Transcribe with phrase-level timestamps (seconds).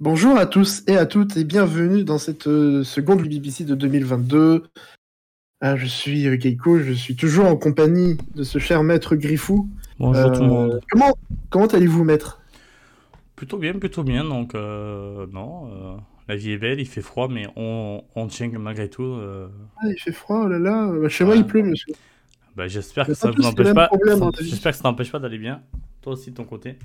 [0.00, 4.64] Bonjour à tous et à toutes et bienvenue dans cette euh, seconde BBC de 2022.
[5.60, 9.68] Ah, je suis euh, Keiko, je suis toujours en compagnie de ce cher maître Griffou.
[9.98, 10.80] Bonjour tout le Euh, monde.
[10.90, 11.18] Comment,
[11.50, 12.40] comment allez-vous, maître?
[13.34, 14.24] Plutôt bien, plutôt bien.
[14.24, 18.88] Donc, euh, non, la vie est belle, il fait froid, mais on, on tient malgré
[18.88, 19.16] tout.
[19.78, 20.92] ah, Il fait froid, oh là là.
[20.92, 21.92] Bah, Chez moi, il pleut, monsieur.
[22.54, 23.90] bah, j'espère a que ça vous empêche pas.
[23.92, 24.30] hein.
[24.40, 25.60] J'espère que ça t'empêche pas d'aller bien.
[26.02, 26.76] Toi aussi de ton côté.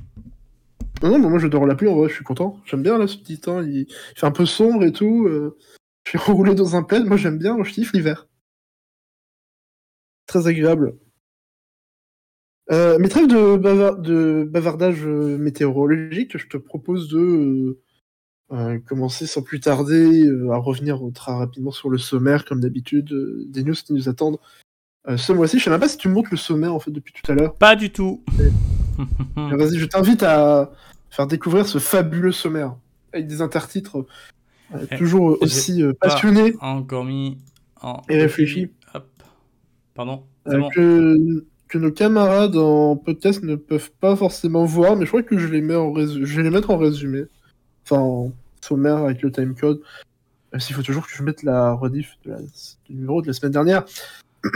[1.04, 2.60] Non, non, mais moi, j'adore la pluie, en vrai, je suis content.
[2.66, 3.62] J'aime bien, là, ce petit temps.
[3.62, 5.26] Il, il fait un peu sombre et tout.
[5.28, 5.58] euh,
[6.06, 7.06] Je suis enroulé dans un plaid.
[7.06, 8.28] Moi, j'aime bien, moi, je kiffe l'hiver.
[10.28, 10.96] Très agréable.
[12.72, 17.78] Euh, mais trêve de, bava- de bavardage euh, météorologique, je te propose de
[18.54, 23.10] euh, commencer sans plus tarder à revenir très rapidement sur le sommaire, comme d'habitude,
[23.50, 24.38] des news qui nous attendent
[25.10, 25.60] euh, ce mois-ci.
[25.60, 27.36] Je sais même pas si tu me montres le sommaire en fait depuis tout à
[27.36, 27.54] l'heure.
[27.56, 28.24] Pas du tout.
[29.36, 30.72] Vas-y, je t'invite à
[31.16, 32.76] faire découvrir ce fabuleux sommaire
[33.14, 33.98] avec des intertitres
[34.74, 37.38] euh, Eh, toujours aussi euh, pas passionnés Encore mis
[37.82, 38.02] en.
[38.10, 38.72] et réfléchis.
[38.94, 39.06] Hop.
[39.94, 40.24] Pardon.
[40.48, 40.70] Euh, bon.
[40.70, 45.38] que, que nos camarades en podcast ne peuvent pas forcément voir, mais je crois que
[45.38, 47.24] je les mets en résu- je vais les mettre en résumé,
[47.86, 49.80] enfin en sommaire avec le timecode.
[50.60, 53.52] S'il faut toujours que je mette la rediff de la- du numéro de la semaine
[53.54, 53.86] dernière.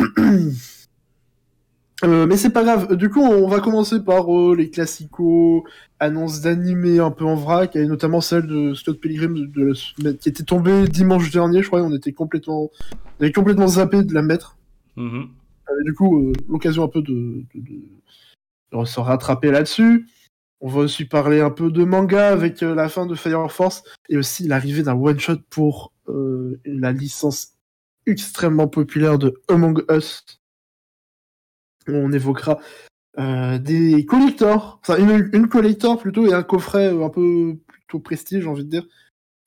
[2.04, 2.96] Euh, mais c'est pas grave.
[2.96, 5.64] Du coup, on va commencer par euh, les classicos,
[6.00, 9.74] annonces d'animés un peu en vrac, et notamment celle de Scott Pilgrim de, de la
[9.74, 11.82] semaine- qui était tombée dimanche dernier, je crois.
[11.82, 12.70] On était complètement,
[13.20, 14.58] on avait complètement zappé de la mettre.
[14.96, 15.30] Mhm.
[15.70, 20.08] Euh, du coup, euh, l'occasion un peu de, de- de- se rattraper là-dessus.
[20.60, 24.18] On va aussi parler un peu de manga avec la fin de Fire Force et
[24.18, 27.54] aussi l'arrivée d'un one-shot pour euh, la licence
[28.06, 30.24] extrêmement populaire de Among Us.
[31.88, 32.60] On évoquera
[33.20, 38.00] euh, des collectors, enfin une, une collector plutôt et un coffret euh, un peu plutôt
[38.00, 38.86] prestige, j'ai envie de dire,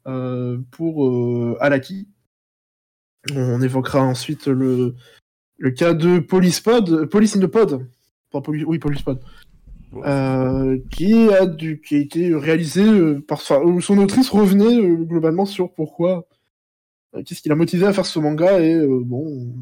[0.06, 2.08] euh, pour euh, Alaki.
[3.34, 4.94] On évoquera ensuite le,
[5.58, 7.86] le cas de Policepod, Police in the Pod,
[8.32, 8.80] Enfin, Poli- oui,
[9.92, 10.02] Ouais.
[10.06, 12.84] euh, qui, a du, qui a été réalisé
[13.26, 16.28] par enfin, où son autrice revenait globalement sur pourquoi,
[17.26, 19.52] qu'est-ce qui l'a motivé à faire ce manga et bon,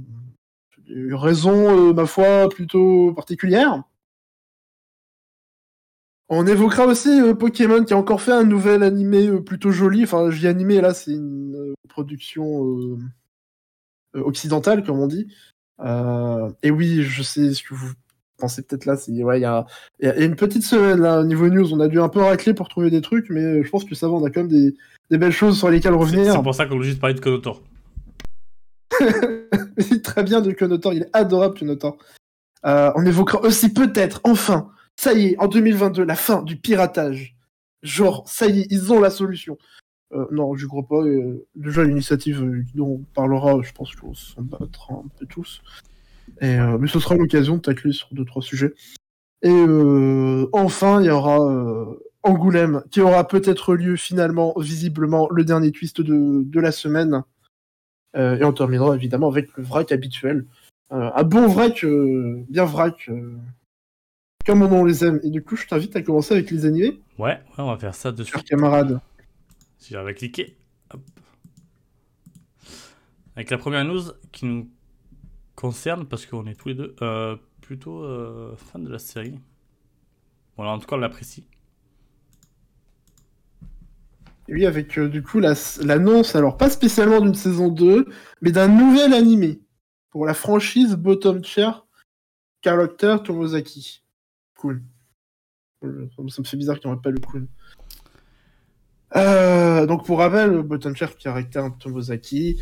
[0.88, 3.82] une raison, euh, ma foi, plutôt particulière.
[6.28, 10.04] On évoquera aussi euh, Pokémon qui a encore fait un nouvel animé euh, plutôt joli.
[10.04, 12.98] Enfin, j'y animé là, c'est une production
[14.15, 15.28] occidentale, comme on dit.
[16.62, 17.93] Et oui, je sais ce que vous
[18.38, 18.97] pensez peut-être là.
[18.97, 19.66] C'est ouais, il y a,
[20.00, 22.69] y une petite semaine là au niveau news, on a dû un peu racler pour
[22.69, 24.75] trouver des trucs, mais je pense que ça va, on a quand même
[25.10, 26.34] des, belles choses sur lesquelles revenir.
[26.34, 27.62] c'est pour ça qu'on veut juste parler de Konotor.
[30.03, 31.59] Très bien de Konotor, il est adorable.
[32.66, 37.36] Euh, on évoquera aussi peut-être, enfin, ça y est, en 2022, la fin du piratage.
[37.82, 39.56] Genre, ça y est, ils ont la solution.
[40.12, 41.03] Euh, non, je crois pas.
[41.03, 45.62] euh, déjà, l'initiative euh, dont on parlera, je pense qu'on s'en battra un peu tous.
[46.41, 48.72] Et, euh, mais ce sera l'occasion de tacler sur deux, trois sujets.
[49.42, 51.84] Et euh, enfin, il y aura euh,
[52.22, 57.22] Angoulême, qui aura peut-être lieu finalement, visiblement, le dernier twist de, de la semaine.
[58.19, 60.45] Euh, et on terminera évidemment avec le vrac habituel.
[60.93, 63.09] Euh, un bon vrac, euh, bien vrac,
[64.47, 65.21] comme on les aime.
[65.23, 67.95] Et du coup, je t'invite à commencer avec les animés, Ouais, ouais, on va faire
[67.95, 68.45] ça de suite.
[68.45, 69.01] camarades.
[69.78, 70.57] Si j'avais cliqué.
[70.93, 71.01] Hop.
[73.37, 74.03] Avec la première news
[74.33, 74.69] qui nous
[75.55, 79.39] concerne, parce qu'on est tous les deux euh, plutôt euh, fans de la série.
[80.57, 81.47] Voilà, en tout cas, on l'apprécie.
[84.48, 85.54] Oui, avec euh, du coup la-
[85.84, 88.06] l'annonce, alors pas spécialement d'une saison 2,
[88.41, 89.60] mais d'un nouvel animé
[90.10, 91.86] pour la franchise Bottom Chair
[92.64, 94.03] Character Tomozaki.
[94.56, 94.82] Cool.
[95.81, 96.09] Cool.
[96.31, 97.47] Ça me fait bizarre qu'il n'y aurait pas le cool.
[99.16, 102.60] Euh, donc pour rappel, Bottom Chair Character Tomozaki,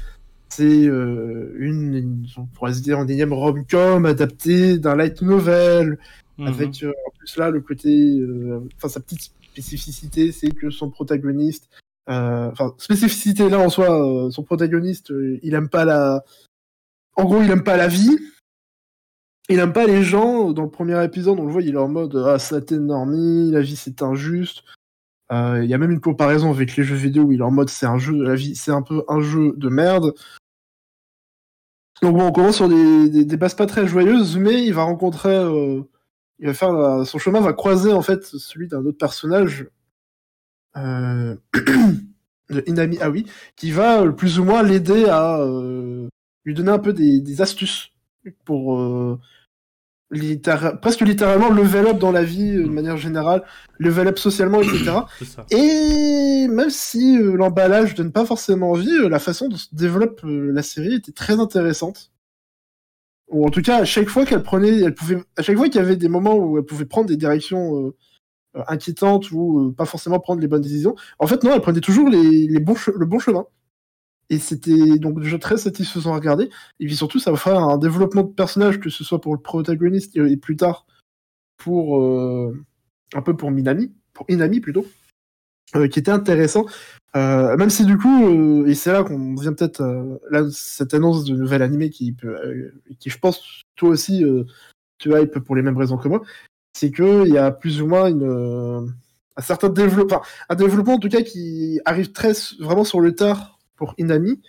[0.49, 5.99] c'est euh, une, on pourrait se dire, une énième rom-com adaptée d'un light novel,
[6.39, 6.47] Mhm.
[6.49, 10.91] avec euh, en plus là le côté euh, enfin sa petite spécificité c'est que son
[10.91, 11.69] protagoniste
[12.09, 16.25] euh, enfin spécificité là en soi euh, son protagoniste euh, il aime pas la
[17.17, 18.19] en gros il aime pas la vie.
[19.49, 20.51] Il aime pas les gens.
[20.51, 23.61] Dans le premier épisode on le voit il est en mode ah ça t'énormie la
[23.61, 24.63] vie c'est injuste.
[25.33, 27.51] Euh, il y a même une comparaison avec les jeux vidéo où il est en
[27.51, 30.15] mode c'est un jeu la vie c'est un peu un jeu de merde.
[32.03, 35.35] Donc bon on commence sur des, des, bases pas très joyeuses mais il va rencontrer
[35.35, 35.83] euh,
[36.39, 39.67] il va faire la- son chemin va croiser en fait celui d'un autre personnage
[40.77, 41.35] euh,
[42.51, 43.23] de Inami Aoi
[43.57, 46.09] qui va euh, plus ou moins l'aider à euh,
[46.45, 47.91] lui donner un peu des, des astuces
[48.45, 49.19] pour euh,
[50.81, 53.43] presque littéralement level up dans la vie de manière générale,
[53.79, 54.93] level up socialement, etc.
[55.51, 60.95] Et même si l'emballage donne pas forcément envie, la façon dont se développe la série
[60.95, 62.13] était très intéressante.
[63.29, 65.81] Ou en tout cas, à chaque fois qu'elle prenait, elle pouvait, à chaque fois qu'il
[65.81, 67.93] y avait des moments où elle pouvait prendre des directions
[68.69, 73.05] inquiétantes ou pas forcément prendre les bonnes décisions, en fait non, elle prenait toujours le
[73.05, 73.47] bon chemin.
[74.29, 76.51] Et c'était donc déjà très satisfaisant à regarder.
[76.81, 79.41] Et puis surtout, ça va faire un développement de personnage, que ce soit pour le
[79.41, 80.87] protagoniste et plus tard
[81.57, 82.65] pour euh,
[83.15, 85.06] un peu pour Minami, pour Inami plutôt, euh,
[85.73, 86.67] qui était intéressant.
[87.17, 89.83] Euh, même si du coup, et c'est là qu'on vient peut-être
[90.31, 94.25] là cette annonce de nouvel animé qui peut, qui je pense toi aussi
[94.99, 96.23] tu hype pour les mêmes raisons que moi,
[96.75, 98.95] c'est que il y a plus ou moins une
[99.37, 103.59] un certain développement, un développement en tout cas qui arrive très vraiment sur le tard
[103.77, 104.41] pour Inami,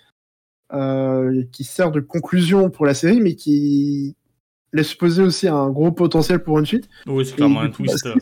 [0.74, 4.16] euh, qui sert de conclusion pour la série, mais qui
[4.74, 6.90] laisse poser aussi un gros potentiel pour une suite.
[7.06, 8.06] Oui, c'est clairement un twist.
[8.06, 8.16] Bah,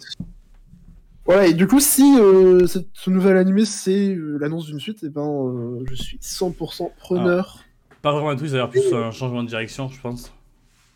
[1.25, 5.07] voilà, et du coup, si euh, ce nouvel animé c'est euh, l'annonce d'une suite, et
[5.07, 7.63] eh ben, je suis 100% preneur.
[8.01, 10.31] pas vraiment un twist, d'ailleurs, plus un changement de direction, je pense.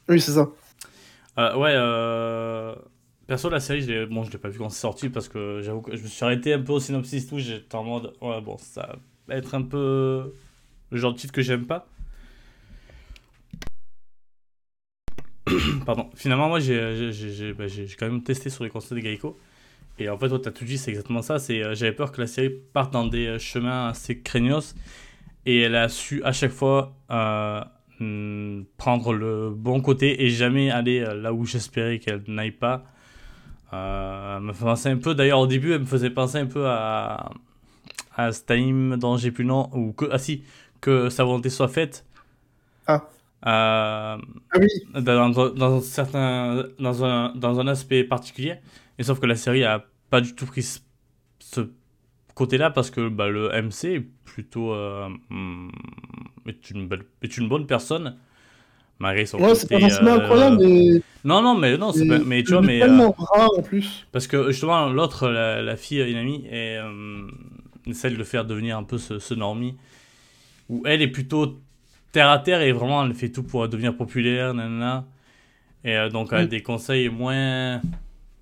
[0.08, 0.50] Oui, c'est ça.
[1.38, 1.76] ouais,
[3.26, 5.96] perso, la série, je l'ai bon, pas vu quand c'est sorti parce que j'avoue que
[5.96, 7.40] je me suis arrêté un peu au synopsis tout.
[7.40, 8.98] J'étais en mode, ouais, bon, ça
[9.32, 10.34] être un peu
[10.92, 11.88] le genre de titre que j'aime pas.
[15.86, 16.10] Pardon.
[16.16, 17.66] Finalement, moi, j'ai bah,
[17.98, 19.38] quand même testé sur les conseils de Geico.
[20.00, 21.40] Et en fait, toi, t'as tout dit, c'est exactement ça.
[21.40, 24.76] C'est, euh, j'avais peur que la série parte dans des euh, chemins assez craignos.
[25.46, 27.62] Et elle a su à chaque fois euh,
[28.00, 32.84] hmm, prendre le bon côté et jamais aller là où j'espérais qu'elle n'aille pas.
[33.72, 37.32] me fait penser un peu, d'ailleurs, au début, elle me faisait penser un peu à,
[38.16, 40.44] à Steam dont j'ai plus le nom, ou que, ah si,
[40.82, 42.06] que sa volonté soit faite.
[42.88, 43.10] Ah.
[43.46, 44.68] Euh, ah oui.
[45.02, 48.56] Dans, dans, un certain, dans, un, dans un aspect particulier.
[49.00, 50.80] Et sauf que la série a pas du tout pris
[51.40, 51.62] ce,
[52.36, 55.70] côté-là parce que bah, le MC est plutôt euh, hmm,
[56.48, 58.16] est, une belle, est une bonne personne
[58.98, 62.20] malgré son ouais, c'est pas forcément euh, incroyable mais non non mais non c'est pas...
[62.20, 66.00] mais tu vois mais tellement rare en plus parce que justement l'autre la, la, fille
[66.00, 66.80] une amie est
[67.94, 69.76] celle de faire devenir un peu ce, ce normie,
[70.70, 71.60] où elle est plutôt
[72.12, 75.06] terre à terre et vraiment elle fait tout pour devenir populaire, nanana.
[75.84, 76.50] Et euh, donc elle a mm.
[76.50, 77.82] des conseils moins.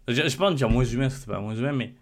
[0.07, 1.93] Je, ne peux pas dire moins que c'est pas moins humain, mais.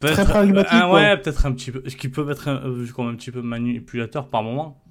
[0.00, 0.72] Très pragmatique.
[0.72, 1.82] Ah, ouais, peut-être un petit peu.
[1.88, 2.60] Ce qui peut être un,
[2.94, 4.82] comme un petit peu manipulateur par moment.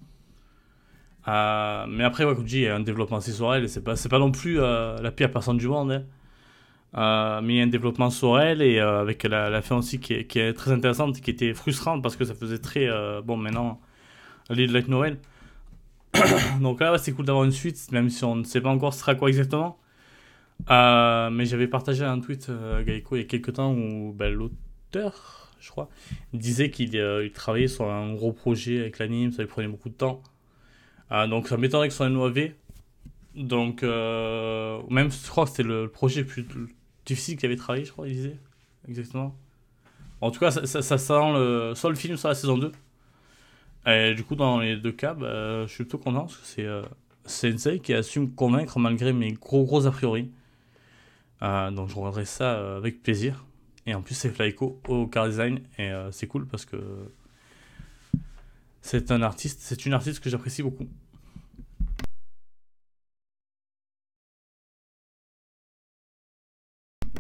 [1.28, 3.84] Euh, mais après, ouais, comme je dis, il y a un développement sensoriel et c'est
[3.84, 5.92] pas, pas non plus euh, la pire personne du monde.
[5.92, 6.04] Hein.
[6.98, 9.78] Euh, mais il y a un développement sur elle et euh, avec la, la, fin
[9.78, 12.88] aussi qui est, qui est, très intéressante, qui était frustrante parce que ça faisait très
[12.90, 13.80] euh, bon maintenant
[14.50, 15.18] Like Noël.
[16.62, 19.00] Donc là, c'est cool d'avoir une suite, même si on ne sait pas encore ce
[19.00, 19.80] sera quoi exactement.
[20.70, 22.52] Mais j'avais partagé un tweet
[22.86, 25.90] Gaiko il y a quelques temps où ben, l'auteur, je crois,
[26.34, 29.96] disait qu'il il travaillait sur un gros projet avec l'anime, ça lui prenait beaucoup de
[29.96, 30.22] temps.
[31.30, 32.52] donc ça m'étonnerait que ce soit un OAV.
[33.36, 36.46] Donc, même je crois que c'était le projet plus,
[37.06, 38.38] difficile qu'il avait travaillé, je crois, il disait.
[38.88, 39.36] Exactement.
[40.22, 42.72] En tout cas, ça, ça, sent le, soit le film, soit la saison 2.
[43.88, 46.66] Et du coup, dans les deux cas, bah, je suis plutôt content parce que c'est
[46.66, 46.84] euh,
[47.26, 50.30] Sensei qui a su me convaincre malgré mes gros gros a priori.
[51.44, 53.46] Euh, donc je regarderai ça euh, avec plaisir.
[53.86, 55.60] Et en plus, c'est Flyco au car design.
[55.78, 56.78] Et euh, c'est cool parce que
[58.82, 60.88] c'est un artiste, c'est une artiste que j'apprécie beaucoup.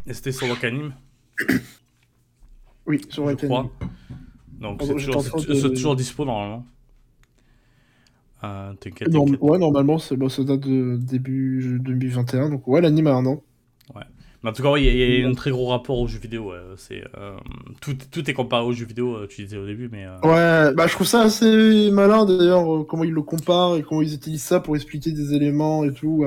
[0.05, 0.93] Et c'était sur Wakanim
[2.85, 3.69] Oui, sur Wakanim.
[4.59, 6.65] Donc c'est toujours, toujours, dispo normalement.
[8.43, 9.09] Euh, t'inquiète.
[9.15, 12.49] ouais, normalement, c'est bon, ça date de début 2021.
[12.49, 13.43] Donc ouais, l'anime a un an.
[13.95, 14.03] Ouais.
[14.43, 16.51] Mais en tout cas, il y, a un très gros rapport aux jeux vidéo.
[16.75, 17.37] C'est euh,
[17.79, 20.07] tout, tout, est comparé aux jeux vidéo, euh, tu disais au début, mais.
[20.23, 24.15] Ouais, bah je trouve ça assez malin d'ailleurs comment ils le comparent et comment ils
[24.15, 26.25] utilisent ça pour expliquer des éléments et tout.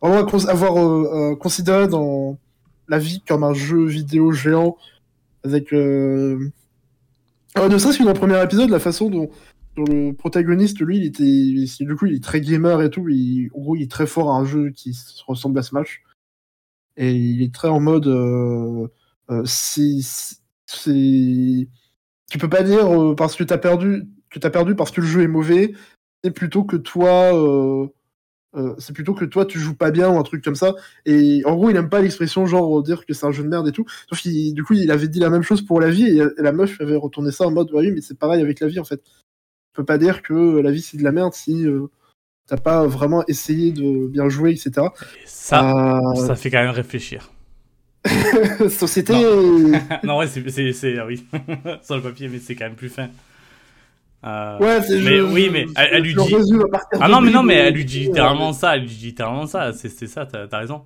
[0.00, 2.38] vraiment avoir considéré dans
[2.88, 4.76] la vie comme un jeu vidéo géant
[5.44, 6.50] avec euh...
[7.58, 9.30] euh ne serait-ce que dans le premier épisode la façon dont,
[9.76, 13.60] le protagoniste lui il était du coup il est très gamer et tout il, en
[13.60, 14.96] gros il est très fort à un jeu qui
[15.26, 16.02] ressemble à Smash
[16.98, 18.88] et il est très en mode euh,
[19.30, 19.44] euh,
[20.84, 25.06] tu peux pas dire euh, parce que t'as perdu que t'as perdu parce que le
[25.06, 25.72] jeu est mauvais
[26.22, 27.32] c'est plutôt que toi
[28.78, 30.74] c'est plutôt que toi tu joues pas bien ou un truc comme ça.
[31.06, 33.68] Et en gros, il aime pas l'expression genre dire que c'est un jeu de merde
[33.68, 33.84] et tout.
[34.08, 36.50] Sauf qu'il, du coup, il avait dit la même chose pour la vie et, la
[36.50, 39.00] meuf avait retourné ça en mode oui, mais c'est pareil avec la vie en fait.
[39.04, 41.64] Tu peux pas dire que la vie c'est de la merde si
[42.48, 44.88] t'as pas vraiment essayé de bien jouer, etc.
[45.22, 47.30] Et ça, Euh, ça fait quand même réfléchir.
[48.68, 49.12] Société.
[50.02, 51.24] non, ouais, c'est, ah oui,
[51.82, 53.08] sur le papier, mais c'est quand même plus fin.
[54.24, 56.34] Euh, Ouais, c'est mais je- oui, mais elle, elle lui dit.
[57.00, 59.46] Ah non, mais non, mais elle lui dit euh, littéralement ça, elle lui dit littéralement
[59.46, 60.84] ça, c'est, ça, t'as, t'as raison.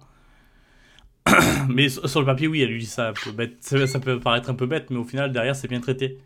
[1.68, 3.56] mais sur, le papier, oui, elle lui dit ça bête.
[3.60, 6.18] Ça, ça peut paraître un peu bête, mais au final, derrière, c'est bien traité.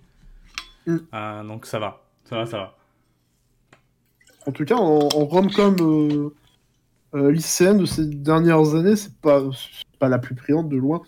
[0.87, 0.97] Mm.
[1.14, 2.75] Euh, donc ça va, ça va, ça va.
[4.46, 6.30] En tout cas, en, en rom-com euh,
[7.14, 9.42] euh, lycéenne de ces dernières années, c'est pas,
[9.98, 11.02] pas la plus brillante de loin.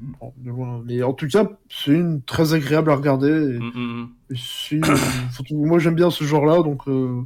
[0.00, 0.82] Bon, de loin.
[0.86, 3.28] Mais en tout cas, c'est une très agréable à regarder.
[3.28, 4.08] Et, Mm, mm, mm.
[4.30, 4.96] et euh,
[5.32, 7.22] surtout, moi, j'aime bien ce genre-là, donc euh,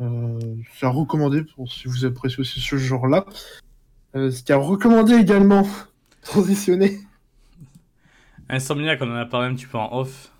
[0.00, 0.38] euh,
[0.76, 3.26] c'est à recommander pour, si vous appréciez aussi ce genre-là.
[4.16, 5.66] Euh, ce qui a recommandé également,
[6.22, 6.98] transitionner.
[8.48, 10.30] Insomniac, on en a parlé un petit peu en off.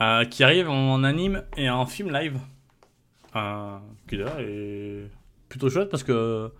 [0.00, 2.38] Euh, qui arrive en anime et en film live.
[3.34, 5.10] Euh, qui d'ailleurs est
[5.48, 6.50] plutôt chouette parce que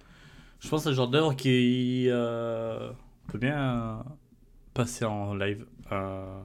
[0.61, 2.91] je pense que c'est le genre d'œuvre qui euh,
[3.29, 4.05] peut bien
[4.75, 5.65] passer en live.
[5.93, 6.41] Euh...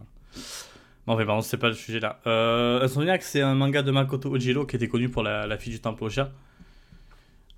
[1.08, 2.20] Bon, enfin, pardon, c'est pas le sujet là.
[2.28, 5.80] Euh, Insomniac, c'est un manga de Makoto Ojiro qui était connu pour la, fille du
[5.80, 6.32] temple au chat.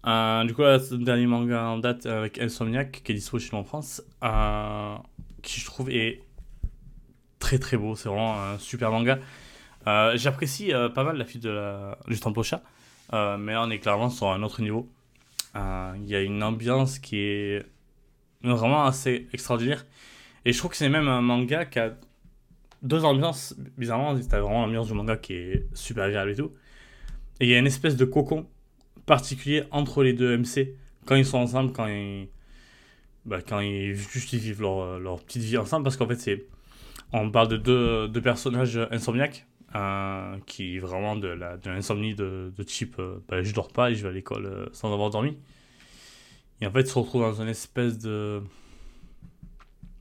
[0.05, 3.49] Euh, du coup, là, le dernier manga en date avec Insomniac qui est dispo chez
[3.51, 4.01] nous en France.
[4.23, 4.95] Euh,
[5.41, 6.21] qui je trouve est
[7.43, 7.95] très très beau.
[7.95, 9.19] C'est vraiment un super manga.
[9.85, 12.63] Euh, J'apprécie euh, pas mal la fille de la, du chat.
[13.11, 14.89] Euh, mais on est clairement sur un autre niveau.
[15.55, 17.65] Euh, Il y a une ambiance qui est
[18.41, 19.85] vraiment assez extraordinaire.
[20.45, 21.93] Et je trouve que c'est même un manga qui a
[22.81, 23.55] deux ambiances.
[23.77, 26.51] Bizarrement, t'as vraiment l'ambiance du manga qui est super agréable et tout.
[27.41, 28.47] Et il y a une espèce de cocon
[29.05, 32.29] particulier entre les deux MC quand ils sont ensemble, quand ils,
[33.25, 35.83] bah, quand ils juste ils vivent leur, leur petite vie ensemble.
[35.83, 36.47] Parce qu'en fait, c'est
[37.13, 42.51] on parle de deux, deux personnages insomniaques euh, qui vraiment de la de l'insomnie de,
[42.55, 45.09] de type euh, bah, je dors pas et je vais à l'école euh, sans avoir
[45.09, 45.37] dormi.
[46.61, 48.41] Et en fait, ils se retrouvent dans une espèce de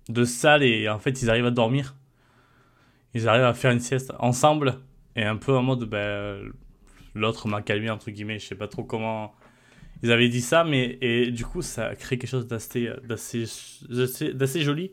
[0.09, 1.95] de salle et en fait, ils arrivent à dormir.
[3.15, 4.79] Ils arrivent à faire une sieste ensemble
[5.17, 6.37] et un peu en mode bah,
[7.15, 8.39] l'autre m'a calmé entre guillemets.
[8.39, 9.35] Je sais pas trop comment
[10.03, 13.45] ils avaient dit ça, mais et du coup, ça crée quelque chose d'assez d'assez
[14.35, 14.93] d'assez joli.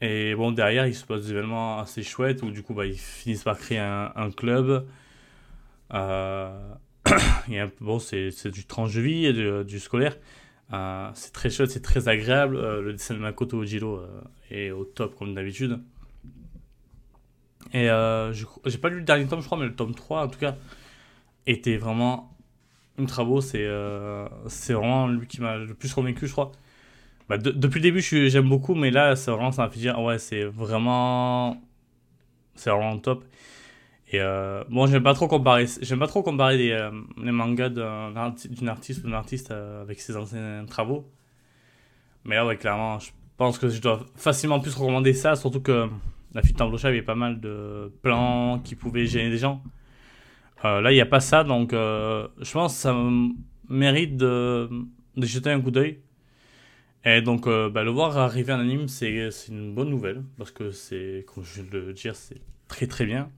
[0.00, 2.98] Et bon, derrière, il se passe des événements assez chouettes où du coup, bah, ils
[2.98, 4.86] finissent par créer un, club.
[5.92, 6.74] Euh,
[7.80, 10.16] bon, c'est du tranche de vie et du scolaire.
[10.72, 12.56] Euh, c'est très chouette, c'est très agréable.
[12.56, 14.00] Euh, le dessin de Makoto Ojiro
[14.50, 15.80] est au top comme d'habitude.
[17.72, 17.88] Et
[18.64, 20.56] j'ai pas lu le dernier tome, je crois, mais le tome 3 en tout cas
[21.46, 22.36] était vraiment
[22.98, 23.40] ultra beau.
[23.40, 26.52] C'est vraiment lui qui m'a le plus convaincu, je crois.
[27.28, 29.98] Bah, de- depuis le début, j'aime beaucoup, mais là, c'est vraiment, ça m'a fait dire,
[30.00, 31.56] ouais, c'est vraiment,
[32.54, 33.24] c'est vraiment top.
[34.12, 35.66] Et euh, bon, j'aime pas trop comparer,
[35.98, 40.16] pas trop comparer les, euh, mangas d'un d'une artiste ou d'un artiste euh, avec ses
[40.16, 41.10] anciens travaux.
[42.24, 45.88] Mais là, ouais, clairement, je pense que je dois facilement plus recommander ça, surtout que
[46.32, 49.62] la fille de Tamblocha avait pas mal de plans qui pouvaient gêner des gens.
[50.62, 52.96] Là, il n'y a pas ça, donc je pense que ça
[53.68, 54.68] mérite de
[55.18, 56.00] jeter un coup d'œil.
[57.06, 60.70] Et donc, euh, bah, le voir arriver en anime, c'est une bonne nouvelle, parce que
[60.70, 63.30] c'est, comme je viens de le dire, c'est très très bien.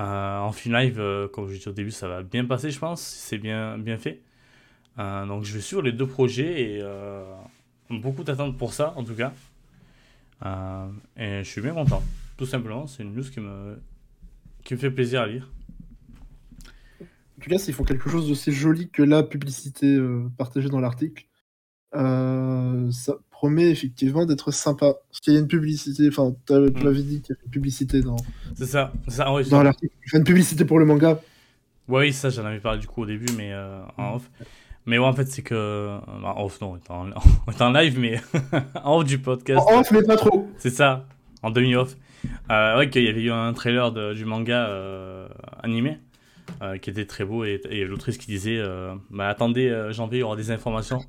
[0.00, 2.78] Euh, en film live, euh, comme je disais au début, ça va bien passer, je
[2.78, 4.22] pense, c'est bien, bien fait.
[4.96, 6.82] Donc, je vais suivre les deux projets et
[7.90, 9.32] beaucoup d'attentes pour ça, en tout cas.
[11.16, 12.02] Et je suis bien content,
[12.36, 12.86] tout simplement.
[12.86, 13.76] C'est une news qui me,
[14.62, 15.50] qui me fait plaisir à lire.
[17.02, 19.98] En tout cas, s'ils font quelque chose d'aussi joli que la publicité
[20.38, 21.26] partagée dans l'article,
[21.96, 24.94] euh, ça promet effectivement d'être sympa.
[25.10, 26.82] Parce qu'il y a une publicité, enfin, tu Mm.
[26.82, 28.16] m'avais dit qu'il y avait une publicité dans,
[28.54, 28.92] C'est ça,
[29.50, 29.92] dans l'article.
[30.06, 31.20] Il fait une publicité pour le manga.
[31.88, 34.30] Ouais, oui, ça, j'en avais parlé du coup au début, mais euh, en off.
[34.86, 35.98] Mais ouais, en fait, c'est que.
[36.22, 38.20] bah, en off, non, on est en, live, mais
[38.84, 39.60] en off du podcast.
[39.68, 40.48] En off, mais pas trop.
[40.58, 41.06] C'est ça,
[41.42, 41.96] en demi-off.
[42.50, 44.70] Euh, ouais, qu'il y avait eu un trailer de- du manga
[45.62, 45.98] animé
[46.80, 48.62] qui était très beau et, et l'autrice qui disait
[49.10, 51.00] bah, Attendez, janvier, il y aura des informations.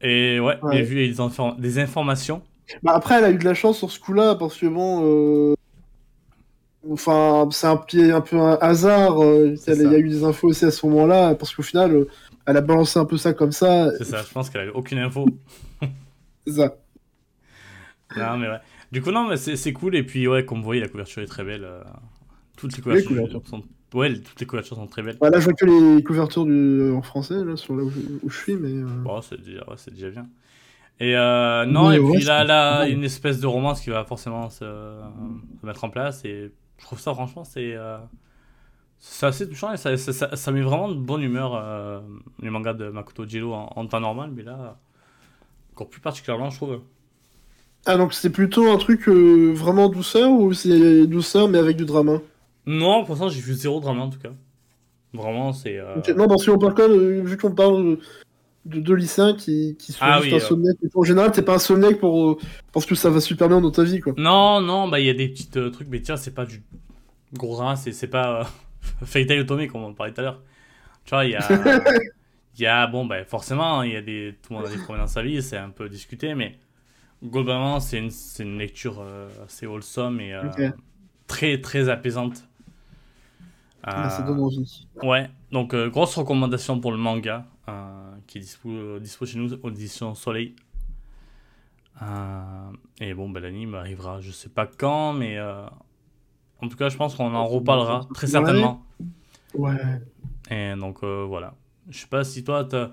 [0.00, 0.76] Et ouais, Ouais.
[0.78, 2.42] j'ai vu des, infor- des informations.
[2.82, 5.02] Bah, après, elle a eu de la chance sur ce coup-là, parce que bon.
[5.04, 5.54] euh,
[6.90, 9.22] Enfin, c'est un, pied, un peu un hasard.
[9.22, 12.08] euh, Il y a eu des infos aussi à ce moment-là, parce qu'au final, euh,
[12.46, 13.90] elle a balancé un peu ça comme ça.
[13.98, 15.26] C'est ça, je pense qu'elle avait aucune info.
[16.46, 16.76] C'est ça.
[18.16, 18.58] Non, mais ouais.
[18.90, 19.94] Du coup, non, mais c'est cool.
[19.96, 21.68] Et puis, ouais, comme vous voyez, la couverture est très belle.
[22.56, 23.42] Toutes les couvertures, couvertures.
[23.46, 23.62] sont.
[23.94, 25.20] Ouais, toutes les couvertures sont très belles.
[25.20, 26.92] Bah, là, je vois que les couvertures du...
[26.92, 28.68] en français, là, sur là où je, où je suis, mais.
[28.72, 30.28] euh, Bon, c'est déjà, ouais, c'est déjà bien.
[31.00, 34.04] Et euh, non, Oui, et ouais, puis là, là, une espèce de romance qui va
[34.04, 34.64] forcément se,
[35.60, 36.24] se mettre en place.
[36.24, 37.98] Et je trouve ça, franchement, c'est euh,
[38.98, 42.02] C'est assez touchant et ça, ça, ça- ça met vraiment de bonne humeur
[42.42, 44.78] les mangas de Makoto Jiro en, en temps normal, mais là,
[45.72, 46.82] encore plus particulièrement, je trouve.
[47.86, 52.20] Ah, donc c'est plutôt un truc vraiment douceur ou c'est douceur mais avec du drama?
[52.68, 54.32] Non, pour l'instant, j'ai vu zéro drama en tout cas.
[55.14, 55.78] Vraiment, c'est.
[55.78, 57.98] euh, Ok, Non, parce qu'on parle quand même, euh, vu qu'on parle
[58.66, 60.76] de deux lycéens qui, qui sont Ah juste oui, insomniaques.
[60.92, 61.00] tout.
[61.00, 62.38] En général, t'es pas insomniaque pour, euh,
[62.72, 64.12] parce que ça va super bien dans ta vie, quoi.
[64.18, 66.62] Non, non, bah il y a des petits euh, trucs, mais tiens, c'est pas du
[67.32, 70.42] gros drama, c'est c'est pas euh, Tail Otome comme on parlait tout à l'heure.
[71.04, 71.40] Tu vois, il y a.
[72.58, 74.34] Il y a, bon, bah forcément, il y a des.
[74.42, 76.58] Tout le monde a des problèmes dans sa vie, c'est un peu discuté, mais
[77.24, 80.42] globalement, c'est une, c'est une lecture euh, assez wholesome et euh,
[81.28, 82.47] très, très apaisante.
[83.94, 84.86] Ah, ça Euh, donne envie.
[85.02, 89.52] Ouais, donc euh, grosse recommandation pour le manga euh, qui est dispo, dispo chez nous
[89.62, 90.54] aux éditions Soleil.
[92.02, 96.96] Euh, et bon, ben, l'anime arrivera, je sais pas quand, mais en tout cas, je
[96.96, 98.82] pense qu'on en reparlera très certainement.
[99.54, 99.72] Ouais.
[100.50, 101.54] Et donc euh, voilà.
[101.88, 102.92] Je sais pas si toi, t'as-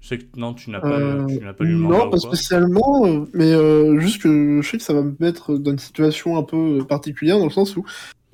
[0.00, 2.10] je sais que non, tu n'as pas, Euh, tu n'as pas lu le manga non,
[2.10, 5.78] pas spécialement, mais euh, juste que je sais que ça va me mettre dans une
[5.78, 7.84] situation un peu particulière, dans le sens où,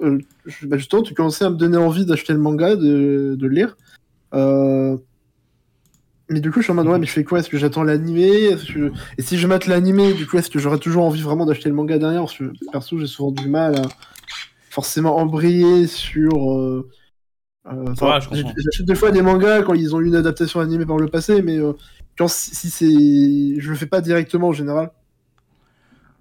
[0.03, 0.19] euh,
[0.63, 3.77] bah, justement, tu commençais à me donner envie d'acheter le manga, de, de le lire.
[4.35, 4.97] Euh,
[6.29, 7.41] Mais du coup, je suis en mode, ouais, mais je fais quoi?
[7.41, 8.51] Est-ce que j'attends l'animé?
[8.73, 11.69] Que- Et si je mate l'animé, du coup, est-ce que j'aurais toujours envie vraiment d'acheter
[11.69, 12.21] le manga derrière?
[12.21, 13.83] Parce que, perso, j'ai souvent du mal à
[14.71, 16.53] forcément embrayer sur...
[16.53, 16.89] euh,
[17.67, 20.87] euh, enfin, Ouais, J'achète des fois des mangas quand ils ont eu une adaptation animée
[20.87, 21.73] par le passé, mais euh,
[22.17, 23.61] quand si, c'est...
[23.61, 24.93] Je le fais pas directement, en général.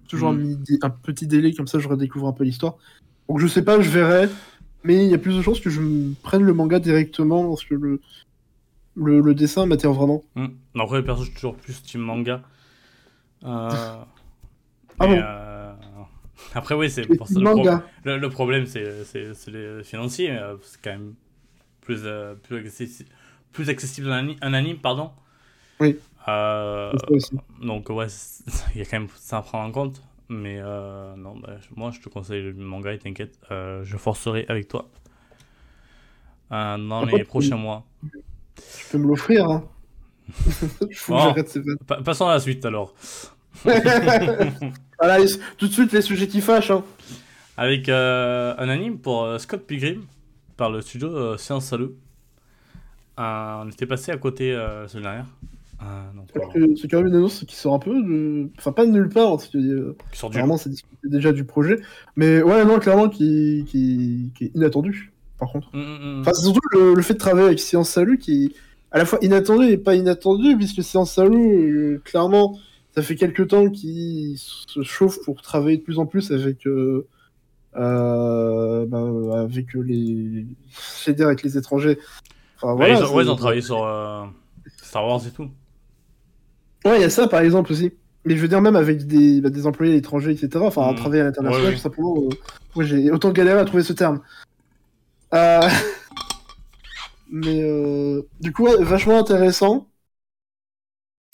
[0.08, 0.56] Toujours Mm.
[0.82, 2.78] un, un petit délai, comme ça, je redécouvre un peu l'histoire.
[3.28, 4.28] Donc, je sais pas, je verrai.
[4.82, 7.64] Mais il y a plus de chances que je me prenne le manga directement, parce
[7.64, 8.00] que le,
[8.96, 10.24] le, le dessin m'attire vraiment.
[10.36, 10.46] Hmm.
[10.78, 12.42] Après, perso, je suis toujours plus team manga.
[13.44, 13.68] Euh,
[15.02, 15.72] Ah bon euh,
[16.54, 17.64] Après, oui, c'est pour ça le, pro-
[18.04, 20.30] le, le problème, c'est c'est- c'est les financiers.
[20.30, 21.14] euh, C'est quand même
[21.80, 22.02] plus,
[22.42, 23.06] plus, accessi-
[23.52, 25.10] plus accessible un, ani- un anime, pardon.
[25.80, 25.96] Oui.
[27.62, 28.06] Donc, ouais,
[28.74, 30.02] il y a quand même ça à prendre en compte.
[30.32, 34.46] Mais euh, non, bah, moi, je te conseille le manga et t'inquiète, euh, je forcerai
[34.48, 34.88] avec toi
[36.52, 37.84] euh, dans les prochains mois.
[38.56, 39.64] Tu peux me l'offrir, hein.
[40.30, 41.76] Faut que j'arrête ces vannes.
[41.84, 42.94] Pa- passons à la suite alors.
[43.64, 46.84] voilà, les- tout de suite les sujets qui fâchent, hein.
[47.56, 50.04] Avec un anime pour Scott Pilgrim
[50.56, 51.90] par le studio Science Salut.
[53.18, 55.26] On était passé à côté euh, la
[55.82, 56.02] Euh,
[56.34, 58.48] Alors euh, que C'est quand même une annonce qui sort un peu de...
[58.58, 60.70] Enfin, pas de nulle part, parce que euh, qui sort du vraiment, c'est
[61.04, 61.80] déjà du projet.
[62.16, 65.68] Mais ouais, non, clairement, qui, qui, qui est inattendu, par contre.
[65.74, 66.20] Hum, hum, hum.
[66.20, 68.52] Enfin, c'est surtout le, le fait de travailler avec Science Salut qui est
[68.92, 72.58] à la fois inattendu et pas inattendu, puisque Science Salut, euh, clairement,
[72.94, 77.06] ça fait quelques temps qu'il se chauffe pour travailler de plus en plus avec, euh,
[77.76, 80.44] euh, bah, avec les,
[81.20, 81.98] avec les étrangers.
[82.56, 84.24] Enfin, Ouais, voilà, ils, ont, ouais, ils ont travaillé sur euh,
[84.82, 85.48] Star Wars et tout.
[86.84, 87.92] Ouais, il y a ça par exemple aussi.
[88.24, 90.64] Mais je veux dire, même avec des, bah, des employés à l'étranger, etc.
[90.66, 90.96] Enfin, à Mm.
[90.96, 92.16] travailler à l'international, Ouais, tout simplement.
[92.22, 92.28] euh,
[92.74, 94.20] moi, j'ai autant galéré à trouver ce terme.
[95.34, 95.60] Euh,
[97.30, 99.88] Mais euh, du coup, ouais, vachement intéressant.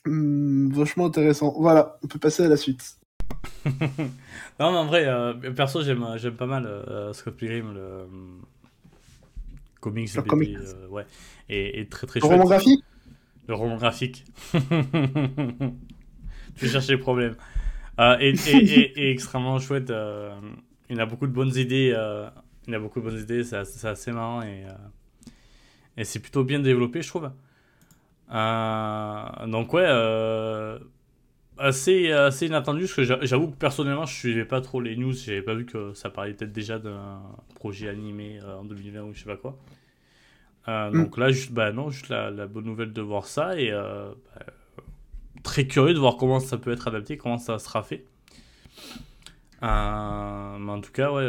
[0.04, 1.54] Hmm, vachement intéressant.
[1.58, 2.96] Voilà, on peut passer à la suite.
[4.60, 5.06] Non, mais en vrai,
[5.54, 6.66] perso, j'aime j'aime pas mal
[7.12, 8.06] Scott Pilgrim, le
[9.80, 10.58] comics, Le BD, comics.
[10.90, 11.06] ouais,
[11.48, 12.32] et, et très très Le chouette.
[12.38, 12.84] roman graphique?
[13.48, 14.24] Le roman graphique.
[16.56, 17.36] tu cherches les problèmes.
[18.00, 19.90] Euh, et, extrêmement chouette.
[19.90, 20.34] euh,
[20.90, 21.92] il a beaucoup de bonnes idées.
[21.94, 22.28] euh,
[22.66, 23.44] il a beaucoup de bonnes idées.
[23.44, 23.56] C'est
[23.86, 24.64] assez, marrant et,
[26.04, 27.30] c'est plutôt bien développé, je trouve.
[28.28, 29.86] Donc ouais,
[31.58, 35.12] assez, assez inattendu parce que j'a- j'avoue que personnellement, je suivais pas trop les news.
[35.14, 37.22] J'avais pas vu que ça parlait peut-être déjà d'un
[37.54, 39.56] projet animé en 2020 ou je sais pas quoi.
[40.68, 41.04] Euh, Mm.
[41.04, 44.10] Donc là, juste, bah non, juste la, la bonne nouvelle de voir ça et euh,
[44.34, 44.44] bah,
[45.42, 48.04] très curieux de voir comment ça peut être adapté, comment ça sera fait.
[49.62, 51.28] Euh, mais en tout cas, ouais,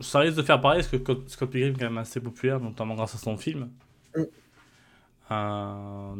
[0.00, 2.60] ça risque de faire pareil parce que Scott Scott Pilgrim est quand même assez populaire,
[2.60, 3.70] notamment grâce à son film.
[4.16, 4.24] Mm.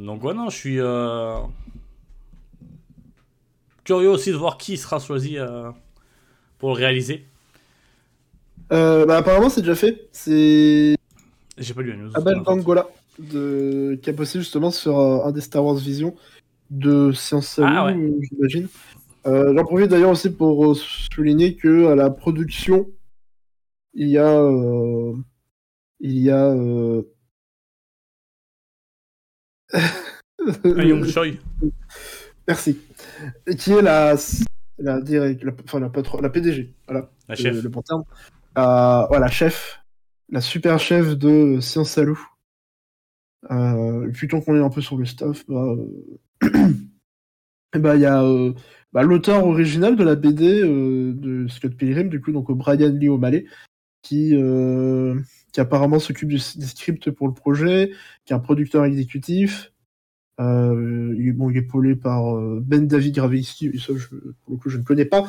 [0.04, 0.78] Donc ouais, non, je suis
[3.84, 5.38] curieux aussi de voir qui sera choisi
[6.58, 7.26] pour le réaliser.
[8.72, 10.08] Euh, bah, apparemment, c'est déjà fait.
[10.12, 10.97] C'est
[11.59, 12.11] J'ai pas lu la news.
[12.14, 12.42] Abel
[13.18, 13.99] de...
[14.01, 16.14] qui a bossé justement sur euh, un des Star Wars Vision
[16.71, 17.97] de Science Ah ouais.
[18.31, 18.68] j'imagine.
[19.27, 20.75] Euh, J'en profite d'ailleurs aussi pour euh,
[21.12, 22.88] souligner que à la production,
[23.94, 25.12] il y a euh,
[26.01, 27.03] il y a euh...
[30.64, 31.27] Young Choi.
[32.49, 32.79] Merci.
[33.59, 34.14] Qui est la
[34.79, 37.62] la direct, la, enfin la, patron- la PDG, voilà, La chef.
[37.62, 38.05] le bon terme.
[38.55, 39.81] Voilà, chef
[40.30, 42.20] la super chef de Science Salou.
[43.50, 45.76] Euh, plutôt qu'on est un peu sur le stuff, bah,
[47.72, 48.24] bah, il y a
[48.92, 53.46] bah, l'auteur original de la BD de Scott Pilgrim, du coup, donc Brian Lee O'Malley,
[54.02, 54.34] qui,
[55.52, 57.92] qui apparemment s'occupe des scripts pour le projet,
[58.24, 59.72] qui est un producteur exécutif.
[60.40, 64.68] Euh, il, bon, il est épaulé par Ben David Gravitsky, ça, je, pour le coup,
[64.68, 65.28] je ne connais pas.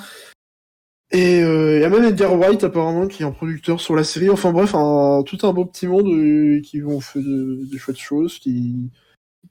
[1.11, 4.03] Et euh, il y a même Edgar White apparemment qui est un producteur sur la
[4.03, 4.29] série.
[4.29, 8.37] Enfin bref, un, tout un beau petit monde euh, qui ont fait des chouettes choses,
[8.37, 8.91] qui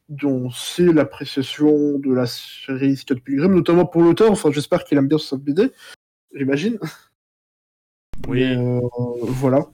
[0.09, 4.31] dont c'est l'appréciation de la série Scott Pilgrim, notamment pour l'auteur.
[4.31, 5.71] Enfin, j'espère qu'il aime bien cette BD,
[6.35, 6.79] j'imagine.
[8.27, 8.42] Oui.
[8.42, 8.81] euh,
[9.23, 9.66] voilà.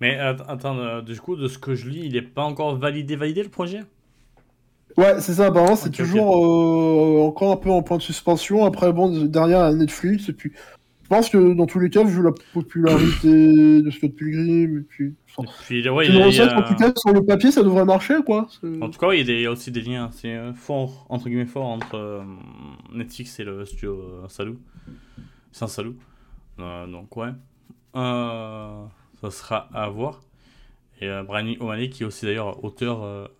[0.00, 3.16] Mais attends, euh, du coup, de ce que je lis, il n'est pas encore validé,
[3.16, 3.82] validé le projet?
[4.96, 8.64] Ouais, c'est ça, apparemment, c'est toujours euh, encore un peu en point de suspension.
[8.64, 10.52] Après, bon, derrière Netflix, et puis
[11.14, 15.14] pense que dans tous les cas, vu la popularité de Scott Pilgrim, et puis.
[15.36, 18.48] Enfin, puis ouais, a, en tout cas, sur le papier, ça devrait marcher, quoi.
[18.80, 21.94] En tout cas, il y, a aussi des liens c'est fort, entre guillemets, fort entre
[21.94, 22.22] euh,
[22.92, 24.58] Netflix et le studio euh, Salou.
[25.52, 25.94] Sans Salou.
[26.58, 27.30] Euh, donc, ouais.
[27.96, 28.84] Euh,
[29.20, 30.20] ça sera à voir.
[31.00, 33.30] Et euh, Brian O'Malley, qui est aussi d'ailleurs auteur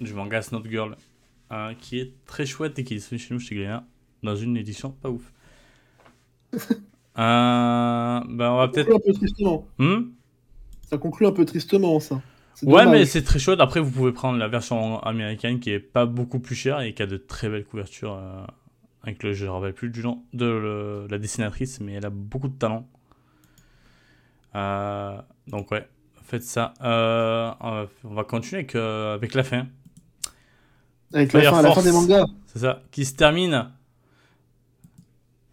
[0.00, 0.96] du manga Snot Girl,
[1.78, 3.84] qui est très chouette et qui est disponible chez nous, chez Glénat,
[4.22, 5.32] dans une édition pas ouf.
[7.18, 8.94] Euh, ben on va peut-être.
[8.94, 9.66] un peu tristement.
[9.78, 10.12] Hmm?
[10.88, 12.22] Ça conclut un peu tristement, ça.
[12.62, 13.60] Ouais, mais c'est très chouette.
[13.60, 17.02] Après, vous pouvez prendre la version américaine qui est pas beaucoup plus chère et qui
[17.02, 18.14] a de très belles couvertures.
[18.14, 18.44] Euh,
[19.02, 22.48] avec le, je ne rappelle plus du nom de la dessinatrice, mais elle a beaucoup
[22.48, 22.86] de talent.
[24.54, 25.88] Euh, donc, ouais,
[26.22, 26.74] faites ça.
[26.80, 29.66] on va continuer avec, avec la fin.
[31.12, 32.26] Avec la fin, la fin des mangas.
[32.46, 33.70] C'est ça, qui se termine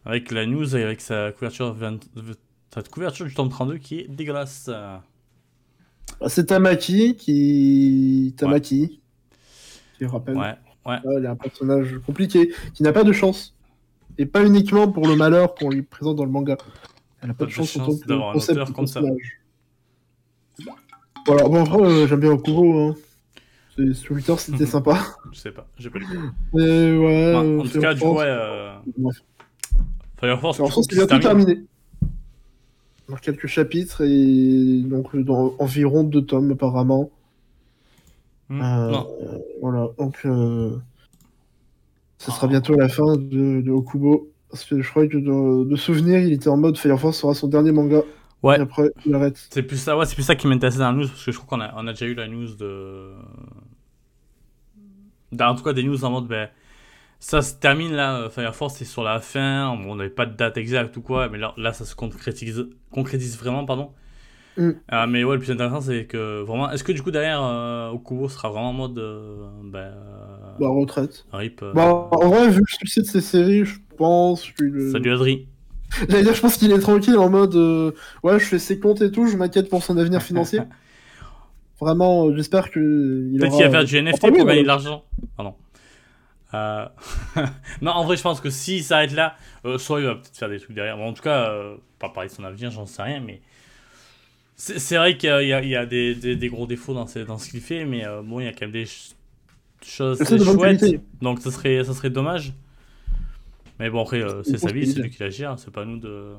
[0.08, 1.76] avec la news et avec sa couverture,
[2.74, 4.70] sa couverture du tome 32 qui est dégueulasse.
[4.70, 8.34] Bah, c'est Tamaki qui.
[8.38, 8.82] Tamaki.
[8.82, 9.98] Ouais.
[9.98, 10.38] Qui rappelle.
[10.38, 10.98] Ouais, ouais.
[11.20, 13.54] il est un personnage compliqué, qui n'a pas de chance.
[14.18, 16.58] Et pas uniquement pour le malheur qu'on lui présente dans le manga.
[17.22, 19.02] Elle n'a pas, de chance, chance d'avoir un auteur comme ça.
[21.26, 22.80] Voilà, bon, après, euh, j'aime bien Okubo.
[22.80, 22.96] Hein.
[23.94, 25.00] Sur Twitter, c'était sympa.
[25.32, 26.08] Je sais pas, j'ai pas lu.
[26.54, 27.36] Mais ouais.
[27.36, 28.26] en tout cas, du coup, ouais.
[28.26, 28.78] Euh...
[30.20, 31.64] Fire Force, Fire Force, bientôt terminé.
[33.08, 37.10] Dans quelques chapitres et donc dans environ deux tomes apparemment.
[38.50, 39.02] Mmh, euh,
[39.62, 40.78] voilà, donc euh,
[42.18, 44.30] ce sera bientôt la fin de, de, Okubo.
[44.50, 47.34] Parce que je crois que de, de, souvenir, il était en mode Fire Force sera
[47.34, 48.02] son dernier manga.
[48.44, 48.58] Ouais.
[48.58, 49.38] Et après, il arrête.
[49.50, 51.38] C'est plus ça, ouais, c'est plus ça qui m'intéressait dans la news parce que je
[51.38, 53.14] crois qu'on a, on a déjà eu la news de.
[55.40, 56.50] En tout cas, des news en mode, ben,
[57.20, 60.36] ça se termine là, euh, Fire Force c'est sur la fin, on n'avait pas de
[60.36, 63.92] date exacte ou quoi, mais là, là ça se concrétise, concrétise vraiment, pardon.
[64.58, 64.72] Mm.
[64.92, 67.92] Euh, mais ouais, le plus intéressant c'est que vraiment, est-ce que du coup derrière euh,
[67.92, 69.94] Okubo sera vraiment en mode euh, ben,
[70.60, 74.52] bah, retraite RIP Bah, en vrai, vu le succès de ces séries, je pense.
[74.52, 75.48] que Salut Adri.
[76.10, 77.56] Dire, je pense qu'il est tranquille en mode
[78.24, 80.60] ouais, je fais ses comptes et tout, je m'inquiète pour son avenir financier.
[81.80, 83.38] Vraiment, j'espère que.
[83.38, 85.04] Peut-être qu'il va faire du NFT pour gagner de l'argent.
[85.36, 85.54] Pardon.
[86.54, 86.88] Euh...
[87.82, 90.50] non, en vrai, je pense que s'il s'arrête là, euh, soit il va peut-être faire
[90.50, 90.98] des trucs derrière.
[90.98, 93.42] Bon, en tout cas, euh, pas parler de son avenir, j'en sais rien, mais
[94.56, 97.50] c'est vrai qu'il y, y a, des, des, des, gros défauts dans, ce, dans ce
[97.50, 99.12] qu'il fait, mais bon, il y a quand même des ch
[99.86, 100.84] choses chouettes,
[101.22, 102.54] donc ça serait, ça serait dommage.
[103.80, 106.34] Mais bon, après, c'est sa vie, c'est lui qui la gère, c'est pas nous de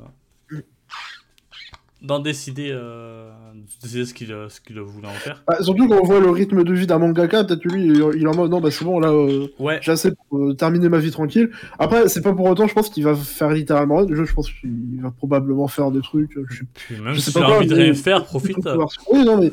[2.00, 3.28] d'en décider, euh,
[3.82, 5.42] décider ce qu'il ce qu'il voulait en faire.
[5.48, 8.34] Bah, surtout quand on voit le rythme de vie d'un mangaka, peut-être lui, il en
[8.34, 9.78] mode non, bah c'est bon, là, euh, ouais.
[9.82, 11.50] j'ai assez pour euh, terminer ma vie tranquille.
[11.78, 14.48] Après, c'est pas pour autant, je pense qu'il va faire littéralement le jeu, je pense
[14.50, 16.38] qu'il va probablement faire des trucs.
[16.48, 18.56] Je, sais, même je sais si pas envie de rien faire, profite.
[19.12, 19.52] Oui, non, mais.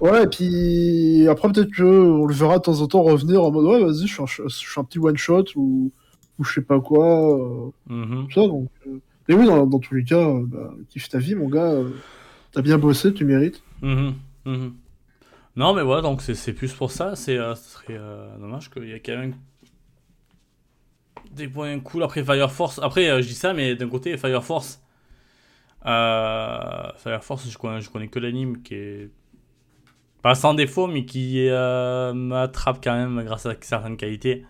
[0.00, 3.64] Ouais, et puis après, peut-être qu'on le verra de temps en temps revenir en mode
[3.64, 5.90] ouais, vas-y, je, je, fais un petit one-shot ou,
[6.38, 7.72] ou je sais pas quoi.
[7.88, 8.34] Mm -hmm.
[8.34, 8.68] Ça, donc.
[9.28, 11.70] Mais oui, dans, dans tous les cas, euh, bah, kiffe ta vie, mon gars.
[11.70, 11.90] Euh,
[12.50, 13.62] T'as bien bossé, tu mérites.
[13.82, 14.12] Mmh,
[14.46, 14.68] mmh.
[15.56, 17.14] Non, mais voilà, donc c'est plus pour ça.
[17.14, 19.34] C'est euh, ce serait euh, dommage qu'il y ait quand même
[21.32, 22.80] des points cool après Fire Force.
[22.82, 24.80] Après, euh, je dis ça, mais d'un côté, Fire Force.
[25.82, 29.10] Fire Force, je connais, je connais que l'anime qui est
[30.22, 34.46] pas sans défaut, mais qui m'attrape quand même grâce à certaines qualités.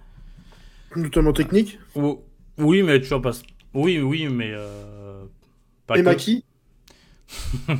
[0.94, 1.78] Notamment technique?
[2.58, 3.32] Oui, mais tu vois, pas.
[3.74, 4.54] Oui, oui, mais.
[5.86, 6.44] Pas Et Maki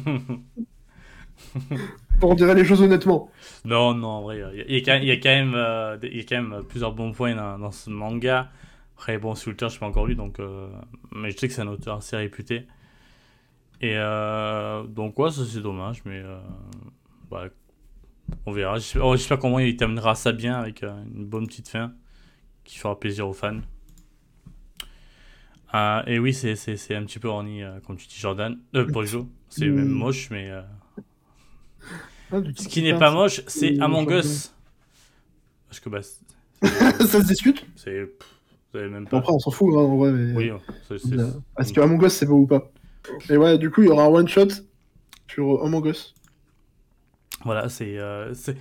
[2.21, 3.31] Pour dire les choses honnêtement?
[3.65, 6.65] Non, non, en vrai, il y, a, quand même, euh, il y a quand même
[6.65, 8.51] plusieurs bons points dans, dans ce manga.
[8.97, 10.69] Après, bon, Sulter, je n'ai pas encore lu, donc, euh,
[11.15, 12.67] mais je sais que c'est un auteur assez réputé.
[13.81, 16.41] Et euh, donc, ouais, ça c'est dommage, mais euh,
[17.31, 17.45] bah,
[18.47, 18.79] on verra.
[18.79, 21.93] J'espère oh, j'espère qu'au moins il terminera ça bien avec euh, une bonne petite fin
[22.65, 23.61] qui fera plaisir aux fans.
[25.75, 28.59] Euh, et oui, c'est c'est- c'est un petit peu orni, euh, comme tu dis, Jordan.
[28.75, 29.25] Euh, jeu.
[29.51, 30.51] C'est même moche, mais.
[30.51, 30.63] euh,
[32.31, 34.11] Ah, Ce qui c'est n'est pas moche, c'est Euh, Among.
[34.11, 34.53] Us.
[35.69, 36.23] Parce que bah, c'est-
[37.07, 37.67] ça se discute?
[37.77, 38.03] c'est.
[38.73, 39.17] Vous avez même pas.
[39.19, 40.13] après, on s'en fout, hein, en vrai.
[40.13, 40.35] Mais...
[40.35, 40.51] Oui,
[40.89, 42.71] c'est- c'est- Euh, Est-ce que Among Us c'est beau ou pas?
[43.31, 44.49] Et ouais, du coup, il y aura un one shot
[45.31, 46.15] sur Among Us.
[47.45, 47.97] Voilà, c'est.
[48.35, 48.57] c'est-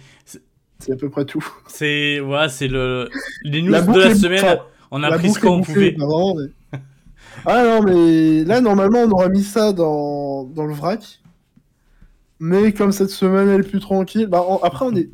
[0.79, 1.45] C'est à peu près tout.
[1.67, 2.19] C'est.
[2.19, 3.09] Voilà, c'est le.
[3.43, 4.59] Les news La de la semaine.
[4.91, 5.91] On a La pris ce qu'on pouvait.
[5.91, 6.51] vraiment, mais-
[7.45, 11.21] Ah non, mais là, normalement, on aurait mis ça dans, dans le vrac.
[12.39, 14.27] Mais comme cette semaine, elle est plus tranquille.
[14.27, 15.09] Bah, après, on est.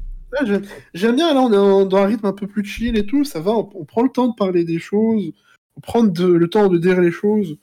[0.93, 3.23] j'aime- bien, là, on est en- dans un rythme un peu plus chill et tout.
[3.23, 5.31] Ça va, on, on prend le temps de parler des choses.
[5.77, 7.57] On prend de- le temps de dire les choses.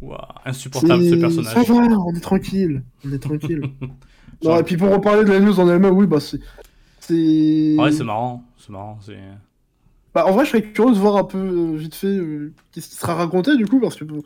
[0.00, 1.52] Ouah, insupportable ce personnage.
[1.66, 2.82] Ça va, on est tranquille.
[3.06, 3.62] On est tranquille.
[4.44, 6.40] non, et puis pour reparler de la news en elle-même, oui, bah c'est.
[7.00, 7.76] C'est.
[7.78, 8.44] Ouais, c'est marrant.
[8.58, 8.98] C'est marrant.
[9.00, 9.18] C'est.
[10.14, 12.88] Bah, en vrai, je serais curieux de voir un peu euh, vite fait euh, qu'est-ce
[12.88, 14.22] qui sera raconté du coup, parce que bon,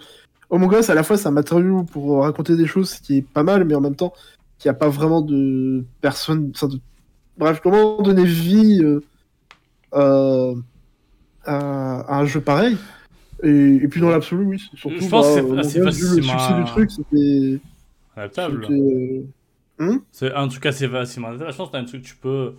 [0.51, 3.42] Among Us, à la fois, c'est un matériau pour raconter des choses qui est pas
[3.42, 4.12] mal, mais en même temps,
[4.59, 6.51] qu'il n'y a pas vraiment de personne.
[6.55, 6.81] enfin, de-
[7.38, 9.01] Bref, comment donner vie euh,
[9.94, 10.55] euh,
[11.44, 12.77] à, à un jeu pareil?
[13.42, 15.01] Et, et puis dans l'absolu, oui, c'est surtout.
[15.05, 17.61] Je pense que c'est assez le succès du truc, c'était.
[18.16, 18.66] Adaptable.
[19.81, 21.53] euh, C'est un truc assez facilement adaptable.
[21.53, 22.55] Je pense que t'as un truc, tu peux.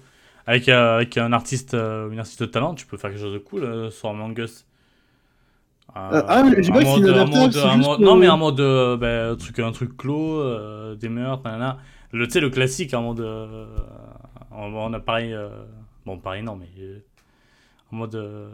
[0.48, 3.34] Avec, euh, avec un artiste, euh, une artiste de talent, tu peux faire quelque chose
[3.34, 4.66] de cool euh, sur Among Us.
[5.96, 8.58] Euh, ah, mais je dis en pas que c'est inadaptable, mode- Non, mais en mode.
[9.00, 11.80] ben, un, truc, un truc clos, des meurtres, nanana.
[12.12, 13.20] Le, tu sais, le classique en mode.
[14.52, 15.34] en, en appareil.
[15.34, 15.50] euh,
[16.06, 16.68] bon, pareil, non, mais.
[17.92, 18.16] en mode.
[18.16, 18.48] euh,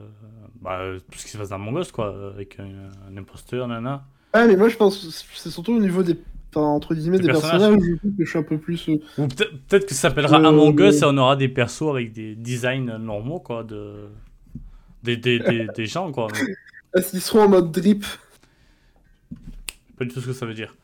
[0.62, 0.80] bah,
[1.12, 2.14] tout ce qui se passe dans Among Us, quoi.
[2.34, 4.04] Avec un, un imposteur, nanana.
[4.32, 6.18] Ah, mais moi, je pense que c'est surtout au niveau des.
[6.56, 7.60] Enfin, entre guillemets, Des des personnages.
[7.60, 8.90] personnages, je trouve que je suis un peu plus.
[8.90, 12.12] euh, Ou peut-être que ça s'appellera Euh, Among Us et on aura des persos avec
[12.14, 13.64] des designs normaux, quoi.
[13.64, 14.08] De...
[15.04, 16.28] Des, des, des, des gens, quoi.
[16.96, 18.06] Est-ce qu'ils seront en mode drip
[19.98, 20.76] Pas du tout ce que ça veut dire.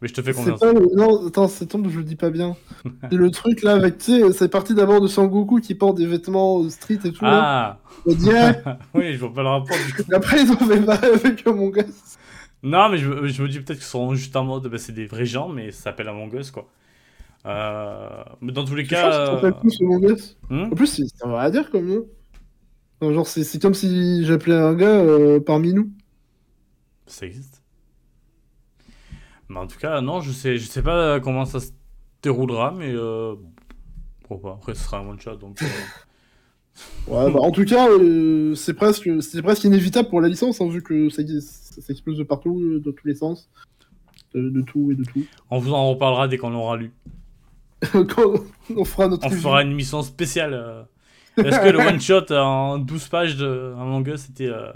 [0.00, 0.60] Mais je te fais confiance.
[0.60, 0.86] pas le...
[0.94, 2.56] Non, attends, c'est tombe, je le dis pas bien.
[3.10, 6.62] le truc là avec, tu sais, c'est parti d'abord de Sangoku qui porte des vêtements
[6.62, 7.24] euh, street et tout.
[7.24, 7.40] là.
[7.42, 10.08] Ah On dit, ah, Oui, je vois pas le rapport du coup.
[10.12, 12.17] après ils ont fait pareil avec Among Us.
[12.62, 14.66] Non, mais je, me- je me dis peut-être qu'ils seront juste en mode.
[14.68, 16.68] bah, c'est des vrais gens, mais ça s'appelle Among Us, quoi.
[17.46, 19.10] Euh, Mais dans tous les cas.
[19.12, 19.50] euh,
[20.50, 22.06] hmm En plus, c'est- ça va à dire comme nom.
[23.00, 25.90] Non, genre, c'est c'est comme si j'appelais un gars euh, parmi nous.
[27.06, 27.62] Ça existe.
[29.48, 31.70] Mais en tout cas, non, je sais, je sais pas comment ça se
[32.22, 32.92] déroulera, mais.
[32.92, 33.36] Euh...
[34.28, 34.56] Pourquoi pas.
[34.56, 35.58] Après, ce sera un one shot, donc.
[37.08, 40.60] Euh, Ouais, bah, en tout cas, euh, c'est presque, c'est presque inévitable pour la licence,
[40.60, 43.48] hein, vu que ça, ça, ça explose de partout, euh, dans tous les sens.
[44.34, 45.24] De, de tout et de tout.
[45.50, 46.92] On vous en reparlera dès qu'on l'aura lu.
[47.92, 48.34] Quand
[48.76, 49.42] on fera notre On review.
[49.42, 50.52] fera une émission spéciale.
[50.52, 50.82] euh.
[51.38, 54.48] Est-ce que le one shot en 12 pages de Among Us c'était.
[54.48, 54.70] euh,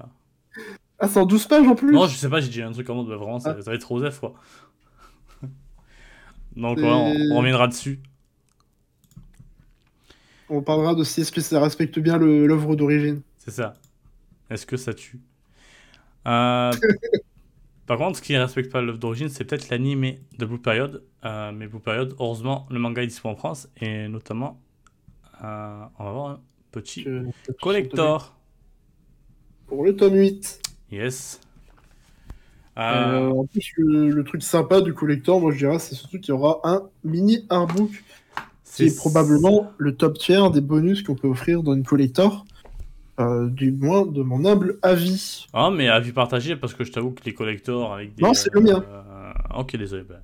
[0.98, 1.92] Ah, c'est en 12 pages en plus?
[1.92, 3.62] Non, je sais pas, j'ai dit un truc en mode bah, vraiment, ça, Ah.
[3.62, 4.32] ça va être Rosef quoi.
[6.56, 8.00] Donc ouais, on, on reviendra dessus.
[10.54, 13.22] On parlera de si est-ce que ça respecte bien l'œuvre d'origine.
[13.38, 13.74] C'est ça.
[14.50, 15.18] Est-ce que ça tue?
[16.26, 16.70] Euh,
[17.86, 21.02] Par contre, ce qui ne respecte pas l'œuvre d'origine, c'est peut-être l'anime de Blue Period.
[21.24, 24.60] Euh, mais Blue Period, heureusement, le manga est disponible en France et notamment,
[25.42, 27.24] euh, on va voir un petit Que-
[27.60, 28.36] collector.
[29.66, 30.60] Pour le tome 8.
[30.90, 31.40] Yes.
[32.78, 36.18] Euh, Euh, en plus, le, le truc sympa du collector, moi je dirais, c'est surtout
[36.20, 37.90] qu'il y aura un mini artbook
[38.74, 42.44] qui est probablement le top tiers des bonus qu'on peut offrir dans une collector.
[43.20, 45.46] Euh, du moins de mon humble avis.
[45.52, 48.22] Ah, mais avis partagé, parce que je t'avoue que les collectors avec des.
[48.22, 48.82] Non, c'est le mien.
[48.88, 50.02] euh, Ok, désolé.
[50.02, 50.16] bah,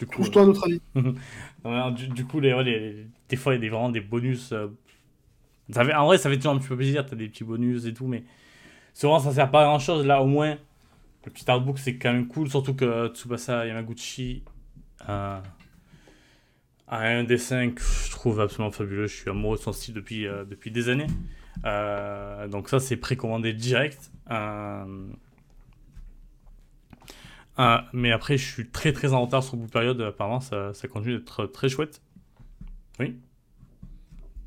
[0.00, 0.80] Du coup, Trouve-toi un autre avis.
[1.64, 3.90] Non, mais du, du coup, les, ouais, les- des fois, il y a des, vraiment
[3.90, 4.52] des bonus.
[4.52, 4.68] euh,
[5.70, 7.84] ça fait, en vrai, ça fait toujours un petit peu plaisir, t'as des petits bonus
[7.86, 8.24] et tout, mais
[8.94, 10.06] souvent, ça sert pas à grand chose.
[10.06, 10.56] Là, au moins,
[11.26, 14.42] le petit artbook, c'est quand même cool, surtout que Tsubasa Yamaguchi
[16.90, 19.06] un dessin que je trouve absolument fabuleux.
[19.06, 21.06] Je suis amoureux de son style depuis, euh, depuis des années.
[21.64, 24.10] Euh, donc, ça, c'est précommandé direct.
[24.30, 25.08] Euh,
[27.92, 30.00] mais après, je suis très très en retard sur Blue Period.
[30.00, 32.00] Apparemment, ça continue d'être très chouette.
[33.00, 33.16] Oui.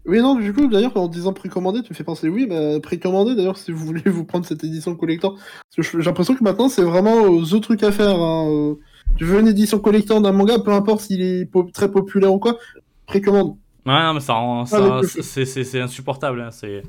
[0.05, 3.35] Oui, non, du coup, d'ailleurs, en disant précommandé, tu me fais penser, oui, bah, précommandé,
[3.35, 5.37] d'ailleurs, si vous voulez vous prendre cette édition collector.
[5.77, 8.15] J'ai l'impression que maintenant, c'est vraiment euh, the truc à faire.
[8.19, 8.75] hein, euh.
[9.17, 12.39] Tu veux une édition collector d'un manga, peu importe s'il est po- très populaire ou
[12.39, 12.57] quoi,
[13.05, 13.57] précommande.
[13.85, 14.65] Ouais, non, mais ça rend.
[14.65, 15.21] feu.
[15.21, 16.41] c'est- insupportable.
[16.41, 16.81] Hein, c'est.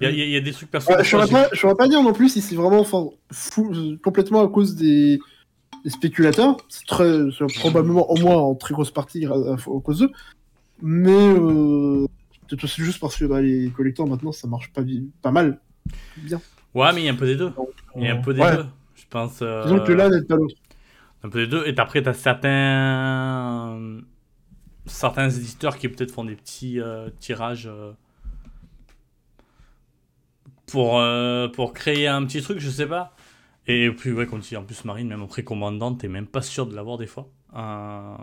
[0.00, 0.92] Il y, y y a des trucs perso.
[0.92, 3.72] Ouais, je fois, saurais pas, dire non plus si c'est vraiment enfin, fou,
[4.02, 5.18] complètement à cause des,
[5.84, 6.56] des spéculateurs.
[6.68, 6.86] C'est
[7.58, 10.10] probablement au moins en très grosse partie à, à, à cause d'eux.
[10.82, 12.06] Mais euh,
[12.64, 14.82] aussi juste parce que bah, les collecteurs maintenant ça marche pas,
[15.22, 15.60] pas mal.
[16.16, 16.40] Bien.
[16.74, 17.52] Ouais, mais il y a un peu des deux.
[17.96, 18.56] Il y a un euh, peu des ouais.
[18.56, 18.66] deux.
[18.94, 19.40] Je pense.
[19.42, 20.56] euh, Disons que là, d'être pas l'autre.
[21.22, 21.66] Un peu des deux.
[21.66, 24.00] Et après, t'as certains.
[24.86, 27.66] Certains éditeurs qui peut-être font des petits euh, tirages.
[27.66, 27.92] euh,
[30.66, 33.14] Pour, euh, pour créer un petit truc, je sais pas.
[33.66, 36.42] Et puis, ouais, comme tu dis, en plus, Marine, même en précommandant, t'es même pas
[36.42, 37.28] sûr de l'avoir des fois.
[37.56, 38.16] Euh,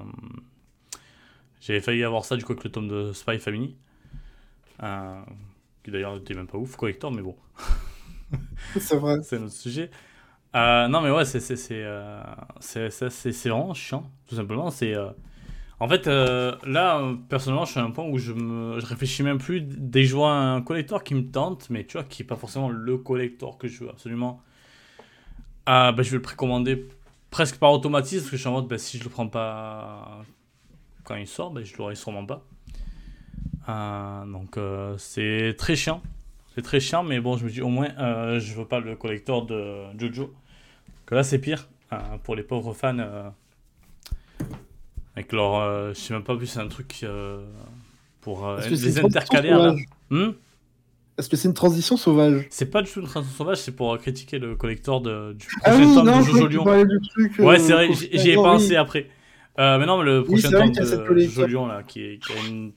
[1.62, 3.76] J'avais failli avoir ça du coup avec le tome de Spy Family.
[4.84, 5.22] Euh,
[5.84, 7.36] Qui d'ailleurs n'était même pas ouf, collector, mais bon.
[8.80, 9.18] C'est vrai.
[9.22, 9.90] c'est notre sujet.
[10.56, 12.24] Euh, non, mais ouais, c'est c'est c'est euh,
[12.62, 14.72] c'est c'est- vraiment chiant, tout simplement.
[14.72, 15.10] C'est euh,
[15.80, 18.88] en fait euh, là, euh, personnellement, je suis à un point où je me je
[18.88, 22.24] réfléchis même plus que je vois un collector qui me tente, mais tu vois, qui
[22.24, 24.42] est pas forcément le collector que je veux absolument.
[25.66, 26.88] Ah, bah, je vais le précommander
[27.30, 30.22] presque par automatisme parce que je suis en mode, bah, si je le prends pas
[31.06, 32.46] quand il sort, bah, je l'aurai sûrement pas.
[33.70, 36.02] Euh, donc euh, c'est très chiant.
[36.56, 38.96] C'est très chiant, mais bon, je me dis au moins, euh, je veux pas le
[38.96, 40.34] collector de Jojo.
[41.06, 41.68] Que là, c'est pire
[42.24, 42.98] pour les pauvres fans.
[45.16, 45.94] avec leur.
[45.94, 47.06] je sais même pas plus, c'est un truc
[48.22, 49.86] pour les sauvage?
[50.10, 50.32] Hmm?
[51.18, 52.46] Est-ce que c'est une transition sauvage?
[52.52, 55.72] C'est pas du tout une transition sauvage, c'est pour critiquer le collector de, du Ah
[55.72, 56.84] prochain oui, tome non, de Jojo Lion.
[56.86, 57.40] du truc.
[57.40, 58.76] Ouais, euh, c'est vrai, j'y ai pensé oui.
[58.76, 59.10] après.
[59.60, 61.48] Euh, mais non, mais le Oui, prochain y a de cette Jojo collector.
[61.48, 62.74] Lion là, qui, est- qui a une.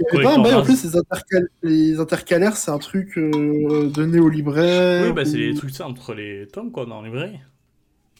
[0.00, 4.28] Un collector bail en plus, les, intercal- les intercalaires, c'est un truc euh, donné au
[4.30, 5.06] libraire.
[5.06, 7.40] Oui, bah c'est les trucs ça entre les tomes quoi, dans les librairies.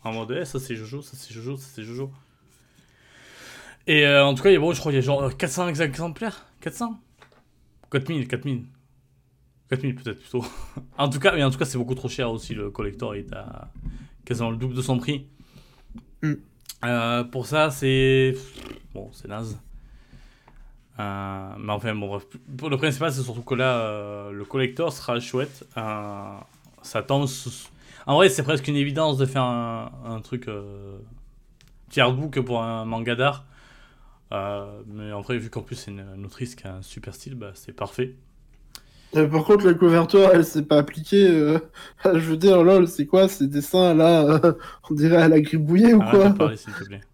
[0.02, 2.10] En mode, eh, ça c'est Jojo, ça c'est Jojo, ça c'est Jojo.
[3.86, 5.22] Et euh, en tout cas, il y a- bon, je crois qu'il y a genre
[5.24, 6.46] euh, 400 exemplaires?
[6.60, 6.98] 400
[7.90, 8.64] 4000, 4000.
[9.70, 10.44] 4000 peut-être plutôt.
[10.98, 12.54] en tout cas, mais en tout cas, c'est beaucoup trop cher aussi.
[12.54, 13.70] Le collector est à
[14.24, 15.26] quasiment le double de son prix.
[16.22, 16.34] Mm.
[16.84, 18.34] Euh, pour ça, c'est.
[18.94, 19.58] Bon, c'est naze.
[21.00, 22.24] Euh, mais enfin, bon, bref.
[22.56, 25.64] Pour le principal, c'est surtout que là, euh, le collector sera chouette.
[25.74, 27.68] Ça tombe sous-
[28.06, 30.48] En vrai, c'est presque une évidence de faire un, un truc
[31.88, 33.44] petit artbook pour un manga d'art.
[34.86, 37.34] Mais en vrai, vu qu'en plus c'est une, une autrice qui a un super style,
[37.34, 38.14] bah, c'est parfait.
[39.16, 41.28] Euh, par contre, la couverture, elle s'est pas appliquée.
[41.28, 41.58] euh,
[42.04, 44.52] Je veux dire, lol, c'est quoi ces dessins là euh,
[44.90, 47.04] On dirait à la gribouillée ou Arrête quoi parler, s'il te plaît.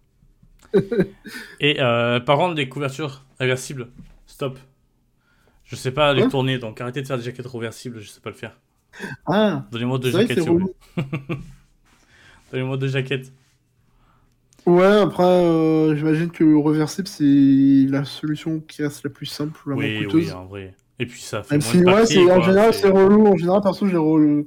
[1.59, 3.91] Et euh, par contre, des couvertures réversibles,
[4.25, 4.59] stop.
[5.63, 8.29] Je sais pas les tourner, donc arrêtez de faire des jaquettes réversibles, je sais pas
[8.29, 8.59] le faire.
[9.25, 10.75] Ah, Donnez-moi deux jaquettes, c'est s'il vous relou.
[10.95, 11.07] plaît.
[12.51, 13.33] Donnez-moi deux jaquettes.
[14.67, 17.23] Ouais, après, euh, j'imagine que le reversible, c'est
[17.89, 20.29] la solution qui reste la plus simple, la moins Oui, coûteuse.
[20.29, 20.75] oui, en vrai.
[21.01, 23.25] Et puis ça fait Même moins si, de ouais, papier, en général, c'est- relou.
[23.27, 24.45] En général, perso, je les, re-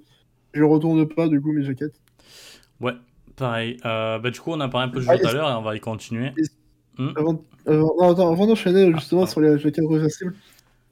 [0.53, 2.01] je retourne pas, du coup, mes jaquettes.
[2.81, 2.93] Ouais,
[3.37, 3.77] pareil.
[3.85, 5.51] Euh, bah, du coup, on a parlé un peu de Ah, jeu tout à l'heure
[5.51, 6.31] et on va y continuer.
[7.17, 10.35] Avant, avant, d'enchaîner justement Ah, sur les jaquettes réversibles,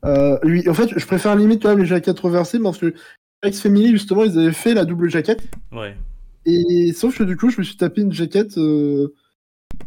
[0.04, 2.92] euh, lui, en fait, je préfère limite quand même les jaquettes réversibles parce que
[3.44, 5.42] X Family, justement, ils avaient fait la double jaquette.
[5.70, 5.96] Ouais.
[6.44, 8.58] Et sauf que du coup, je me suis tapé une jaquette.
[8.58, 9.14] euh,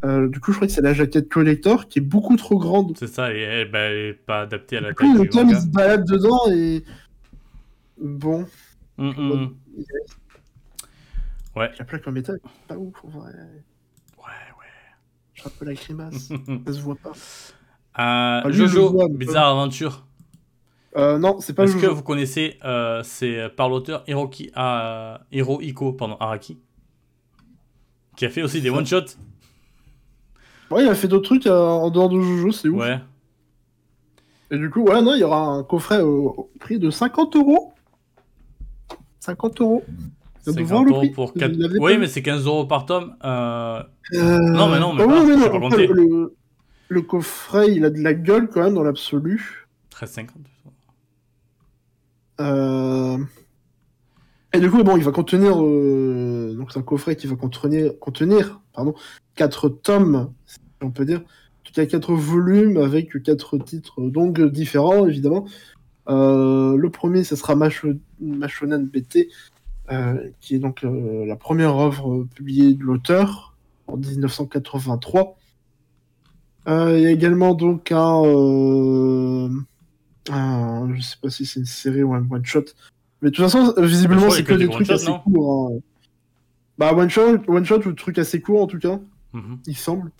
[0.03, 2.95] euh, du coup, je crois que c'est la jaquette collector qui est beaucoup trop grande.
[2.97, 5.29] C'est ça, et elle, bah, elle est pas adaptée à la Du taille coup, le
[5.29, 6.83] tome, se balade dedans et.
[7.97, 8.45] Bon,
[8.97, 9.55] hum, hum.
[11.55, 11.71] Ouais.
[11.79, 13.31] la plaque en métal, pas ouf en vrai.
[14.17, 14.25] Ouais,
[15.33, 16.37] J'ai un peu la grimace, ouais.
[16.67, 17.13] ça se voit pas.
[17.97, 20.05] Euh, lui, le Jojo, vois, Bizarre Aventure.
[20.97, 24.51] Euh, non, c'est pas Est-ce que vous connaissez, euh, c'est par l'auteur Hiroki,
[25.31, 26.59] Hirohiko pardon, Araki,
[28.17, 28.75] qui a fait aussi des Ça.
[28.75, 29.17] one-shots?
[30.71, 32.81] Ouais, il a fait d'autres trucs euh, en dehors de Jojo, c'est ouf.
[32.81, 32.99] Ouais.
[34.51, 37.73] Et du coup, ouais, non, il y aura un coffret au, prix de 50 euros.
[39.19, 39.83] 50 euros.
[40.47, 41.09] On vient de 50 voir le euros prix.
[41.09, 41.51] pour Vous 4...
[41.55, 43.15] l'avez Oui, mais c'est 15 euros par tome.
[43.23, 43.81] Euh,
[44.13, 46.35] Euh, Non, mais non, mais ah pas, oui, non, pas après, le,
[46.89, 49.67] le coffret, il a de la gueule quand même dans l'absolu.
[49.91, 50.27] 13,50.
[52.41, 53.17] Euh,
[54.55, 55.61] Et du coup, bon, il va contenir.
[55.61, 58.93] euh, Donc, c'est un coffret qui va contenir, contenir pardon,
[59.35, 61.19] 4 tomes, si on peut dire.
[61.19, 65.45] En tout cas, 4 volumes avec 4 titres donc différents, évidemment.
[66.07, 69.29] Euh, le premier, ce sera Macho- Machonen BT,
[69.91, 73.55] euh, qui est donc la première œuvre publiée de l'auteur
[73.87, 75.37] en 1983.
[76.67, 79.49] Euh, il y a également donc un,
[80.31, 82.65] un- je sais pas si c'est une série ou un one shot,
[83.25, 85.71] mais de toute façon, visiblement, c'est que des des trucs assez courts.
[85.73, 85.79] hein.
[86.77, 88.99] Bah one shot, one shot ou truc assez court en tout cas
[89.33, 89.57] Mhm.
[89.65, 90.11] il semble,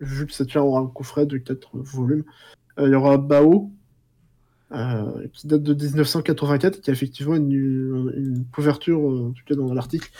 [0.00, 2.24] vu que ça tient un coffret de 4 volumes.
[2.78, 3.70] Euh, il y aura Bao,
[4.72, 7.52] euh, qui date de 1984, qui a effectivement une,
[8.16, 10.10] une couverture, euh, en tout cas dans l'article,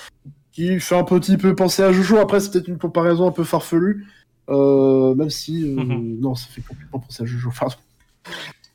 [0.53, 2.19] qui fait un petit peu penser à Jojo.
[2.19, 4.07] Après, c'est peut-être une comparaison un peu farfelue,
[4.51, 6.21] euh, même si euh, Mhm.
[6.21, 7.51] non, ça fait complètement penser à Jojo.
[7.59, 7.75] Pardon.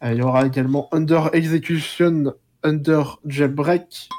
[0.03, 2.33] Il y aura également Under Execution,
[2.65, 4.09] Under Jailbreak,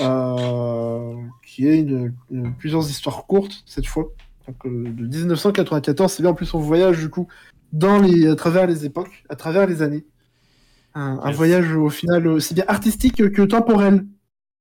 [0.00, 1.14] euh,
[1.46, 4.08] qui est une, une- plusieurs histoires courtes cette fois,
[4.46, 6.12] donc euh, de 1994.
[6.12, 7.26] C'est bien en plus on voyage du coup
[7.72, 10.04] dans les, à travers les époques, à travers les années.
[10.94, 14.06] Un, voyage au final aussi bien artistique que temporel,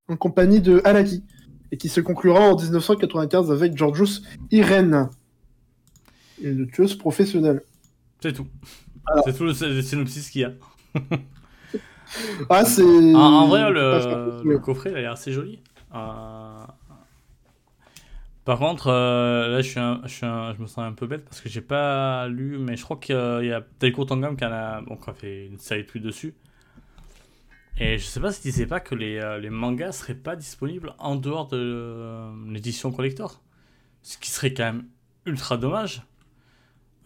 [0.09, 1.23] en compagnie de Alaki,
[1.71, 5.09] et qui se conclura en 1995 avec Georgios Irene,
[6.41, 7.61] une tueuse professionnelle.
[8.21, 8.47] C'est tout.
[9.25, 10.51] C'est tout le synopsis qu'il y a.
[12.49, 12.83] Ah, c'est.
[12.83, 15.59] En, en vrai, le, coffret il a l'air assez joli.
[15.93, 16.65] Euh,
[18.43, 21.07] Par contre, euh, là, je, suis un- je, suis un- je me sens un peu
[21.07, 24.45] bête parce que j'ai pas lu, mais je crois qu'il y a, Delcourt Tangam qui
[24.45, 26.35] en a, bon, qui a fait une série de plus dessus.
[27.77, 30.35] Et je sais pas si tu sais pas que les, euh, les mangas seraient pas
[30.35, 33.41] disponibles en dehors de l'édition collector.
[34.01, 34.85] Ce qui serait quand même
[35.25, 36.03] ultra dommage.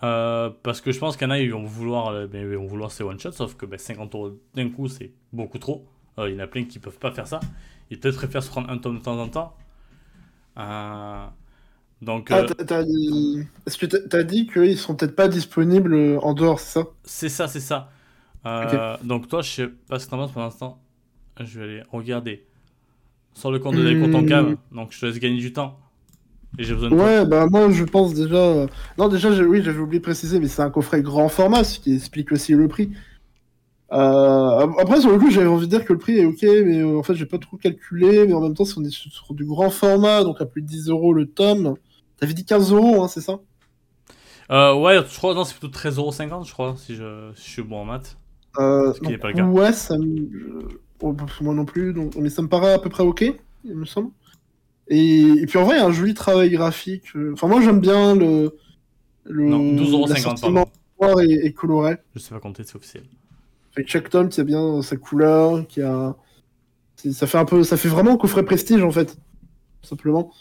[0.02, 2.56] Euh, parce que je pense qu'il y en a, ils vont vouloir, euh, ben, ils
[2.58, 5.86] vont vouloir ces one-shots, sauf que ben, 50 euros d'un coup, c'est beaucoup trop.
[6.18, 7.40] Euh, il y en a plein qui peuvent pas faire ça.
[7.92, 9.56] Ils peut-être préfèrent se prendre un tome de temps en temps.
[12.02, 16.60] Donc, Ah, t'as- dit- Est-ce que t'as dit qu'ils sont peut-être pas disponibles en dehors,
[16.60, 16.88] c'est ça?
[17.04, 17.90] C'est ça, c'est ça.
[19.04, 20.82] Donc, toi, je sais pas ce que t'en penses pour l'instant.
[21.40, 22.46] Je vais aller regarder
[23.34, 24.12] sur le compte de Hmm.
[24.12, 24.58] Tangam.
[24.72, 25.78] Donc, je te laisse gagner du temps.
[26.58, 27.06] Et j'ai besoin de toi.
[27.06, 28.66] Ouais, bah moi je pense déjà.
[28.98, 31.80] Non, déjà, j'ai- oui, j'avais oublié de préciser, mais c'est un coffret grand format, ce
[31.80, 32.92] qui explique aussi le prix.
[33.92, 36.80] Euh, Après, sur le coup, j'avais envie de dire que le prix est ok, mais
[36.80, 38.28] euh, en fait, j'ai pas trop calculé.
[38.28, 40.62] Mais en même temps, si on est sur, sur du grand format, donc à plus
[40.62, 41.76] de 10 euros le tome,
[42.18, 43.40] t'avais dit 15 euros, hein, c'est ça?
[44.52, 47.62] Euh, ouais, je crois, non, c'est plutôt 13,50€, je crois, si je, si je suis
[47.64, 48.18] bon en maths.
[48.60, 49.44] euh, Ce qui n'est pas le cas.
[49.44, 50.68] Ouais, ça me...
[51.02, 52.16] oh, moi non plus, donc...
[52.16, 53.24] mais ça me paraît à peu près ok,
[53.64, 54.12] il me semble.
[54.90, 57.16] Et, et puis en vrai, il y a un joli travail graphique.
[57.16, 58.58] euh, Enfin, moi j'aime bien le.
[59.26, 59.46] le...
[59.46, 60.72] Non, 12,50€, l'assortiment pardon.
[61.02, 61.98] noir et, et coloré.
[62.16, 63.04] Je sais pas compter, c'est officiel.
[63.76, 66.16] Avec chaque tome qui a bien sa couleur, qui a.
[66.98, 67.64] Ça fait un peu.
[67.64, 69.16] Ça fait vraiment un coffret prestige en fait.
[69.82, 70.32] Tout simplement.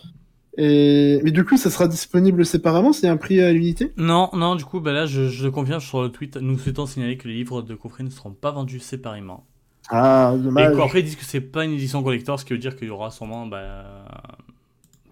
[0.57, 1.21] Et...
[1.23, 3.93] Mais du coup, ça sera disponible séparément, c'est un prix à l'unité?
[3.97, 6.37] Non, non, du coup, bah là, je, je le confirme sur le tweet.
[6.37, 9.48] Nous souhaitons signaler que les livres de coffret ne seront pas vendus séparément.
[9.91, 10.77] Ah, Et dommage.
[10.77, 12.91] qu'après, ils disent que c'est pas une édition collector, ce qui veut dire qu'il y
[12.91, 14.05] aura sûrement bah,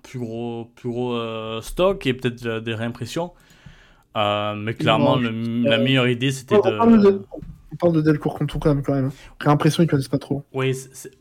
[0.02, 3.32] plus gros, plus gros euh, stock et peut-être euh, des réimpressions.
[4.16, 6.60] Euh, mais clairement, Non, le- la meilleure idée, c'était de.
[6.60, 7.22] de...
[7.72, 8.82] on parle de Delcourt Contour quand même.
[8.82, 9.10] Quand même.
[9.40, 10.42] Réimpression, ils connaissent pas trop.
[10.52, 10.74] Oui,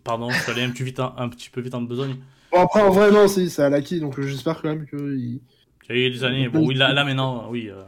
[0.03, 2.15] pardon, je suis allé un petit, vite, en- un petit peu vite en besogne.
[2.51, 5.39] Bon, après, en vrai, non, c'est à l'acquis, donc euh, j'espère quand même qu'il.
[5.89, 6.49] Il y a eu des années.
[6.49, 7.69] Bon, oui, là, là maintenant, oui.
[7.69, 7.83] Euh...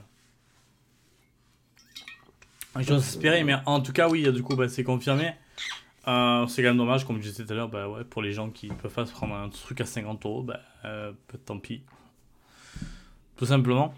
[2.79, 5.33] J'ose espérer, mais en tout cas, oui, du coup, bah, c'est confirmé.
[6.07, 8.31] Euh, c'est quand même dommage, comme je disais tout à l'heure, bah, ouais, pour les
[8.31, 11.59] gens qui peuvent pas se prendre un truc à 50 euros, bah, euh, peut- tant
[11.59, 11.83] pis.
[13.35, 13.93] Tout simplement.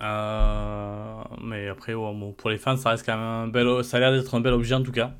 [0.00, 4.00] Euh, mais après, bon, pour les fans, ça reste quand même un bel, ça a
[4.00, 5.14] l'air d'être un bel objet en tout cas.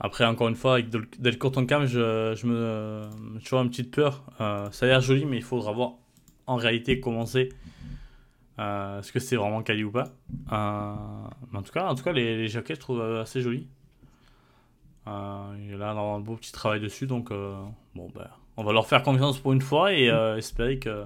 [0.00, 3.02] Après, encore une fois, avec Del- Delcourt Tonkam, je, je me,
[3.36, 4.24] j'ai toujours une petite peur.
[4.40, 5.92] Euh, ça a l'air joli, mais il faudra voir
[6.46, 7.50] en réalité comment c'est.
[8.58, 10.08] Est-ce que c'est vraiment quali ou pas
[10.50, 13.68] mais en tout cas, en tout cas les, les jaquettes, je trouve assez jolies.
[15.08, 17.56] Euh, il y a là un beau petit travail dessus, donc euh,
[17.94, 21.04] bon, bah, on va leur faire confiance pour une fois et euh, espérer que,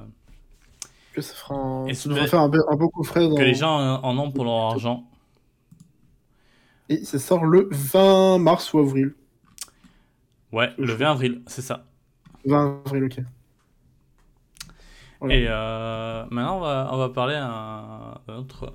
[1.12, 1.86] Que ça fera un.
[1.86, 2.30] Et ça c'est devrait vrai.
[2.30, 3.28] faire un, be- un beau coffret.
[3.28, 3.34] Dans...
[3.36, 5.04] que les gens en ont pour leur argent.
[6.88, 9.14] Et ça sort le 20 mars ou avril.
[10.52, 11.84] Ouais, le 20 avril, c'est ça.
[12.44, 13.20] 20 avril, ok.
[15.20, 15.34] Voilà.
[15.34, 18.74] Et euh, maintenant, on va, on va parler un- d'un autre,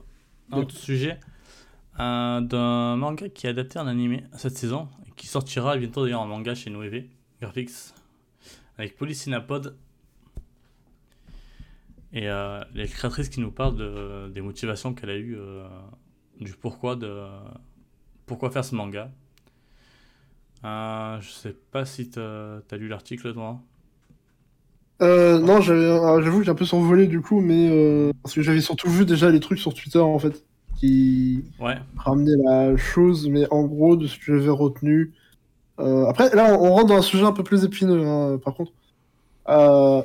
[0.52, 1.20] un autre sujet.
[2.00, 6.22] Euh, d'un manga qui est adapté en animé cette saison et qui sortira bientôt d'ailleurs
[6.22, 7.10] en manga chez Noévé
[7.41, 7.93] Graphics
[8.78, 9.76] avec Polycinapod.
[12.14, 15.68] Et euh, les créatrices qui nous parlent de, des motivations qu'elle a eues euh,
[16.39, 17.26] du pourquoi de
[18.26, 19.12] pourquoi faire ce manga.
[20.64, 23.60] Euh, je sais pas si t'as as lu l'article toi.
[25.02, 28.89] Euh, non, j'avoue que j'ai un peu survolé du coup, mais parce que j'avais surtout
[28.89, 30.47] vu déjà les trucs sur Twitter en fait
[30.78, 35.14] qui ouais ramenaient la chose, mais en gros de ce que j'avais retenu.
[35.80, 38.74] euh, après, là, on, rentre dans un sujet un peu plus épineux, hein, par contre.
[39.50, 40.02] Euh,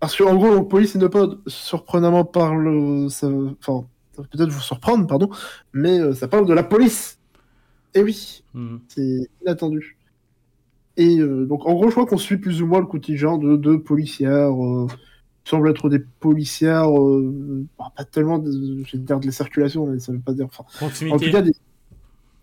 [0.00, 3.28] parce que en gros, donc, Police Innopod, surprenamment parle, ça,
[3.60, 5.30] enfin, ça peut-être vous surprendre, pardon,
[5.74, 7.18] mais euh, ça parle de la police.
[7.94, 8.80] Et oui, Mhm.
[8.88, 9.98] c'est inattendu.
[10.96, 13.56] Et euh, donc, en gros, je crois qu'on suit plus ou moins le quotidien de
[13.56, 14.52] deux policières,
[15.44, 18.50] semblent être des policières, euh, bah, pas tellement, de,
[18.96, 20.46] dire de la circulation, mais ça veut pas dire.
[20.46, 21.52] Enfin, en proximité tout cas, des.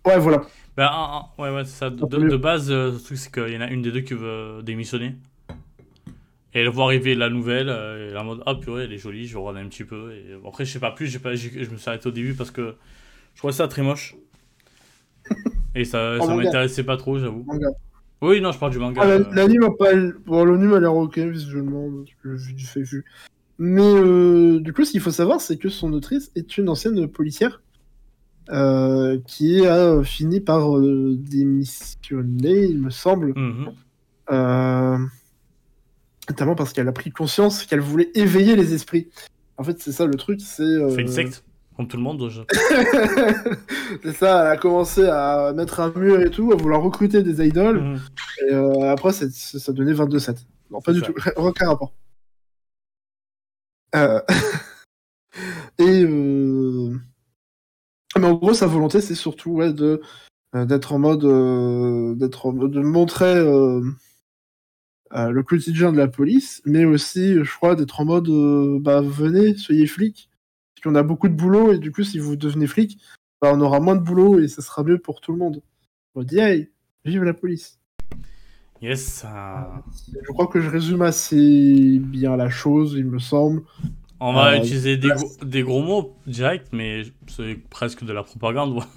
[0.06, 0.42] Ouais, voilà.
[0.76, 1.90] Bah, ouais, ouais, ça.
[1.90, 4.62] De, base, euh, le truc, c'est qu'il y en a une des deux qui veut
[4.62, 5.16] démissionner.
[6.54, 8.92] Et elle voit arriver la nouvelle, euh, et elle est en mode, ah purée, elle
[8.92, 10.12] est jolie, je vais regarder un petit peu.
[10.12, 12.34] Et après, je sais pas plus, j'ai pas, j'ai- je me suis arrêté au début
[12.34, 12.74] parce que
[13.34, 14.16] je trouvais ça très moche.
[15.74, 17.46] Et ça, ça m'intéressait pas trop, j'avoue.
[18.20, 19.00] Oui, non, je parle du manga.
[19.04, 19.94] Ah, euh, L'anime a pas.
[20.26, 23.04] Bon, l'anime a l'air ok visuellement, parce que j'ai du fait vu.
[23.58, 27.08] Mais euh, du coup, ce qu'il faut savoir, c'est que son autrice est une ancienne
[27.08, 27.60] policière
[28.50, 33.34] euh, qui a fini par euh, démissionner, il me semble.
[33.36, 35.08] mhm.
[36.28, 39.08] Notamment parce qu'elle a pris conscience qu'elle voulait éveiller les esprits.
[39.56, 40.90] En fait, c'est ça le truc, c'est.
[40.94, 41.42] Fait une secte,
[41.78, 42.28] comme tout le monde.
[42.28, 42.42] je-
[44.02, 47.46] c'est ça, elle a commencé à mettre un mur et tout, à vouloir recruter des
[47.46, 47.80] idoles.
[47.82, 48.00] Mhm.
[48.48, 50.44] Et euh, après, c'est- ça donnait 22-7.
[50.70, 51.06] Non, pas du ça.
[51.06, 51.14] tout.
[51.36, 51.94] Aucun rapport.
[53.94, 54.20] Euh,
[55.78, 56.02] Et.
[56.04, 56.92] euh,
[58.18, 60.02] Mais en gros, sa volonté, c'est surtout ouais, de
[60.54, 61.22] d'être en mode.
[62.18, 63.34] d'être en mode- de montrer
[65.12, 68.28] le quotidien de la police, mais aussi, je crois, d'être en mode.
[68.82, 70.28] bah, venez, soyez flics.
[70.80, 73.00] Parce qu'on a beaucoup de boulot, et du coup, si vous devenez flic,
[73.42, 75.60] bah, on aura moins de boulot, et ça sera mieux pour tout le monde.
[76.14, 76.68] On dit, hey,
[77.04, 77.80] vive la police.
[78.80, 79.24] Yes.
[79.26, 79.60] euh,
[80.24, 83.62] Je crois que je résume assez bien la chose, il me semble.
[84.20, 88.22] On va Euh, utiliser des, gros, des gros mots direct, mais c'est presque de la
[88.22, 88.80] propagande.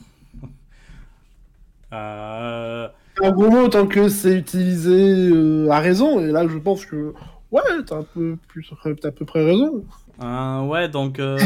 [1.94, 2.88] Euh,
[3.22, 7.14] Un gros mot tant que c'est utilisé euh, à raison, et là je pense que
[7.52, 8.72] ouais, t'as un peu plus,
[9.02, 9.84] t'as à peu près raison.
[10.22, 11.20] Euh, ouais, donc.
[11.20, 11.38] euh,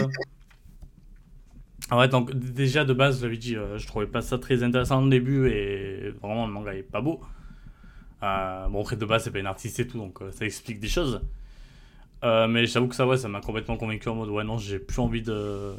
[1.92, 5.10] ouais, donc déjà de base, j'avais dit, euh, je trouvais pas ça très intéressant au
[5.10, 7.22] début et vraiment le manga est pas beau.
[8.24, 10.88] Euh, bon, après de base, c'est pas une artiste et tout, donc ça explique des
[10.88, 11.22] choses.
[12.24, 15.00] Mais j'avoue que ça, ouais, ça m'a complètement convaincu en mode, ouais, non, j'ai plus
[15.00, 15.76] envie de.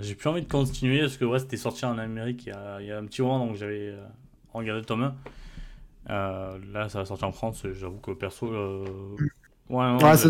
[0.00, 2.80] j'ai plus envie de continuer parce que, ouais, c'était sorti en Amérique il y a,
[2.80, 3.94] il y a un petit moment, donc j'avais
[4.52, 5.14] regardé le tome
[6.08, 6.58] 1.
[6.72, 8.48] Là, ça va sortir en France, j'avoue que perso.
[9.70, 10.28] Euh, Ouais, non, Ouais, ça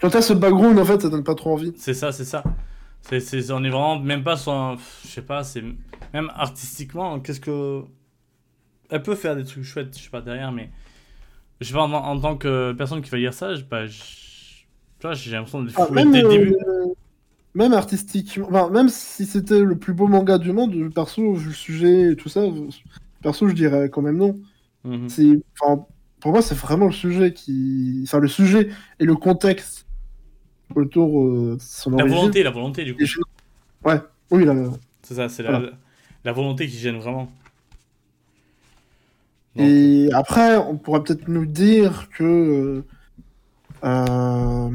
[0.00, 1.72] Quand t'as ce background, en fait, ça donne pas trop envie.
[1.76, 2.42] c'est ça, c'est ça.
[3.02, 5.62] C'est, c'est, on est vraiment même pas sur un- Je sais pas, c'est.
[6.14, 7.82] Même artistiquement, qu'est-ce que.
[8.90, 10.70] Elle peut faire des trucs chouettes, je sais pas derrière, mais.
[11.60, 14.64] Je sais pas, en, en tant que personne qui va lire ça, je, bah, je-
[15.14, 16.54] j'ai l'impression de Ah, même, dès le début.
[16.68, 16.86] euh,
[17.54, 21.54] même artistiquement, enfin, même si c'était le plus beau manga du monde, perso, vu le
[21.54, 22.42] sujet et tout ça,
[23.22, 24.38] perso, je dirais quand même non.
[24.84, 25.08] Mhm.
[25.08, 25.86] C'est, enfin,
[26.22, 28.68] pour moi, c'est vraiment le sujet qui, enfin, le sujet
[29.00, 29.86] et le contexte
[30.72, 32.18] autour euh, de son La origine.
[32.18, 33.02] volonté, la volonté, du coup.
[33.84, 34.00] Ouais,
[34.30, 34.54] oui, là.
[35.02, 37.28] C'est ça, c'est la, volonté qui gêne vraiment.
[39.56, 42.84] Donc, Et après, on pourrait peut-être nous dire que.
[43.82, 44.70] euh,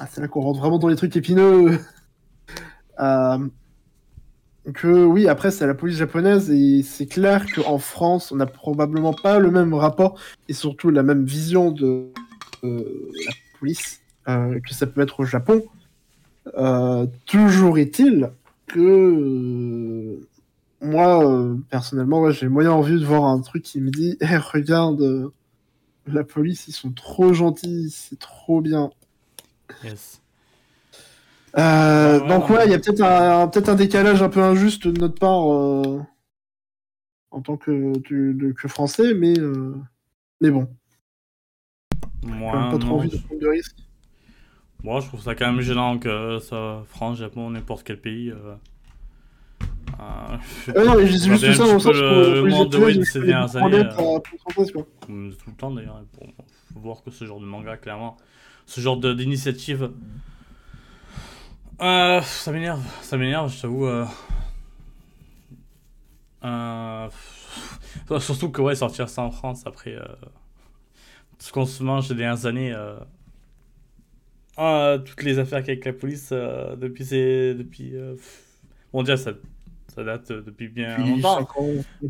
[0.00, 1.78] Ah, c'est là qu'on rentre vraiment dans les trucs épineux.
[3.00, 3.38] Euh,
[4.74, 9.12] Que oui, après, c'est la police japonaise et c'est clair qu'en France, on n'a probablement
[9.12, 12.12] pas le même rapport et surtout la même vision de
[12.62, 15.64] la police euh, que ça peut être au Japon.
[16.56, 18.30] Euh, toujours est-il
[18.68, 20.20] que
[20.80, 24.36] moi, euh, personnellement, ouais, j'ai moyen envie de voir un truc qui me dit Eh,
[24.36, 25.32] regarde,
[26.06, 28.90] la police, ils sont trop gentils, c'est trop bien.
[29.82, 30.21] yes.
[31.58, 32.56] Euh, Ouais, donc ouais.
[32.56, 32.78] ouais, il y a
[33.48, 36.00] peut-être un, décalage un peu injuste de notre part euh,
[37.30, 39.74] en tant que, que, de- que français, mais, euh,
[40.40, 40.68] mais bon,
[42.22, 43.76] Moi, quand même pas trop non, envie de prendre de risques.
[44.82, 48.30] Moi, je trouve ça quand même gênant que ça, France, Japon, n'importe quel pays.
[48.30, 48.54] Euh,
[50.84, 53.84] non, mais juste regardez ça dans le sens le- monde de Wade ces dernières années,
[53.94, 54.26] pour tout
[55.46, 56.02] le temps d'ailleurs.
[56.18, 56.26] Bon,
[56.74, 58.16] faut voir que ce genre de manga, clairement,
[58.66, 59.90] ce genre de- d'initiative,
[61.80, 63.86] euh, ça m'énerve, ça m'énerve, je t'avoue.
[63.86, 64.04] Euh,
[66.44, 67.08] euh,
[68.20, 69.96] surtout que ouais, sortir ça en France après
[71.38, 72.74] ce qu'on se mange ces dernières années.
[74.56, 77.94] ah, toutes les affaires avec la police depuis ces depuis
[78.92, 79.32] bon déjà ça
[79.88, 81.46] ça date depuis bien Puis, longtemps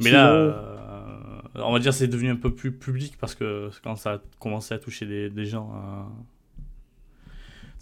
[0.01, 0.55] mais là,
[1.55, 4.75] on va dire c'est devenu un peu plus public parce que quand ça a commencé
[4.75, 5.73] à toucher des, des gens,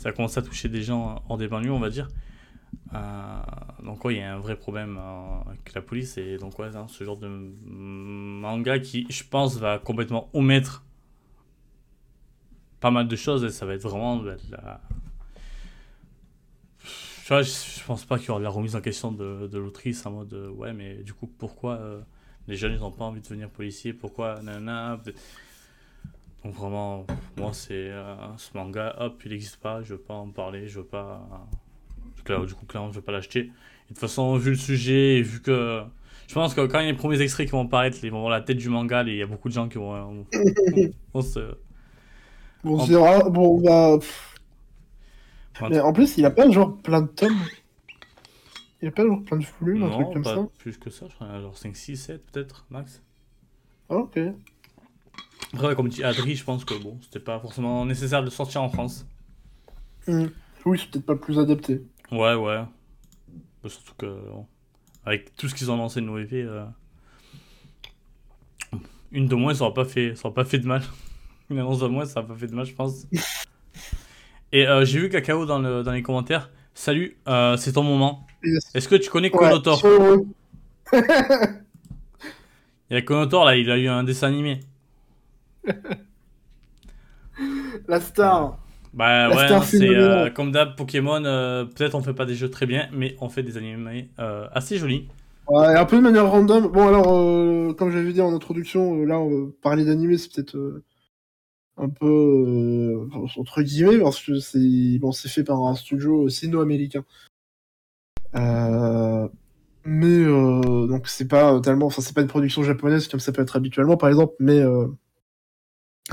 [0.01, 2.09] ça a commencé à toucher des gens hors des banlieues, on va dire.
[2.95, 3.43] Euh,
[3.85, 6.75] donc ouais, il y a un vrai problème euh, avec la police et donc ouais,
[6.75, 10.87] hein, ce genre de manga qui, je pense, va complètement omettre
[12.81, 14.37] pas mal de choses et ça va être vraiment la...
[14.39, 14.47] Tu
[17.29, 20.13] vois, je, pense pas qu'il y aura de la remise en question de, l'autrice en
[20.13, 21.79] mode euh, ouais mais du coup pourquoi
[22.49, 23.93] les jeunes ils ont pas envie de devenir policiers?
[23.93, 24.99] Pourquoi nanana
[26.45, 30.29] donc vraiment moi c'est euh, ce manga hop il n'existe pas je veux pas en
[30.29, 31.47] parler je veux pas
[32.25, 35.19] Claire, du coup clairement je veux pas l'acheter et de toute façon vu le sujet
[35.19, 35.83] et vu que
[36.29, 38.21] je pense que quand il y a les premiers extraits qui vont apparaître ils vont
[38.21, 40.27] voir la tête du manga et il y a beaucoup de gens qui vont,
[41.15, 41.55] vont se
[42.63, 43.31] Bon, En- c'est rare.
[43.31, 43.99] Bon, bah.
[45.69, 47.39] Mais en plus, il a pas genre plein de tomes.
[48.83, 50.47] Il a pas genre plein de volumes, un truc comme pas ça.
[50.59, 53.03] plus que ça, je crois, genre 5, 6, 7 peut-être, max.
[53.89, 54.19] Ah, ok.
[55.55, 58.63] Après, comme dit Adri, je pense que bon, c'était pas forcément nécessaire de le sortir
[58.63, 59.07] en France.
[60.07, 60.27] Hmm.
[60.65, 61.83] Oui, c'est peut-être pas le plus adapté.
[62.13, 62.63] Ouais, ouais.
[63.63, 64.17] Bah, surtout que,
[65.05, 66.65] avec tout ce qu'ils ont lancé de effet, euh,
[69.13, 70.83] une de moins, ça aura pas fait, ça aura pas fait de mal.
[71.51, 73.07] Une annonce de moins, ça aura pas fait de mal, je pense.
[74.53, 76.51] Et euh, j'ai vu Cacao dans, le, dans les commentaires.
[76.75, 78.27] Salut, euh, c'est ton moment.
[78.43, 78.71] Yes.
[78.75, 79.83] Est-ce que tu connais Konotor?
[82.91, 84.61] Il y a Konotor là, il a eu un dessin animé.
[87.89, 88.59] La star.
[88.93, 91.25] Bah La ouais, star non, c'est euh, comme d'hab Pokémon.
[91.25, 94.49] euh, Peut-être on fait pas des jeux très bien, mais on fait des animés euh,
[94.53, 95.09] assez jolis.
[95.49, 96.69] Ouais, un peu de manière random.
[96.69, 100.83] Bon, alors, comme j'avais dit en introduction, là, on parler d'animé, c'est peut-être
[101.77, 107.05] un peu entre guillemets, parce que c'est bon, c'est fait par un studio sino-américain.
[109.85, 113.57] Mais donc c'est pas tellement, enfin c'est pas une production japonaise comme ça peut être
[113.57, 114.63] habituellement, par exemple, mais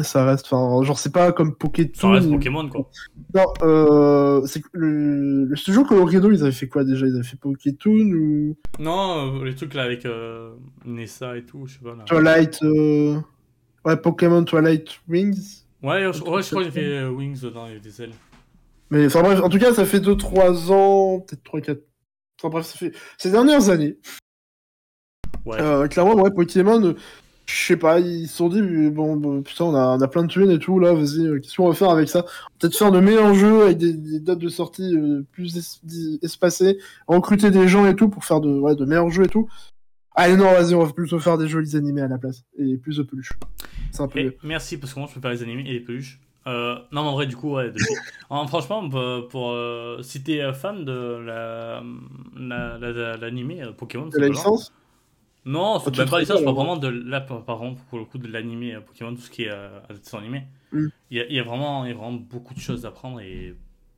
[0.04, 1.94] ça reste, enfin genre c'est pas comme Pokétoon.
[2.00, 2.90] Ça reste Pokémon quoi.
[3.34, 5.86] Non, euh, c'est que le, le studio
[6.32, 7.06] ils avaient fait quoi déjà?
[7.06, 10.52] Ils avaient fait Pokétoon ou Non, euh, les trucs là avec euh,
[10.86, 12.04] Nessa et tout, je sais pas là.
[12.06, 13.20] Twilight, euh...
[13.86, 15.64] ouais, Pokémon Twilight Wings.
[15.84, 18.14] Ouais, je, ouais, je crois que j'ai fait Wings dedans, il y a des ailes.
[18.90, 21.80] Mais enfin bref, en tout cas, ça fait 2-3 ans, peut-être 3-4.
[22.40, 23.98] Enfin bref, ça fait ces dernières années.
[25.46, 25.58] Ouais.
[25.90, 26.96] Clairement, ouais, Pokémon,
[27.50, 30.24] je sais pas, ils se sont dit, bon, bah, putain, on a, on a plein
[30.24, 32.24] de thunes et tout, là, vas-y, euh, qu'est-ce qu'on va faire avec ça?
[32.60, 36.78] Peut-être faire de meilleurs jeux avec des, des dates de sortie euh, plus es- espacées,
[37.08, 39.48] recruter des gens et tout pour faire de, ouais, de meilleurs jeux et tout.
[40.16, 42.98] Allez, non, vas-y, on va plutôt faire des jolis animés à la place et plus
[42.98, 43.34] de peluches.
[43.92, 44.20] C'est un peu.
[44.20, 46.20] Et merci parce que moi je peux faire les animés et les peluches.
[46.48, 47.68] Euh, non, mais en vrai, du coup, ouais.
[47.68, 47.86] depuis-
[48.30, 50.92] En- franchement, pour, pour, euh, si t'es fan de
[51.26, 51.84] la,
[52.38, 54.74] la, la- la- l'animé Pokémon, De c'est la licence?
[55.48, 56.52] Non, c'est tu même pas rigoles, parle hein.
[56.52, 59.44] vraiment de là, par exemple, pour le coup de l'animé euh, Pokémon, tout ce qui
[59.44, 60.44] est euh, adaptation animé.
[60.74, 60.88] Mm.
[61.10, 63.56] Il y, a, vraiment, il y a vraiment beaucoup de choses à apprendre et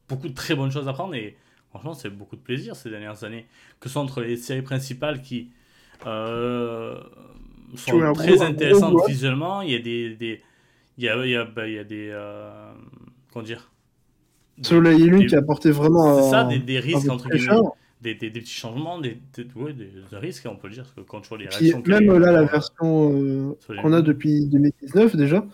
[0.08, 1.16] beaucoup de très bonnes choses à apprendre.
[1.16, 1.36] Et
[1.72, 3.48] franchement, c'est beaucoup de plaisir ces dernières années.
[3.80, 5.50] Que ce soit entre les séries principales qui
[6.06, 7.00] euh,
[7.76, 10.16] sont très gros- intéressantes gros visuellement, il y a des.
[10.16, 10.42] des
[11.00, 12.10] il y a, il y a, bah, il y a des.
[12.12, 12.72] euh,
[13.34, 13.72] comment dire?
[14.62, 17.56] Soleil et Lune qui apportait vraiment C'est ça, des, des risques entre guillemets.
[18.02, 19.20] Des, des, des petits changements, des,
[19.56, 21.90] ouais, des, risques, on peut le dire, parce que quand tu vois les réactions a
[22.00, 25.46] même eu, là, la euh, version euh, qu'on a depuis 2019 déjà,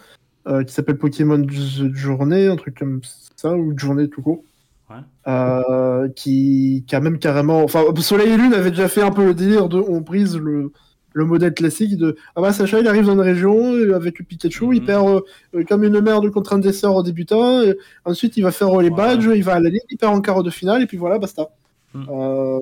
[0.48, 3.02] euh, qui s'appelle Pokémon The Journée, un truc comme
[3.36, 4.43] ça, ou Journée tout court.
[4.91, 4.98] Ouais.
[5.28, 7.64] Euh, qui, qui a même carrément.
[7.64, 9.78] Enfin, Soleil et Lune avait déjà fait un peu le délire de.
[9.80, 10.72] On brise le,
[11.14, 12.16] le modèle classique de.
[12.36, 14.86] Ah bah, Sacha, il arrive dans une région euh, avec le Pikachu, il Mhm.
[14.86, 15.22] perd euh,
[15.56, 18.84] euh, comme une merde contre un dessert au débutant, et ensuite il va faire euh,
[18.84, 20.98] les badges, il va à la ligne, il perd en quart de finale, et puis
[20.98, 21.50] voilà, basta.
[21.96, 22.08] Mhm.
[22.10, 22.60] Euh,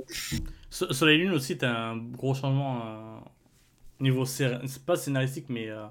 [0.70, 3.20] So- Soleil et Lune aussi, t'as un gros changement euh,
[4.00, 5.86] niveau scé- c'est pas scénaristique, mais euh,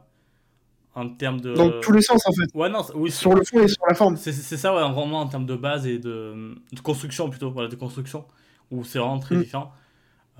[0.94, 1.54] en termes de.
[1.54, 2.48] dans tous les sens, en fait.
[2.54, 4.16] Ouais, non, oui, Sur le fond et sur la forme.
[4.16, 7.76] c'est ça, ouais, vraiment en termes de base et de, de construction plutôt, voilà, de
[7.76, 8.24] construction,
[8.70, 9.42] où c'est vraiment très Mm.
[9.42, 9.72] différent.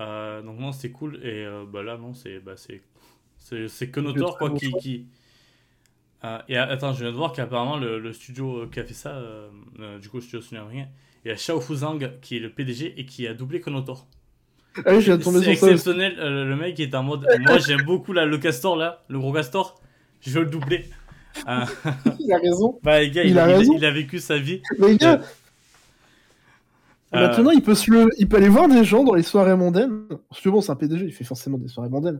[0.01, 2.55] Euh, donc, non, c'est cool, et euh, bah là, non, c'est bah,
[3.91, 5.07] Konotor, très quoi, qui.
[6.49, 9.21] et attends, je viens de voir qu'apparemment le, le studio qui a fait ça,
[10.01, 10.89] du coup, le studio sud-américain,
[11.25, 14.07] il y a Xiao Fuzang qui est le PDG et qui a doublé Konotor.
[14.85, 15.37] Ah oui, C'est sur ça.
[15.39, 15.49] aussi.
[15.49, 17.27] exceptionnel, euh, le mec est en mode.
[17.45, 19.79] Moi j'aime beaucoup là, le castor là, le gros castor,
[20.21, 20.85] je veux le doubler.
[21.47, 21.65] Euh,
[22.19, 22.79] Il a raison.
[22.83, 23.73] bah, les gars, il, Il a il- raison.
[23.77, 24.61] il a vécu sa vie.
[24.79, 25.21] Mais les gars,
[27.15, 28.09] Euh, maintenant, il peut, se le...
[28.17, 30.07] il peut aller voir des gens dans les soirées mondaines.
[30.29, 32.19] Parce que bon, c'est un PDG, il fait forcément des soirées mondaines.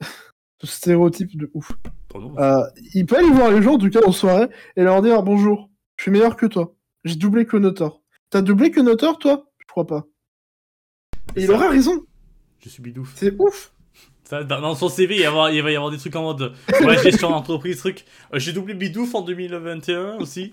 [0.62, 1.72] Ce stéréotype de ouf.
[2.08, 2.34] pardon.
[2.38, 2.62] Euh,
[2.94, 5.68] il peut aller voir les gens, en tout cas, en soirée, et leur dire Bonjour,
[5.98, 6.74] je suis meilleur que toi.
[7.04, 8.00] J'ai doublé Clonotor.
[8.34, 9.46] T'as doublé Clonotor, toi?
[9.60, 10.06] Je crois pas.
[11.36, 12.02] Et il aura raison.
[12.64, 13.12] Je suis bidouf.
[13.14, 13.72] C'est ouf.
[14.24, 16.16] Ça, dans, dans son CV, il, va y avoir, il va y avoir des trucs
[16.16, 16.52] en mode.
[16.84, 18.04] Ouais, gestion d'entreprise, truc.
[18.34, 20.50] Euh, J'ai doublé bidouf en 2021 aussi.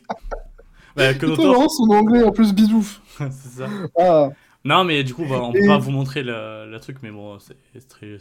[0.95, 3.01] Bah, Konotor, vraiment, son anglais en plus bidouf.
[3.17, 3.67] c'est ça.
[3.97, 4.29] Ah.
[4.63, 7.39] Non, mais du coup, bah, on peut Et- pas vous montrer le truc, mais bon,
[7.39, 8.19] c'est très-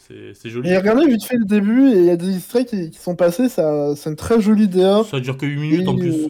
[0.48, 0.70] joli.
[0.70, 3.14] Et regardez vite fait le début, et il y a des extraits qui, qui sont
[3.14, 5.04] passés, ça, c'est une très jolie DA.
[5.04, 6.14] Ça dure que 8 minutes en plus.
[6.14, 6.28] euh,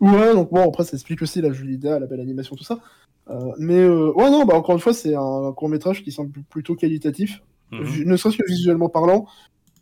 [0.00, 2.78] Ouais, donc bon, après, ça explique aussi la jolie idée, la belle animation, tout ça.
[3.30, 6.30] Euh, mais euh, ouais, non, bah encore une fois, c'est un, court métrage qui semble
[6.50, 7.42] plutôt qualitatif,
[7.72, 8.04] Mhm.
[8.04, 9.26] ne serait-ce que visuellement parlant.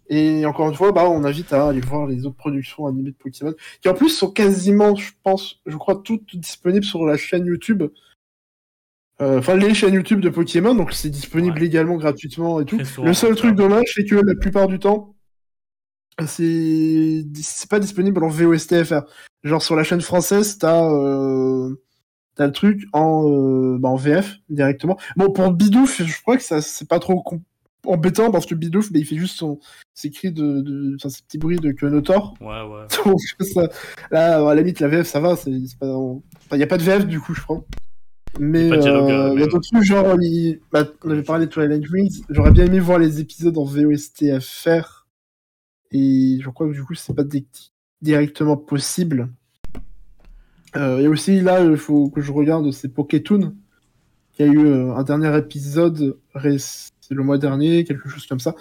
[0.09, 3.17] Et encore une fois, bah, on invite à aller voir les autres productions animées de
[3.17, 7.47] Pokémon, qui en plus sont quasiment, je pense, je crois, toutes disponibles sur la chaîne
[7.47, 7.85] YouTube.
[9.21, 11.61] Euh, Enfin, les chaînes YouTube de Pokémon, donc c'est disponible Ouais.
[11.61, 12.83] légalement, gratuitement et tout.
[12.85, 15.15] Souvent, Le seul truc dommage, c'est que la plupart du temps,
[16.27, 19.03] c'est c'est pas disponible en VOSTFR.
[19.45, 21.75] Genre sur la chaîne française, t'as euh...
[22.37, 24.99] t'as le truc en euh, bah, en VF directement.
[25.17, 27.25] Bon pour Bidouf, je crois que ça c'est pas trop
[27.87, 29.59] embêtant parce que Bidouf, bah, il fait juste son
[29.95, 30.95] ses cris de, de...
[30.95, 32.35] Enfin, ses petits bruits de Kyonotor.
[32.41, 32.87] Ouais ouais.
[33.05, 33.69] Donc ça,
[34.11, 35.51] là à la limite la VF ça va, c'est
[35.81, 37.65] pas enfin, y a pas de VF du coup je crois.
[38.39, 39.39] Mais euh, euh, il y a même.
[39.49, 42.99] d'autres trucs, genre, il- bah, on avait parlé de Twilight Rings, j'aurais bien aimé voir
[42.99, 45.01] les épisodes en VOSTFR,
[45.93, 47.47] et je crois que du coup, c'est pas di-
[48.01, 49.28] directement possible.
[50.76, 53.55] Euh, et aussi, là, il faut que je regarde, c'est Pokétoon,
[54.32, 58.55] qui a eu euh, un dernier épisode, c'est le mois dernier, quelque chose comme ça.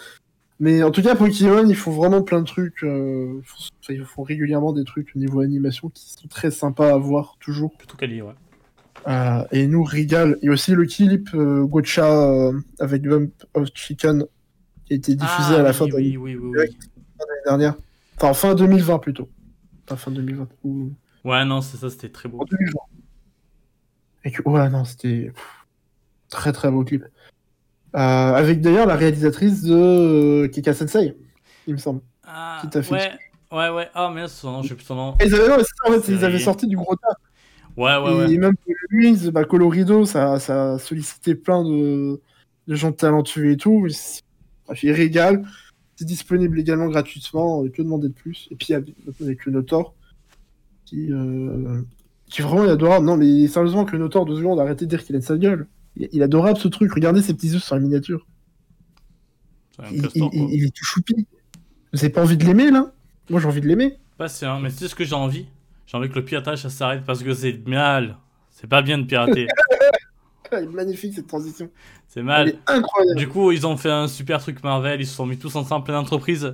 [0.60, 3.94] Mais en tout cas, Pokémon, ils font vraiment plein de trucs, euh, ils font- enfin,
[3.94, 7.76] ils font régulièrement des trucs au niveau animation qui sont très sympas à voir, toujours.
[7.78, 8.34] Plutôt quali, ouais.
[9.08, 10.38] Euh, et nous régale.
[10.44, 14.26] Il y a aussi le clip euh, Gocha euh, avec Bump of Chicken
[14.86, 16.52] qui a été diffusé à la fin de Ah, oui, oui, oui,
[17.22, 17.28] oui.
[17.30, 17.76] l'année dernière.
[18.18, 19.30] Enfin, fin 2020 plutôt.
[19.86, 20.48] Pas fin 2020.
[20.64, 20.92] Ou
[21.24, 22.42] Ouais, non, c'est ça, c'était très beau.
[22.42, 22.74] en 2020.
[24.24, 25.32] Et que, ouais, non, c'était
[26.30, 27.04] très très beau clip.
[27.04, 31.18] Euh, avec d'ailleurs la réalisatrice de euh, Kika Sensei,
[31.68, 32.02] il me semble.
[32.24, 33.12] Ah, Qui fait ouais,
[33.52, 33.90] ouais, ouais.
[33.94, 35.16] Ah, mais son nom, je sais plus son nom.
[35.24, 37.18] Ils avaient, non, mais c'est ça, en fait, ils avaient sorti du gros tas.
[37.76, 38.38] Ouais, ouais, ouais.
[38.38, 38.56] Même
[38.92, 42.22] Wings, bah, Colorido, ça, ça a sollicité plein de,
[42.68, 43.88] de gens talentueux et tout.
[44.84, 45.46] Il régale.
[46.02, 47.64] C'est disponible également gratuitement.
[47.64, 49.94] euh, Que demander de plus Et puis avec le Notor
[50.86, 51.80] qui, euh,
[52.28, 53.06] qui vraiment est adorable.
[53.06, 55.38] Non, mais sérieusement, que le Notor, deux secondes, arrêtez de dire qu'il a de sa
[55.38, 55.68] gueule.
[55.96, 56.92] Il, il est adorable ce truc.
[56.92, 58.26] Regardez ses petits yeux sur la miniature.
[59.92, 60.50] Il, castor, il- quoi.
[60.52, 61.28] il est tout choupi.
[61.94, 62.92] Vous avez pas envie de l'aimer là?
[63.30, 64.00] Moi j'ai envie de l'aimer.
[64.18, 65.46] Pas c'est un, mais c'est ce que j'ai envie.
[65.86, 68.18] J'ai envie que le piratage ça s'arrête parce que c'est mal.
[68.50, 69.46] C'est pas bien de pirater.
[70.58, 71.70] Elle est magnifique cette transition.
[72.08, 72.48] c'est Elle mal.
[72.50, 73.18] est incroyable.
[73.20, 75.00] Du coup, ils ont fait un super truc Marvel.
[75.02, 76.54] Ils se sont mis tous ensemble, plein d'entreprises.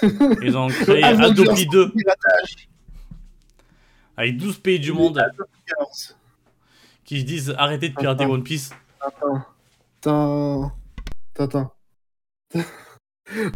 [0.42, 1.02] Ils ont créé.
[1.04, 2.68] Adopi 2 Piratage.
[4.16, 5.22] avec 12 pays du monde
[7.04, 8.32] qui se disent arrêtez de pirater Attends.
[8.32, 8.70] One Piece.
[10.00, 10.72] Tintin.
[11.34, 11.70] Tintin.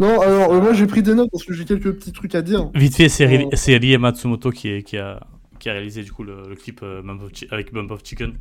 [0.00, 2.42] non, alors euh, moi j'ai pris des notes parce que j'ai quelques petits trucs à
[2.42, 2.70] dire.
[2.74, 5.20] Vite fait, c'est c'est Rie Matsumoto qui, est- qui, a,
[5.58, 7.02] qui a réalisé du coup le, le clip euh,
[7.50, 8.36] avec Bump of Chicken,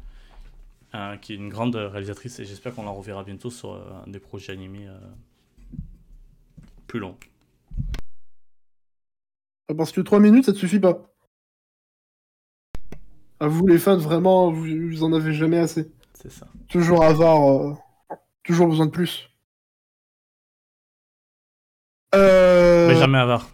[0.95, 4.19] euh, qui est une grande réalisatrice et j'espère qu'on la reverra bientôt sur euh, des
[4.19, 4.97] projets animés euh,
[6.87, 7.17] plus longs.
[9.75, 11.13] Parce que 3 minutes ça te suffit pas.
[13.41, 15.91] À vous les fans, vraiment, vous, vous en avez jamais assez.
[16.13, 16.47] C'est ça.
[16.69, 17.77] Toujours avare,
[18.43, 19.29] toujours besoin de plus.
[22.13, 22.87] Euh...
[22.87, 23.49] Mais jamais avare.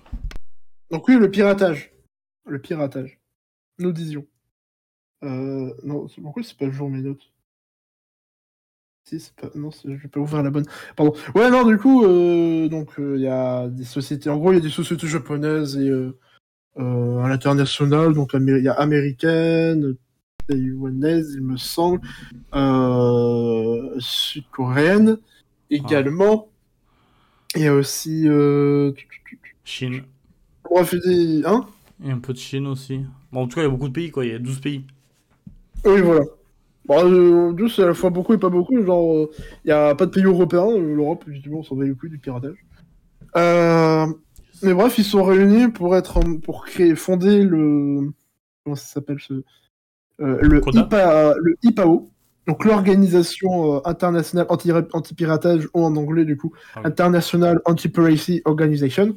[0.92, 1.92] Donc oui, le piratage.
[2.46, 3.20] Le piratage.
[3.80, 4.28] Nous disions.
[5.24, 7.32] Euh, non, pourquoi c'est pas le jour mes notes?
[9.04, 9.50] Si, c'est pas...
[9.56, 10.66] Non, je vais pas ouvrir la bonne.
[10.96, 11.14] Pardon.
[11.36, 14.30] Ouais, non, du coup, euh, donc il y a des sociétés...
[14.30, 16.18] En gros, il y a des sociétés japonaises et euh,
[16.78, 18.14] euh, à l'international.
[18.14, 19.96] Donc il y a américaine,
[20.48, 22.02] taïwanaise, il me semble,
[22.54, 25.18] euh, sud-coréenne
[25.70, 26.50] également.
[27.56, 28.28] Il y a aussi...
[28.28, 28.94] Euh...
[29.64, 30.04] Chine.
[30.64, 31.44] Bref, des...
[31.46, 31.68] Hein?
[32.04, 33.06] Et un peu de Chine aussi.
[33.32, 34.26] Bon, en tout cas, il y a beaucoup de pays, quoi.
[34.26, 34.86] Il y a 12 pays.
[35.86, 36.22] Oui, voilà.
[36.86, 38.82] Bon, euh, deux, c'est à la fois beaucoup et pas beaucoup.
[38.84, 39.28] Genre,
[39.64, 40.68] il n'y a pas de pays européen.
[40.68, 42.58] euh, L'Europe, évidemment, on s'en va le du piratage.
[43.38, 44.06] Euh,
[44.64, 48.12] mais bref, ils sont réunis pour être en- pour créer, fonder le.
[48.64, 49.34] Comment ça s'appelle ce.
[50.22, 52.10] euh, le, IPA, le IPAO.
[52.48, 56.88] Donc, l'Organisation euh, internationale anti- anti-piratage, ou en anglais, du coup, Ah oui.
[56.88, 59.16] International Anti-Piracy Organization,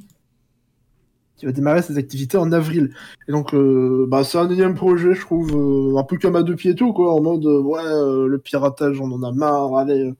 [1.36, 2.94] qui va démarrer ses activités en avril.
[3.28, 6.42] Et donc, euh, bah, c'est un énième projet, je trouve, euh, un peu comme à
[6.42, 7.82] deux pieds et tout, quoi, en mode, euh, ouais,
[8.28, 10.14] le piratage, on en a marre, allez,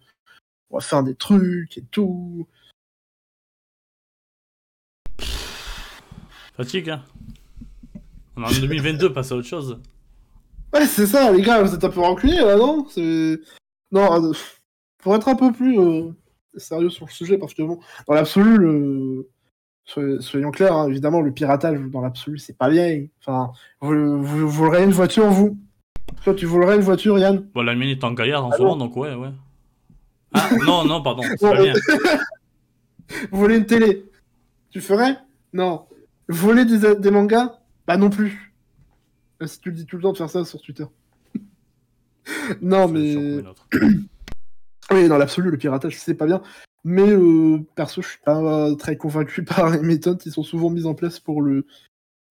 [0.71, 2.47] on va faire des trucs et tout.
[6.57, 7.03] Fatigue, hein.
[8.37, 9.81] On est en 2022, passe à autre chose.
[10.73, 12.87] Ouais, c'est ça, les gars, vous êtes un peu reculés, là, non?
[12.89, 13.41] C'est...
[13.93, 14.33] Non,
[14.99, 15.79] pour être un peu plus
[16.57, 19.29] sérieux sur le sujet, parce que, bon, dans l'absolu, le...
[19.85, 23.07] soy- soyons clairs, hein, évidemment, le piratage, dans l'absolu, c'est pas bien.
[23.21, 25.59] Enfin, vous, vous volerez une voiture, vous
[26.23, 27.47] Toi, tu volerais une voiture, Yann?
[27.55, 29.31] Bon, la mienne est en gaillard en ce moment, donc ouais, ouais.
[30.33, 31.75] Ah, non, non, pardon, c'est pas bien.
[33.31, 34.07] Vous volez une télé?
[34.71, 35.19] Tu ferais?
[35.53, 35.87] Non.
[36.29, 37.59] Voler des, des mangas?
[37.87, 38.53] Bah non plus.
[39.39, 40.87] Même si tu le dis tout le temps de faire ça sur Twitter.
[42.63, 43.15] non, mais...
[44.91, 46.43] Oui, dans l'absolu, le piratage, c'est pas bien.
[46.85, 50.87] Mais euh, perso, je suis pas très convaincu par les méthodes qui sont souvent mises
[50.87, 51.67] en place pour le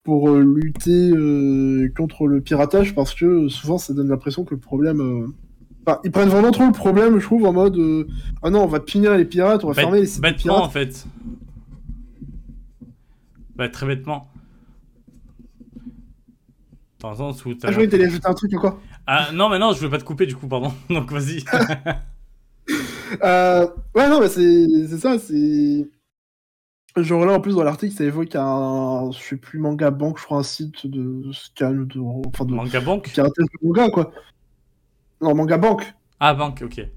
[0.04, 4.54] pour euh, lutter euh, contre le piratage parce que euh, souvent ça donne l'impression que
[4.54, 5.00] le problème.
[5.02, 5.28] euh,
[5.86, 8.08] Enfin, ils prennent vraiment trop le problème, je trouve, en mode euh,
[8.42, 10.64] ah non, on va punir les pirates, on va Bête- fermer les sites Bêtement, pirates.
[10.64, 11.06] en fait.
[13.58, 14.30] Bah, très bêtement.
[17.04, 19.90] Où t'as- Ah, je voulais un truc ou quoi Ah, non, mais non, je veux
[19.90, 20.72] pas te couper du coup, pardon.
[20.90, 21.44] Donc vas-y.
[23.24, 25.88] Euh, ouais, non, mais c'est ça, c'est.
[26.96, 30.26] Genre là, en plus, dans l'article, ça évoque un, je sais plus, manga banque, je
[30.26, 33.10] crois, un site de scan, de, enfin, de Manga Bank?
[33.12, 34.12] piratage de manga, quoi.
[35.20, 36.88] Non, manga banque, Ah, banque, ok.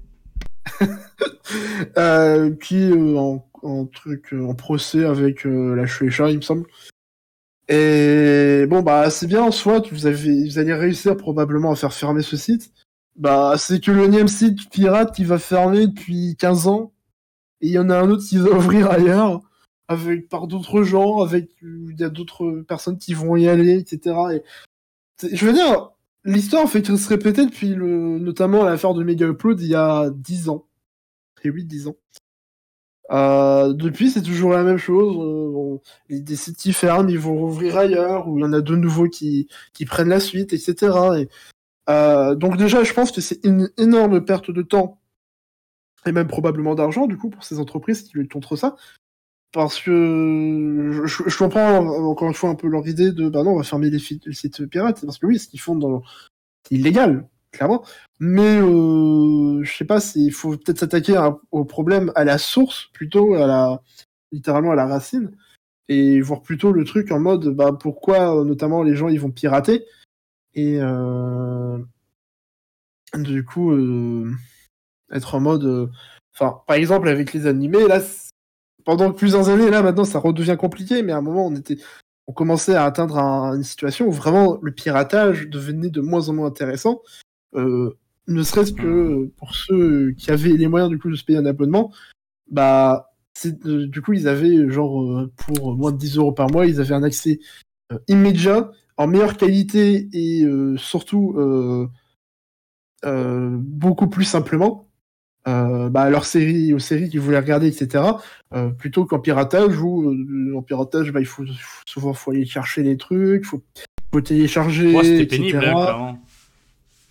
[1.97, 6.41] euh, qui euh, en, en truc, euh, en procès avec euh, la Shueisha, il me
[6.41, 6.67] semble.
[7.69, 12.21] Et bon, bah, c'est bien, soit vous, avez, vous allez réussir probablement à faire fermer
[12.21, 12.71] ce site.
[13.17, 16.93] Bah, c'est que le énième site pirate qui va fermer depuis 15 ans,
[17.61, 19.41] et il y en a un autre qui va ouvrir ailleurs,
[19.87, 24.15] avec par d'autres gens, avec il y a d'autres personnes qui vont y aller, etc.
[25.31, 25.91] Je veux dire,
[26.25, 30.49] l'histoire fait se répéter depuis le, notamment l'affaire de Mega Upload il y a 10
[30.49, 30.65] ans.
[31.43, 31.95] Et oui, 10 ans.
[33.11, 35.15] Euh, depuis, c'est toujours la même chose.
[35.17, 38.51] euh, bon, les- des sites qui ferment, ils vont rouvrir ailleurs, ou il y en
[38.53, 40.75] a de nouveaux qui, qui prennent la suite, etc.
[41.21, 41.29] Et,
[41.89, 44.99] euh, donc déjà, je pense que c'est une énorme perte de temps,
[46.05, 48.75] et même probablement d'argent, du coup, pour ces entreprises qui luttent contre ça.
[49.53, 53.57] Parce que je, comprends encore une fois un peu leur idée de bah non, on
[53.57, 56.03] va fermer les, sites pirates, parce que oui, ce qu'ils font dans
[56.67, 57.83] c'est illégal, clairement.
[58.19, 61.17] Mais euh, je sais pas, il faut peut-être s'attaquer
[61.51, 63.81] au problème à la source plutôt à la
[64.33, 65.31] littéralement à la racine
[65.87, 69.31] et voir plutôt le truc en mode bah pourquoi euh, notamment les gens ils vont
[69.31, 69.85] pirater?
[70.57, 71.77] Et euh,
[73.15, 74.31] du coup euh,
[75.11, 75.87] être en mode euh,
[76.35, 78.01] enfin par exemple avec les animés là
[78.83, 81.77] pendant plusieurs années là maintenant ça redevient compliqué mais à un moment on était
[82.27, 86.33] on commençait à atteindre un- une situation où vraiment le piratage devenait de moins en
[86.33, 87.01] moins intéressant.
[87.53, 91.45] Ne serait-ce que pour ceux qui avaient les moyens du coup de se payer un
[91.45, 91.93] abonnement
[92.51, 93.11] bah
[93.63, 97.03] du coup ils avaient genre pour moins de 10 euros par mois ils avaient un
[97.03, 97.39] accès
[98.09, 101.87] immédiat en meilleure qualité et euh, surtout euh,
[103.05, 104.87] euh, beaucoup plus simplement
[105.47, 108.03] euh, bah, leurs séries, aux séries qu'ils voulaient regarder, etc.
[108.53, 111.45] euh, plutôt qu'en piratage où euh, en piratage bah, il faut
[111.85, 113.63] souvent faut aller chercher les trucs, faut,
[114.13, 115.37] faut télécharger, Ouais, c'était etc.
[115.37, 116.17] pénible, hein.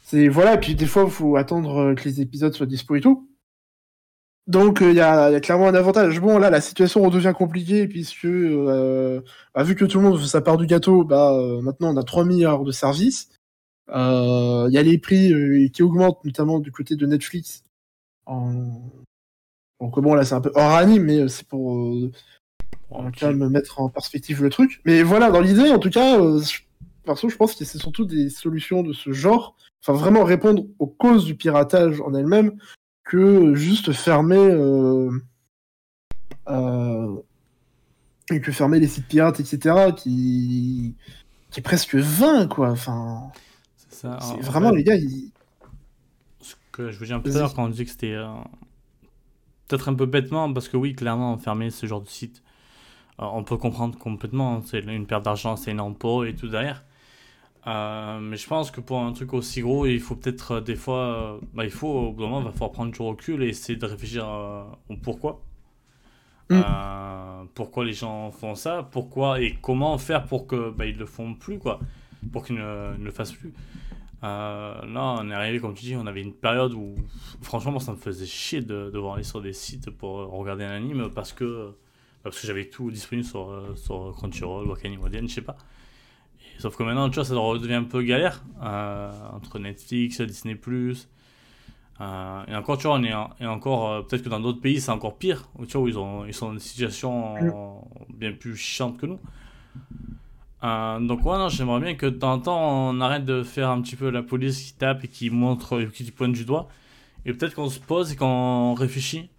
[0.02, 3.00] C'est voilà, et puis des fois il faut attendre que les épisodes soient dispo et
[3.00, 3.28] tout.
[4.46, 6.20] Donc il y, a, y a clairement un avantage.
[6.20, 9.20] Bon là la situation redevient compliquée puisque euh,
[9.54, 11.96] bah, vu que tout le monde veut sa part du gâteau, bah euh, maintenant on
[11.96, 13.28] a 3 milliards de services.
[13.90, 17.64] Euh, Il y a les prix euh, qui augmentent notamment du côté de Netflix.
[18.26, 18.80] En...
[19.80, 22.10] Donc bon là c'est un peu hors anime mais euh, c'est pour euh,
[22.90, 24.80] quand même mettre en perspective le truc.
[24.84, 26.60] Mais voilà, dans l'idée, en tout cas, euh, je-
[27.04, 30.86] perso, je pense que c'est surtout des solutions de ce genre, enfin vraiment répondre aux
[30.86, 32.56] causes du piratage en elle-même,
[33.06, 35.10] que juste fermer euh,
[36.48, 37.16] euh,
[38.30, 40.94] et que fermer les sites pirates, etc., qui
[41.50, 42.70] qui est presque 20, quoi.
[42.70, 43.32] Enfin,
[43.88, 45.32] C'est vraiment fait, les gars, ils...
[46.40, 48.26] Ce que je vous dis un peu l'heure quand on dit que c'était euh,
[49.68, 52.42] peut-être un peu bêtement, parce que oui, clairement, fermer ce genre de site,
[53.20, 54.56] euh, on peut comprendre complètement.
[54.56, 56.84] hein, C'est une perte d'argent, c'est énorme pour eux et tout derrière.
[57.66, 60.76] Euh, mais je pense que pour un truc aussi gros, il faut peut-être euh, des
[60.76, 63.42] fois, euh, bah, il faut au bout d'un moment, il va falloir prendre du recul
[63.42, 64.26] et essayer de réfléchir
[64.88, 65.42] au pourquoi.
[66.48, 66.62] Mm.
[67.54, 71.34] Pourquoi les gens font ça, pourquoi et comment faire pour que bah, ils le font
[71.34, 71.80] plus quoi,
[72.32, 73.52] pour qu'ils ne, ne le fassent plus.
[74.24, 76.94] Euh, là, on est arrivé, comme tu dis, on avait une période où,
[77.42, 80.70] franchement, moi, ça me faisait chier de devoir aller sur des sites pour regarder un
[80.70, 81.72] anime parce que,
[82.22, 85.56] parce que j'avais tout disponible sur, sur Crunchyroll, Wakani Wadian, je sais pas.
[86.58, 90.56] Sauf que maintenant, tu vois, ça redevient un peu galère euh, entre Netflix, Disney.
[92.00, 94.60] Euh, et encore, tu vois, on est, en- et encore, euh, peut-être que dans d'autres
[94.60, 98.14] pays, c'est encore pire, tu vois, où ils, ont, ils sont dans une situation euh,
[98.14, 99.18] bien plus chiante que nous.
[100.64, 103.68] Euh, donc ouais, non, j'aimerais bien que de temps en temps on arrête de faire
[103.70, 106.68] un petit peu la police qui tape et qui montre, et qui pointe du doigt.
[107.26, 109.30] Et peut-être qu'on se pose et qu'on réfléchit.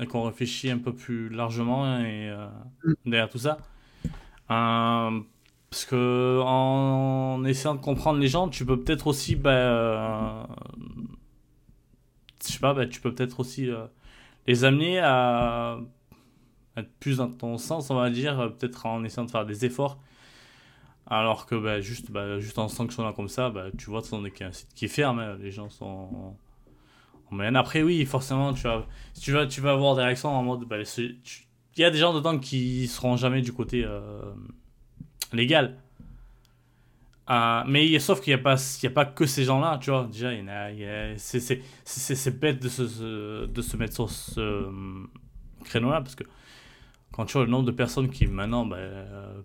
[0.00, 2.46] et qu'on réfléchit un peu plus largement et euh,
[3.04, 3.58] derrière tout ça.
[4.50, 5.20] Euh,
[5.70, 10.42] parce que en essayant de comprendre les gens, tu peux peut-être aussi, bah, euh,
[12.46, 13.86] je sais pas, bah, tu peux peut-être aussi euh,
[14.46, 15.78] les amener à
[16.76, 19.64] être plus dans ton sens, on va dire, euh, peut-être en essayant de faire des
[19.64, 19.98] efforts.
[21.06, 24.30] Alors que bah, juste, bah, juste en sanctionnant comme ça, bah, tu vois, on est
[24.30, 26.36] qu'un site qui est ferme, hein, les gens sont
[27.30, 27.56] en moyenne.
[27.56, 28.86] Après, oui, forcément, tu vas,
[29.20, 31.14] tu vas, tu vas avoir des réactions en mode, bah, c'est-
[31.76, 33.86] il y a des gens dedans qui seront jamais du côté
[35.32, 35.76] légal.
[37.30, 40.08] Euh, mais sauf qu'il n'y a, pas- a pas que ces gens-là, tu vois.
[40.10, 40.40] Déjà, il y
[42.14, 44.70] c'est- bête de se, de se mettre sur ce euh,
[45.64, 46.24] créneau-là parce que
[47.12, 49.42] quand tu vois le nombre de personnes qui maintenant, bah, euh,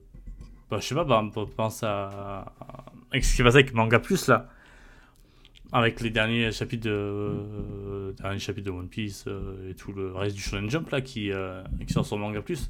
[0.72, 1.24] bah, je sais pas, bah,
[1.56, 2.54] pense à,
[3.12, 4.50] avec ce qui va avec Manga Plus là,
[5.72, 9.26] avec les derniers chapitres de, euh, derniers chapitres de One Piece
[9.70, 11.32] et tout le reste du Shonen Jump là qui,
[11.88, 12.70] qui sort sur Manga Plus.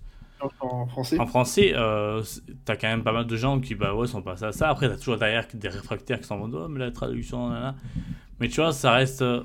[0.61, 1.19] En français.
[1.19, 2.21] En français, euh,
[2.65, 4.69] t'as quand même pas mal de gens qui bah ouais sont passés à ça.
[4.69, 7.75] Après t'as toujours derrière des réfractaires qui sont en mode oh, mais la traduction, nanana.
[8.39, 9.21] mais tu vois ça reste.
[9.23, 9.43] euh,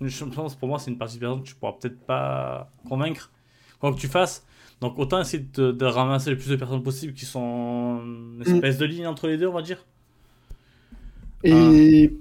[0.00, 3.30] Je pense pour moi c'est une partie de personnes que tu pourras peut-être pas convaincre
[3.80, 4.44] quoi que tu fasses.
[4.80, 8.76] Donc autant essayer de, de ramasser le plus de personnes possible qui sont une espèce
[8.78, 9.86] de ligne entre les deux on va dire.
[11.42, 12.12] Et,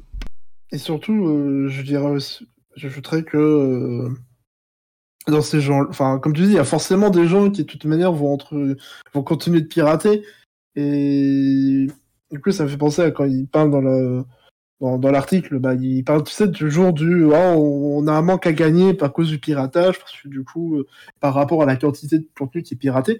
[0.71, 4.09] et surtout, euh, je dirais aussi, j'ajouterais que
[5.27, 7.67] dans ces gens, enfin, comme tu dis, il y a forcément des gens qui, de
[7.67, 8.75] toute manière, vont, entre,
[9.13, 10.23] vont continuer de pirater.
[10.75, 11.87] Et
[12.31, 14.23] du coup, ça me fait penser à quand il parle dans le.
[14.81, 18.51] Dans, l'article, bah, il parle, tu sais, toujours du Ah, on, a un manque à
[18.51, 20.85] gagner par cause du piratage, parce que du coup, euh,
[21.21, 23.19] par rapport à la quantité de contenu qui est piraté.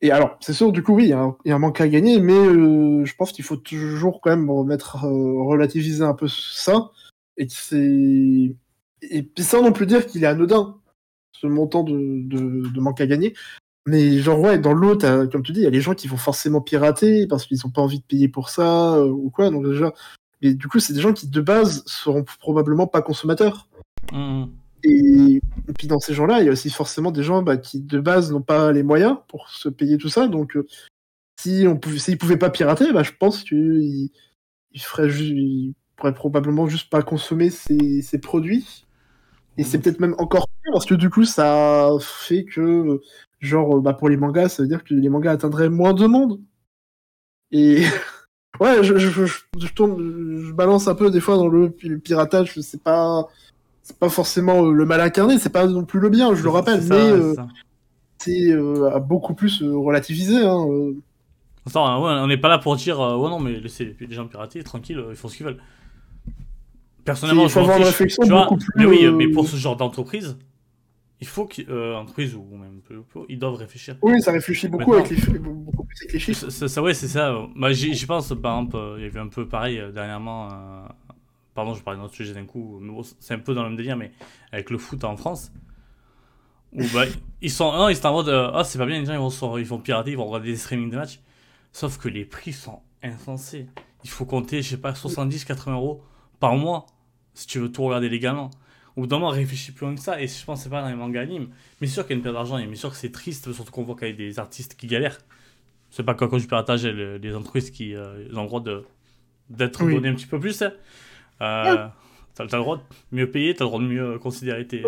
[0.00, 2.32] Et alors, c'est sûr, du coup, oui, il y, a un- manque à gagner, mais
[2.32, 6.90] euh, je pense qu'il faut toujours quand même remettre, euh, relativiser un peu ça.
[7.36, 8.54] Et c'est.
[9.02, 10.79] Et puis sans non plus dire qu'il est anodin,
[11.40, 13.34] ce montant de, de, de manque à gagner.
[13.86, 16.18] Mais genre, ouais, dans l'autre, comme tu dis, il y a les gens qui vont
[16.18, 19.50] forcément pirater parce qu'ils n'ont pas envie de payer pour ça euh, ou quoi.
[19.50, 19.92] Donc, déjà.
[20.42, 23.68] Mais du coup, c'est des gens qui, de base, seront probablement pas consommateurs.
[24.12, 24.50] Mhm.
[24.82, 27.80] Et, et puis dans ces gens-là, il y a aussi forcément des gens bah, qui
[27.80, 30.26] de base n'ont pas les moyens pour se payer tout ça.
[30.26, 30.66] Donc euh,
[31.38, 34.10] si on pouvait, s'ils pouvaient pas pirater, bah, je pense qu'ils
[34.72, 38.86] ils feraient ju- ils pourraient probablement juste pas consommer ces, ces produits.
[39.58, 43.00] Et c'est peut-être même encore pire parce que du coup, ça fait que
[43.40, 46.06] genre euh, bah, pour les mangas, ça veut dire que les mangas atteindraient moins de
[46.06, 46.40] monde.
[47.52, 47.82] Et
[48.60, 49.98] ouais, je, je, je, je tourne,
[50.46, 52.58] je balance un peu des fois dans le pi- piratage.
[52.60, 53.28] C'est pas
[53.82, 56.50] c'est pas forcément euh, le mal incarné, c'est pas non plus le bien, je le
[56.50, 57.34] rappelle, mais euh,
[58.18, 60.36] c'est euh, à beaucoup plus euh, relativisé.
[60.38, 60.94] Hein, euh.
[61.74, 64.98] On n'est pas là pour dire euh, ouais non mais laissez les gens pirater tranquille
[64.98, 65.60] euh, ils font ce qu'ils veulent
[67.04, 69.46] personnellement Il je avoir une réflexion tu vois, beaucoup plus, mais oui euh, mais pour
[69.48, 70.38] ce genre d'entreprise
[71.22, 73.96] il faut qu'entreprise ou même peu, peu, ils doivent réfléchir.
[74.00, 76.48] Oui, ça réfléchit beaucoup Maintenant- avec les, beaucoup plus avec les chiffres.
[76.48, 77.36] ça, ça- ouais c'est ça.
[77.56, 80.86] Bah, j'y pense par exemple euh, il y avait un peu pareil euh, dernièrement euh,
[81.54, 82.80] pardon je parle d'un autre sujet d'un coup
[83.20, 84.12] c'est un peu dans le même délire mais
[84.52, 85.52] avec le foot en France
[86.72, 87.04] où bah,
[87.42, 89.18] ils sont non, ils sont en mode euh, ah c'est pas bien les gens ils
[89.18, 91.20] vont, sur- ils vont pirater ils vont regarder des streamings de matchs.
[91.72, 93.66] Sauf que les prix sont insensés.
[94.04, 96.02] Il faut compter je sais pas 70 80 euros
[96.40, 96.86] par mois
[97.34, 98.50] si tu veux tout regarder légalement
[98.96, 100.82] au bout d'un moment réfléchis plus loin que ça et je pense que c'est pas
[100.82, 101.48] dans les mangas animes
[101.80, 103.70] mais sûr qu'il y a une perte d'argent et mais sûr que c'est triste surtout
[103.72, 105.18] qu'on voit qu'il y a des artistes qui galèrent
[105.90, 108.48] c'est pas qu'à cause du piratage et le- les entreprises qui euh, ils ont le
[108.48, 108.84] droit de
[109.50, 109.94] d'être Oui.
[109.94, 110.72] donnés un petit peu plus hein.
[111.42, 111.86] euh,
[112.34, 112.82] t'as t'as le droit de
[113.12, 114.82] mieux payer t'as le droit de mieux considérer tes,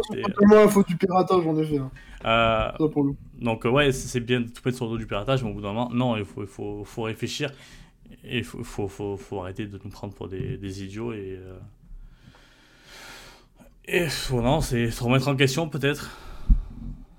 [0.46, 1.78] moi la faute du piratage, en effet.
[1.78, 1.90] hein.
[2.24, 4.92] euh, Ça pour le donc euh, ouais, c'est c'est bien de tout mettre sur le
[4.92, 7.50] dos du piratage, mais au bout d'un moment, non, il faut, il faut, faut réfléchir.
[8.24, 11.38] Et il faut, faut, faut, faut arrêter de nous prendre pour des, des idiots et...
[11.40, 11.58] euh,
[13.86, 16.10] Et faut- non, c'est se remettre en question peut-être.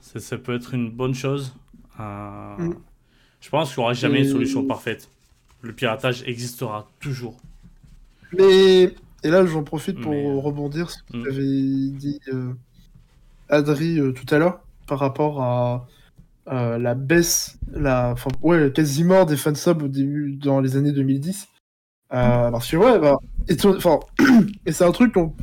[0.02, 1.56] Ça, peut être une bonne chose.
[2.00, 2.76] Euh, Mm.
[3.42, 5.10] Je pense qu'il n'y aura jamais une solution parfaite.
[5.62, 7.36] Le piratage existera toujours.
[8.38, 11.24] Mais et là, j'en profite pour Mais, euh, rebondir sur ce hmm.
[11.24, 12.54] qu'avait dit euh,
[13.50, 15.88] Adri euh, tout à l'heure par rapport à,
[16.46, 21.48] à la baisse, la, enfin, ouais, quasiment des fansubs au début dans les années 2010.
[22.14, 23.18] Euh, parce que ouais, bah,
[23.48, 25.34] et, c'est un truc qu'on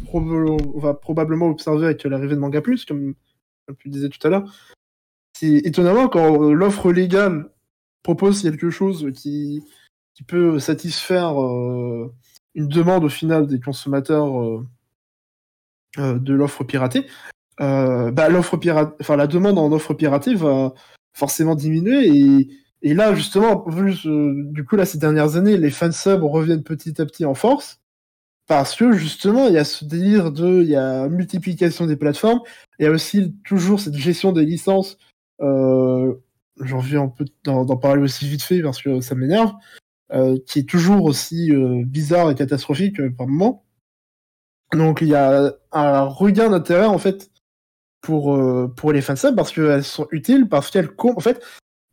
[0.77, 3.15] va probablement observer avec l'arrivée de Manga Plus, comme,
[3.67, 4.71] comme tu disais tout à l'heure.
[5.37, 7.51] C'est étonnamment quand euh, l'offre légale
[8.03, 9.65] propose quelque chose qui,
[10.15, 12.13] qui peut satisfaire euh,
[12.55, 14.67] une demande au final des consommateurs euh,
[15.99, 17.07] euh, de l'offre piratée,
[17.61, 20.75] euh, bah, l'offre pirate, enfin la demande en offre piratée va
[21.13, 22.49] forcément diminuer et,
[22.83, 26.63] et là justement, en plus, euh, du coup là ces dernières années, les fansubs reviennent
[26.63, 27.81] petit à petit en force
[28.49, 32.41] parce que justement il y a ce délire de, il y a multiplication des plateformes,
[32.79, 34.99] il y a aussi toujours cette gestion des licences.
[35.41, 36.15] Euh,
[36.65, 39.53] J'ai envie un peu d'en d'en parler aussi vite fait parce que ça m'énerve
[40.13, 43.65] euh, qui est toujours aussi euh, bizarre et catastrophique euh, par moment.
[44.73, 47.30] Donc il y a un regain d'intérêt en fait
[48.01, 51.43] pour euh, pour les parce qu'elles sont utiles parce qu'elles com- en fait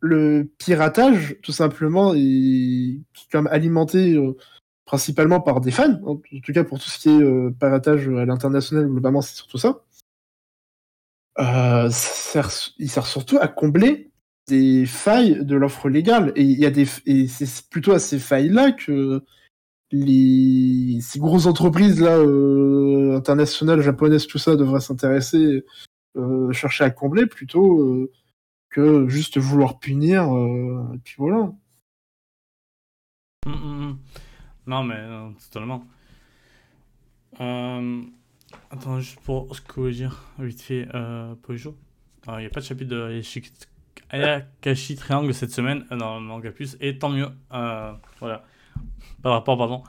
[0.00, 4.36] le piratage tout simplement est, est quand même alimenté euh,
[4.84, 8.24] principalement par des fans en tout cas pour tout ce qui est euh, piratage à
[8.24, 9.84] l'international globalement c'est surtout ça
[11.38, 14.10] euh, sert, il sert surtout à combler
[14.48, 16.32] des failles de l'offre légale.
[16.34, 16.64] Et
[17.06, 19.22] et c'est plutôt à ces failles-là que
[19.92, 22.18] les ces grosses entreprises là
[23.16, 25.64] internationales, japonaises, tout ça devraient s'intéresser
[26.52, 28.12] chercher à combler plutôt euh,
[28.70, 30.24] que juste vouloir punir.
[30.94, 31.52] et puis voilà.
[33.46, 33.98] Hum, hum, hum.
[34.66, 34.98] Non, mais
[35.50, 35.84] totalement.
[38.70, 41.76] Attends, juste pour ce que je veux dire, vite fait, euh, Pojo.
[42.26, 43.22] Il n'y a pas de chapitre de
[44.10, 47.28] Ayakashi Triangle cette semaine dans le manga plus, et tant mieux.
[47.50, 48.44] voilà.
[49.22, 49.82] Par rapport, pardon.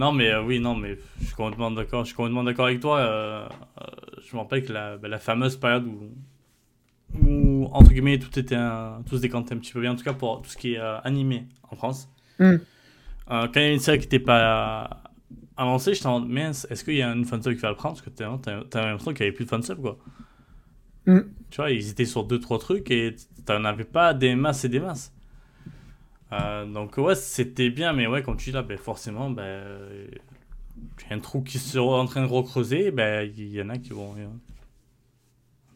[0.00, 2.04] Non, mais euh, oui, non, mais je suis complètement d'accord.
[2.04, 3.00] Je suis complètement d'accord avec toi.
[3.00, 3.46] Euh,
[3.82, 3.84] euh,
[4.26, 6.08] je me rappelle que la, bah, la fameuse période où,
[7.22, 10.02] où, entre guillemets, tout était un, tout se décantait un petit peu bien, en tout
[10.02, 12.08] cas pour tout ce qui est animé en France.
[12.38, 12.56] Mm.
[13.26, 15.02] quand il y a une série qui n'était pas
[15.58, 17.96] avancée, je t'en mais est-ce qu'il y a une fansub qui va le prendre?
[17.96, 19.98] Parce que t'as l'impression qu'il n'y avait plus de fansub, quoi.
[21.04, 21.20] Mm.
[21.50, 24.70] Tu vois, ils étaient sur deux, trois trucs et t'en avais pas des masses et
[24.70, 25.12] des masses.
[26.32, 29.62] Euh, donc ouais, c'était bien, mais ouais, comme tu dis là, ben, forcément, ben,
[31.10, 34.14] un trou qui se en train de recreuser, ben, il y en a qui vont...
[34.16, 34.26] Euh,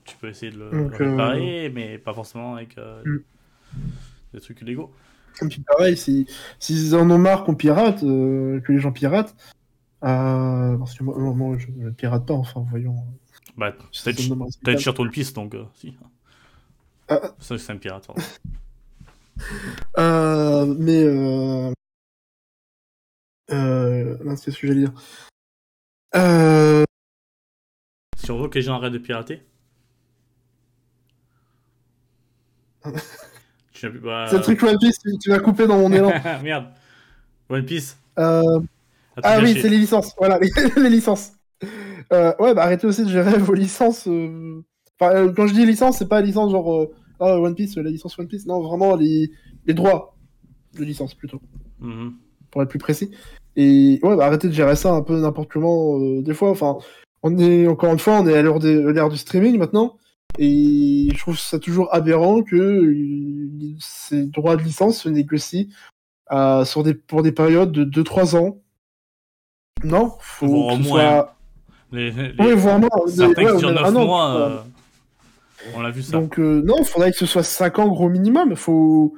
[0.04, 3.18] tu peux essayer de le, euh, réparer, mais pas forcément avec mm.
[4.34, 4.92] des trucs légaux.
[5.38, 6.26] Comme tu pareil, s'ils
[6.60, 9.34] si, en ont marre qu'on pirate, que les gens piratent,
[10.00, 12.96] parce que moi, je ne pirate pas, enfin, voyons.
[13.56, 15.96] Bah, peut-être sur ton piste, donc si.
[17.08, 17.20] Ah.
[17.38, 18.22] Ça, c'est un pirate, pardon.
[19.98, 21.72] Euh, mais euh...
[23.50, 24.16] Euh...
[24.24, 24.92] qu'est-ce que je vais dire?
[26.14, 26.84] Euh...
[28.28, 29.42] On veut que les gens arrêtent de pirater
[33.72, 36.10] C'est le truc One Piece, tu, vas couper dans mon élan.
[36.42, 36.68] Merde.
[37.50, 37.98] One Piece.
[38.18, 38.60] Euh...
[39.22, 40.14] Ah oui, c'est les licences.
[40.16, 40.38] Voilà,
[40.76, 41.32] les, licences.
[42.10, 44.08] Ouais, bah arrêtez aussi de gérer vos licences.
[44.98, 46.88] Enfin, quand je dis licence, c'est pas licence genre
[47.20, 48.46] ah, One Piece, la licence One Piece.
[48.46, 49.30] Non, vraiment les,
[49.66, 50.16] les droits
[50.76, 51.40] de licence plutôt.
[51.82, 52.12] Mm-hmm.
[52.50, 53.10] Pour être plus précis.
[53.56, 55.98] Et ouais, bah, arrêtez de gérer ça un peu n'importe comment.
[56.00, 56.78] Euh, des fois, enfin,
[57.22, 59.96] on est encore une fois, on est à l'ère du streaming maintenant.
[60.38, 65.66] Et je trouve ça toujours aberrant que euh, ces droits de licence se négocient
[66.32, 68.58] euh, sur des, pour des périodes de 2-3 ans.
[69.84, 71.36] Non, faut que ce soit...
[71.92, 72.34] Les, les...
[72.40, 72.88] Oui, voire moins.
[73.06, 74.64] Certains qui 9 mois,
[75.74, 76.12] on l'a vu ça.
[76.12, 78.56] Donc euh, non, il faudrait que ce soit 5 ans gros minimum.
[78.56, 79.14] Faut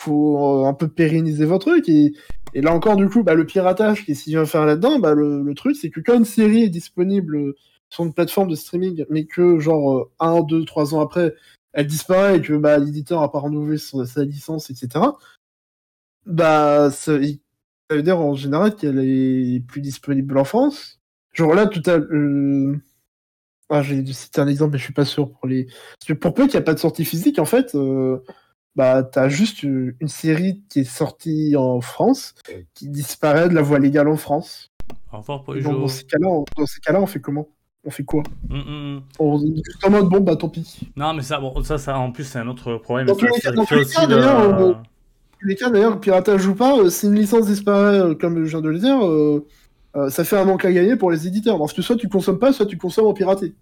[0.00, 2.12] faut euh, un peu pérenniser votre truc et,
[2.54, 5.76] là encore du coup bah, le piratage qui s'y vient faire là-dedans bah, le, truc
[5.76, 7.54] c'est que quand une série est disponible
[7.90, 11.34] sur une plateforme de streaming mais que genre 1, 2, 3 ans après
[11.72, 15.04] elle disparaît et que bah, l'éditeur a pas renouvelé sa licence etc
[16.26, 20.98] bah ça, veut dire en général qu'elle est plus disponible en France
[21.32, 22.80] genre là tout à euh,
[23.70, 25.64] ah, j'ai cité un exemple, mais je suis pas sûr pour les.
[25.64, 28.18] Parce que pour peu qu'il n'y a pas de sortie physique, en fait, euh,
[28.76, 32.34] bah, t'as juste une série qui est sortie en France,
[32.74, 34.70] qui disparaît de la voie légale en France.
[35.12, 37.48] Enfin, pour dans, ces cas-là, on, dans ces cas-là, on fait comment?
[37.84, 38.22] On fait quoi?
[38.48, 39.02] Mm, mm, mm.
[39.20, 40.90] On juste en mode bon, bah tant pis.
[40.96, 43.06] Non, mais ça, bon, ça, ça en plus, c'est un autre problème.
[43.06, 44.74] Dans tous les cas, d'ailleurs, euh,
[45.42, 48.60] les cas, d'ailleurs, piratage ou pas, euh, si une licence disparaît, euh, comme je viens
[48.60, 49.46] de le dire, euh,
[50.08, 51.58] ça fait un manque à gagner pour les éditeurs.
[51.58, 53.54] Parce que soit tu consommes pas, soit tu consommes en piraté.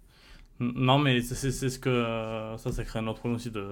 [0.59, 2.55] Non, mais c'est ce que.
[2.57, 3.65] ça, ça crée un autre problème aussi de,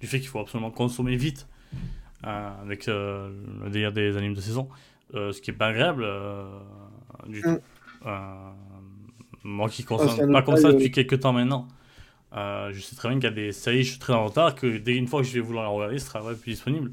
[0.00, 1.46] du fait qu'il faut absolument consommer vite
[2.26, 3.30] euh, avec euh,
[3.64, 4.68] le délire des animes de saison.
[5.12, 6.06] ce qui est pas agréable
[7.28, 7.58] du tout.
[8.04, 8.10] Mm.
[9.44, 11.68] moi qui consomme pas comme ça depuis quelques temps maintenant.
[12.34, 14.78] je sais très bien qu'il y a des séries, je suis très en retard, que
[14.78, 16.90] dès une fois que je vais vouloir la regarder, ce sera plus disponible.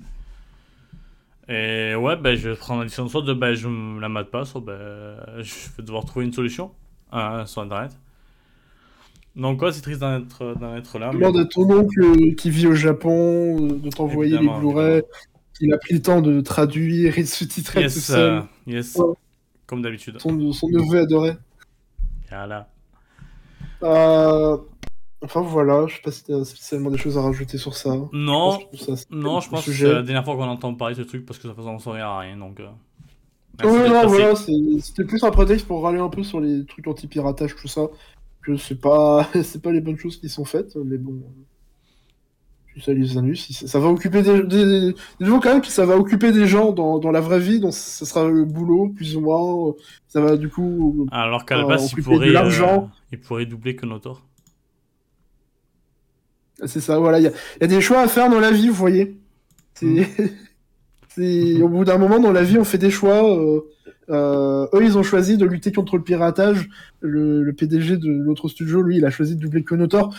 [1.50, 4.32] Et ouais, ben, je vais prendre la décision soit de ben, je me la mate
[4.32, 6.72] pas, soit ben, je vais devoir trouver une solution
[7.14, 7.92] euh, sur internet.
[9.36, 11.12] Donc, ouais, c'est triste d'en être, être, là.
[11.14, 11.32] Mais...
[11.32, 15.02] de ton oncle qui vit au Japon, de t'envoyer les Blu-ray,
[15.58, 18.32] qu'il a pris le temps de traduire et de sous-titrer yes, tout seul.
[18.32, 18.98] Euh, yes,
[19.66, 20.20] comme d'habitude.
[20.20, 21.34] Son, son, neveu adoré.
[22.30, 22.70] Voilà.
[23.82, 24.58] Euh,
[25.24, 27.96] Enfin voilà, je sais pas si t'as spécialement des choses à rajouter sur ça.
[28.12, 31.08] Non, je non, je pense que c'est la dernière fois qu'on entend parler de ce
[31.08, 32.60] truc parce que ça faisait en rien à rien, donc...
[32.60, 32.68] Euh...
[33.64, 37.56] Ouais, non, voilà, c'était plus un prétexte pour râler un peu sur les trucs anti-piratage,
[37.56, 37.88] tout ça,
[38.42, 39.30] que c'est pas,
[39.64, 41.22] pas les bonnes choses qui sont faites, mais bon...
[42.82, 45.96] Ça les anus, ça va occuper des, des, des gens quand même que ça va
[45.96, 49.22] occuper des gens dans, dans la vraie vie, donc ça sera le boulot plus ou
[49.22, 49.76] moins,
[50.08, 51.06] ça va du coup.
[51.12, 52.80] Alors qu'à la base, il pourrait, euh,
[53.12, 54.24] il pourrait doubler que Notor.
[56.66, 57.20] C'est ça, voilà.
[57.20, 59.18] Il y, a des choix à faire dans la vie, vous voyez.
[59.74, 59.86] C'est.
[59.86, 60.06] Mm.
[61.62, 63.38] Au bout d'un moment, dans la vie, on fait des choix.
[63.38, 63.62] Euh,
[64.10, 66.70] euh, eux, ils ont choisi de lutter contre le piratage.
[67.02, 70.16] Le, PDG de l'autre studio, lui, il a choisi de doubler Konotor.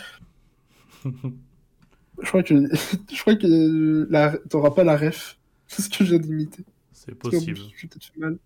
[1.05, 2.53] je crois que.
[3.11, 4.37] je crois que la...
[4.49, 5.37] t'auras pas la ref.
[5.67, 6.63] C'est ce que j'ai limité.
[6.93, 7.57] C'est possible.
[7.75, 8.37] Je, je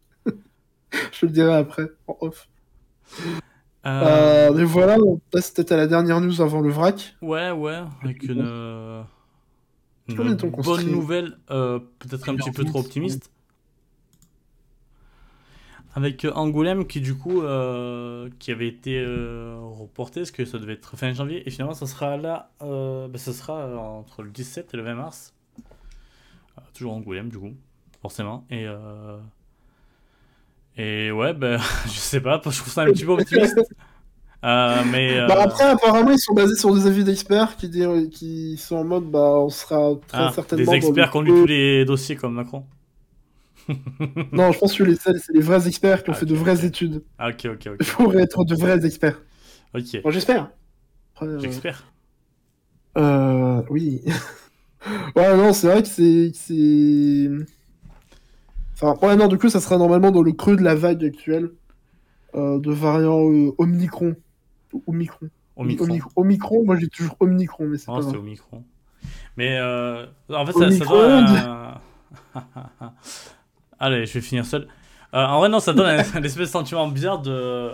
[1.12, 2.48] je te le dirai après, en off.
[3.86, 7.16] Euh, Euh, mais voilà, on passe peut-être à la dernière news avant le vrac.
[7.22, 9.02] Ouais, ouais, avec une, euh,
[10.08, 13.32] une bonne nouvelle, euh, peut-être un petit peu trop optimiste.
[15.96, 17.42] Avec euh, Angoulême qui du coup
[18.40, 19.04] qui avait été
[19.60, 23.34] reporté, parce que ça devait être fin janvier, et finalement ça sera là, bah, ça
[23.34, 25.34] sera entre le 17 et le 20 mars.
[26.74, 27.54] Toujours Angoulême du coup,
[28.02, 28.46] forcément.
[28.50, 28.66] Et,
[30.80, 33.60] et ouais, ben je sais pas, je trouve ça un petit peu optimiste.
[34.46, 37.70] Euh, mais Bah euh, après, apparemment, ils sont basés sur des avis d'experts qui,
[38.10, 40.72] qui sont en mode, bah, on sera très ah, certainement.
[40.72, 42.66] des experts qui ont lu tous les dossiers comme Macron.
[44.32, 47.04] Non, je pense que c'est les vrais experts qui ont Ah, fait de vraies études
[47.20, 47.86] Ah, ok, ok, ok.
[47.92, 49.22] pour être de vrais experts.
[49.76, 50.02] Ok.
[50.04, 50.50] Bon, j'espère.
[51.22, 51.84] Euh, J'espère.
[52.98, 54.02] Euh, oui.
[55.16, 55.90] ouais, non, c'est vrai que
[56.34, 57.30] c'est.
[58.82, 61.52] Enfin, ouais, non, du coup, ça sera normalement dans le creux de la vague actuelle
[62.36, 64.16] euh, de variants euh, Omicron.
[64.88, 65.28] Omicron.
[65.56, 65.86] Omicron.
[65.86, 66.12] Omicron.
[66.16, 68.16] Omicron, moi j'ai toujours Omicron, mais c'est pas grave.
[68.16, 68.64] Omicron.
[69.36, 71.28] Mais euh, en fait, ça, ça donne.
[73.80, 74.68] Allez, je vais finir seul.
[75.14, 77.72] Euh, en vrai, non, ça donne un espèce de sentiment bizarre de...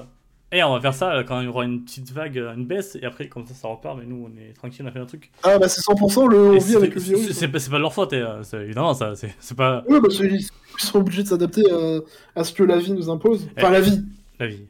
[0.57, 3.03] Eh, on va faire ça quand il y aura une petite vague, une baisse, et
[3.06, 5.30] après, comme ça, ça repart, mais nous, on est tranquille, on a fait un truc.
[5.44, 7.32] Ah, bah c'est 100% le on vit c'est- avec le virus.
[7.34, 10.07] c'est pas, c'est pas de leur faute, et, euh, évidemment, ça, c'est pas Ouais, bah
[10.10, 11.99] c'est- ils seront obligés de s'adapter à,
[12.40, 13.49] à ce que la vie nous impose.
[13.57, 13.73] Enfin, Eh.
[13.73, 14.06] la vie.
[14.40, 14.65] la vie.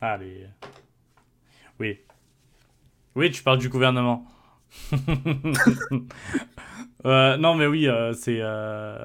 [0.00, 0.46] Allez.
[1.80, 1.98] Oui.
[3.16, 4.26] Oui, tu parles du gouvernement.
[7.04, 8.38] Euh, non, mais oui, euh, c'est.
[8.40, 8.98] euh,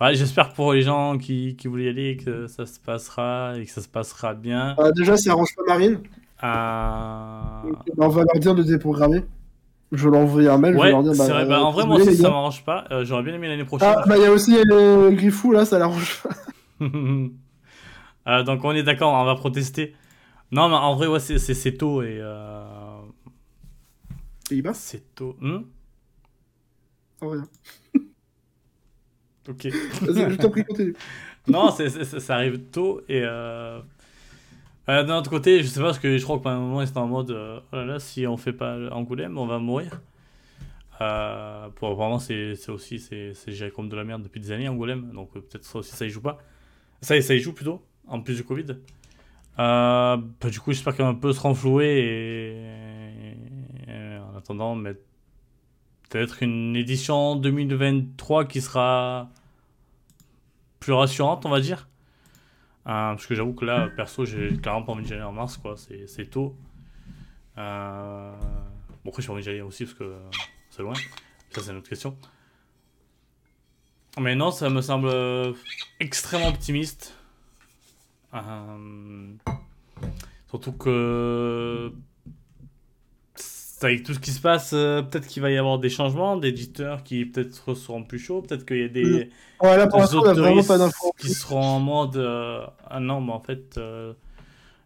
[0.00, 3.64] ouais, J'espère pour les gens qui, qui voulaient y aller que ça se passera et
[3.64, 4.74] que ça se passera bien.
[4.78, 6.00] Ah, déjà, ça arrange pas Marine.
[6.44, 9.24] Euh, Donc, bah, on va leur dire de déprogrammer.
[9.90, 10.74] Je leur envoie un mail.
[10.74, 11.46] je Ouais, leur dire, c'est bah, vrai.
[11.46, 12.84] Bah, en vrai, moi les ça m'arrange pas.
[12.90, 13.88] Euh, J'aurais bien aimé l'année prochaine.
[13.96, 16.30] Ah, bah il y a aussi euh, Griffou là, ça l'arrange pas.
[18.26, 19.94] Euh, donc, on est d'accord, on va protester.
[20.52, 22.18] Non, mais en vrai, ouais, c'est- c'est c'est tôt et.
[22.20, 23.00] euh,
[24.48, 24.74] Pays-Bas?
[24.74, 25.36] C'est tôt.
[25.40, 25.62] Hmm?
[27.20, 27.48] Oh, rien.
[29.48, 29.68] Ok.
[29.70, 30.94] Je t'en prie, continue.
[31.48, 33.22] non, ça arrive tôt et.
[33.24, 33.80] Euh...
[34.88, 36.82] euh, D'un autre côté, je sais pas parce que je crois que pendant un moment
[36.82, 39.58] ils étaient en mode euh, oh là là, si on fait pas Angoulême, on va
[39.58, 40.00] mourir.
[41.00, 45.12] Euh, pour vraiment, c'est aussi c'est géré comme de la merde depuis des années Angoulême,
[45.12, 46.38] donc peut-être ça aussi ça y joue pas.
[47.00, 48.66] Ça, ça y joue plutôt, en plus du Covid.
[49.56, 50.18] Bah,
[50.50, 51.86] du coup, j'espère qu'on va un peu se renflouer
[53.88, 53.90] et...
[53.90, 54.94] et en attendant, mais
[56.08, 59.30] peut-être une édition 2023 qui sera
[60.80, 61.88] plus rassurante, on va dire.
[62.86, 65.56] Euh, parce que j'avoue que là, perso, j'ai clairement pas envie d'y aller en mars,
[65.56, 65.74] quoi.
[65.76, 66.56] C'est tôt.
[67.58, 68.32] Euh...
[69.04, 70.16] Bon, après, j'ai envie d'y aller aussi parce que
[70.70, 70.94] c'est loin.
[71.50, 72.16] Ça, c'est une autre question.
[74.18, 75.12] Mais non, ça me semble
[76.00, 77.14] extrêmement optimiste.
[78.34, 79.34] Euh,
[80.48, 81.92] Surtout que.
[83.82, 86.48] Avec tout ce qui se passe, euh, peut-être qu'il va y avoir des changements, des
[86.48, 89.30] éditeurs qui peut-être seront plus chauds, peut-être qu'il y a des,
[89.62, 90.88] Ouais, là pour des autoristes pas
[91.18, 94.12] qui seront en mode euh, Ah non, mais en fait, euh,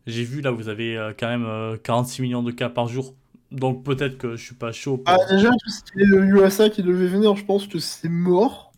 [0.06, 3.14] j'ai vu là, vous avez quand même euh, 46 millions de cas par jour.
[3.51, 5.09] Donc peut-être que je suis pas chaud pour.
[5.14, 8.09] Ah, déjà, tout ce qui est le USA qui devait venir, je pense que c'est
[8.09, 8.73] mort.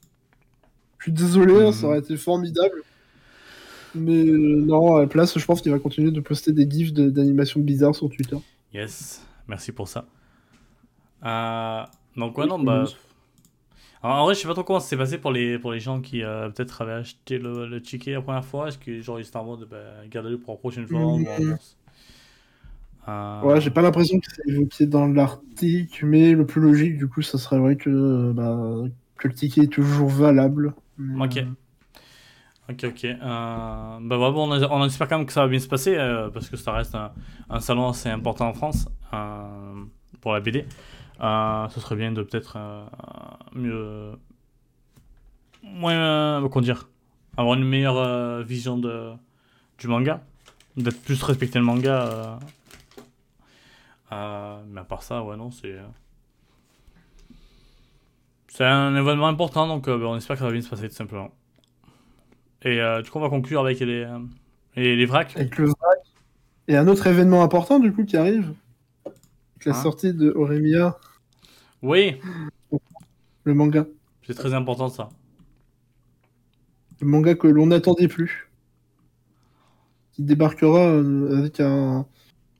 [0.98, 1.72] Je suis désolé, hein, Mhm.
[1.72, 2.82] ça aurait été formidable.
[3.94, 7.10] Mais non, à la place, je pense qu'il va continuer de poster des gifs de-
[7.10, 8.36] d'animations bizarres sur Twitter.
[8.72, 10.06] Yes, merci pour ça.
[11.24, 11.84] Euh,
[12.16, 12.84] donc, ouais, non, bah.
[14.02, 15.80] Alors, en vrai, je sais pas trop comment ça s'est passé pour les, pour les
[15.80, 18.68] gens qui euh, peut-être avaient acheté le, le ticket la première fois.
[18.68, 21.00] Est-ce que, genre, ils étaient en mode, bah, gardez-le pour la prochaine fois
[23.08, 27.08] Euh, Ouais, j'ai pas l'impression que c'est évoqué dans l'article, mais le plus logique, du
[27.08, 28.82] coup, ça serait vrai que, bah,
[29.18, 30.74] que le ticket est toujours valable.
[30.96, 31.38] Mais, Ok.
[32.70, 33.04] Ok, ok.
[33.04, 36.30] Euh, bah ouais, bon, on, espère quand même que ça va bien se passer euh,
[36.30, 36.96] parce que ça reste
[37.50, 39.84] un, salon assez important en France euh,
[40.22, 40.66] pour la BD.
[41.20, 42.56] Ce serait bien de peut-être
[43.54, 44.12] mieux.
[45.62, 46.40] Moins.
[46.48, 46.88] comment dire
[47.36, 49.12] Avoir une meilleure vision de,
[49.78, 50.22] du manga.
[50.76, 52.38] D'être plus respecter le manga.
[54.10, 55.76] mais à part ça, ouais, non, c'est.
[58.48, 60.94] C'est un événement important donc bah, on espère que ça va bien se passer tout
[60.94, 61.30] simplement.
[62.64, 64.18] Et euh, du coup, on va conclure avec les, euh,
[64.76, 65.36] les, les vracs.
[65.36, 65.98] Avec le vrac.
[66.68, 68.54] Et un autre événement important, du coup, qui arrive.
[69.04, 70.98] Avec la Hein sortie de Oremia,
[71.82, 72.16] Oui,
[73.44, 73.86] le manga.
[74.26, 75.10] c'est très important ça.
[77.00, 78.50] Le manga que l'on n'attendait plus.
[80.12, 82.06] Qui débarquera euh, avec un,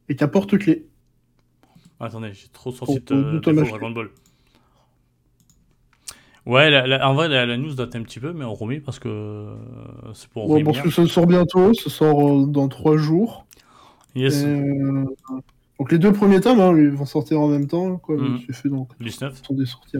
[0.09, 0.87] avec un porte-clés.
[2.01, 3.71] Attendez, j'ai trop sorti de acheter.
[3.71, 4.11] Dragon Ball.
[6.47, 8.81] Ouais, la- la- en vrai, la, la news date un petit peu, mais on remet
[8.81, 9.55] parce que euh,
[10.13, 13.47] c'est pour Bon, Rémi, parce que ça sort bientôt, ça sort euh, dans trois jours.
[14.15, 14.45] Yes.
[14.45, 15.05] Euh,
[15.79, 18.17] Donc les deux premiers tomes hein, ils vont sortir en même temps, quoi.
[18.17, 18.41] Mhm.
[18.47, 18.91] C'est fait donc.
[19.01, 19.43] 19.
[19.43, 19.97] sont des sorties.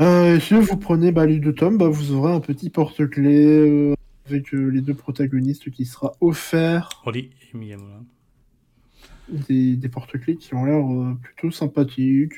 [0.00, 3.46] Euh, et si vous prenez bah, les deux tomes, bah, vous aurez un petit porte-clés
[3.46, 3.94] euh,
[4.26, 6.88] avec les deux protagonistes qui sera offert.
[7.06, 8.00] Oli et Miyamura.
[9.28, 10.84] Des, des porte-clés qui ont l'air
[11.22, 12.34] plutôt sympathiques.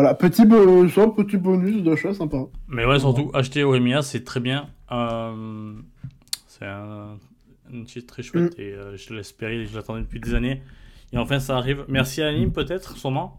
[0.00, 2.38] Voilà, petit, bo- ça, petit bonus d'achat sympa.
[2.68, 4.70] Mais ouais, surtout, acheter Oremia, c'est très bien.
[4.90, 5.74] Euh,
[6.48, 7.18] c'est un,
[7.74, 8.60] un titre très chouette Mm.
[8.62, 10.62] et euh, je l'espérais, je l'attendais depuis des années.
[11.12, 11.84] Et enfin, ça arrive.
[11.88, 13.36] Merci à l'anime, peut-être, sûrement.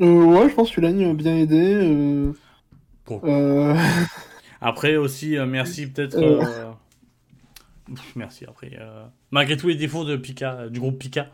[0.00, 1.74] Euh, ouais, je pense que l'anime a bien aidé.
[1.74, 2.32] euh,
[3.06, 3.20] Bon.
[4.60, 6.18] Après aussi, merci peut-être.
[8.16, 8.76] Merci après.
[9.30, 11.28] Malgré tous les défauts de Pika, du groupe Pika,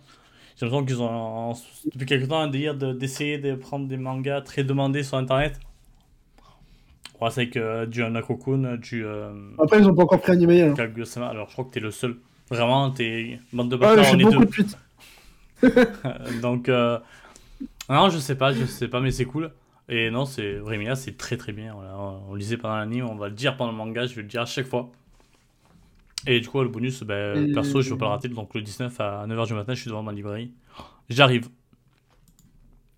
[0.56, 1.52] j'ai l'impression qu'ils ont en-
[1.94, 5.58] depuis quelque temps un délire de- d'essayer de, prendre des mangas très demandés sur internet.
[7.20, 10.62] Ouais, c'est que euh, du Nakokun, du euh, Après, ils ont pas encore pris animé.
[10.62, 10.74] hein.
[11.22, 12.16] Alors je crois que t'es le seul.
[12.50, 14.38] Vraiment, t'es bande de Ouais, bâtards, j'ai on est deux.
[14.40, 14.76] de tweets.
[16.42, 16.98] Donc, euh,
[17.88, 19.52] non, je sais pas, je sais pas, mais c'est cool.
[19.88, 21.74] Et non, c'est Remia, c'est très très bien.
[21.74, 24.22] Voilà, on on lisait pendant l'anime, on va le dire pendant le manga, je vais
[24.22, 24.90] le dire à chaque fois.
[26.26, 28.28] Et du coup, le bonus, ben, perso, je veux pas le rater.
[28.28, 30.52] Donc, le 19 à 9h du matin, je suis devant ma librairie.
[31.10, 31.48] J'arrive.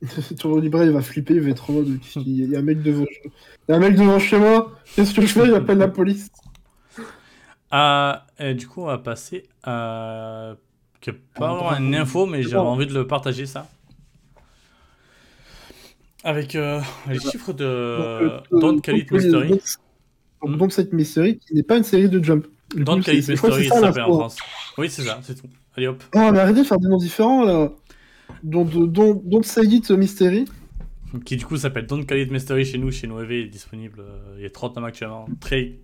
[0.39, 1.99] Ton libraire, il va flipper, il va être en mode.
[2.17, 4.73] Il y a un mec devant, il y a un mec devant chez moi.
[4.95, 5.47] Qu'est-ce que je fais?
[5.47, 6.31] J'appelle la police.
[8.39, 10.55] Et du coup, on va passer à.
[11.01, 13.67] que pas Ah, une info, mais j'avais envie de le partager ça.
[16.25, 17.31] Avec euh, les Voilà.
[17.31, 19.49] chiffres de euh, Don't Call It Mystery.
[19.51, 19.61] donc,
[20.43, 20.57] Hmm.
[20.57, 22.47] donc, It Mystery, qui n'est pas une série de Jump.
[22.71, 24.15] Crois que Mystery, c'est ça s'appelle en.
[24.19, 24.37] France.
[24.79, 25.49] Oui, c'est ça, c'est tout.
[25.77, 26.03] Allez hop.
[26.15, 27.71] Ah, mais arrêtez de faire des noms différents là.
[28.43, 30.47] Don't, don't, don't Say It Mystery.
[31.25, 34.01] Qui du coup s'appelle Don't Call It Mystery chez nous, chez EV, il est disponible.
[34.01, 35.27] euh, il y a 30 tomes actuellement.
[35.41, 35.79] Très,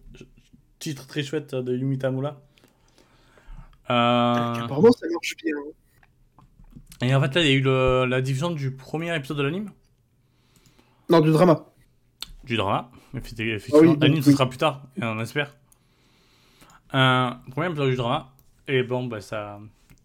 [0.80, 2.40] titre très chouette de Yumi Tamura.
[3.90, 3.94] Euh,
[4.64, 5.54] Apparemment, ça marche bien.
[7.02, 9.42] et en fait, là, il y a eu le- la diffusion du premier épisode de
[9.42, 9.70] l'anime,
[11.08, 11.66] Non, du drama.
[12.44, 12.90] du drama.
[13.14, 14.34] Effecti- Effectivement, Ah oui, l'anime, ce oui.
[14.34, 15.54] sera plus tard, et on espère.
[16.94, 18.30] Euh, premier épisode du drama.
[18.68, 19.60] Et bon, bah, ça,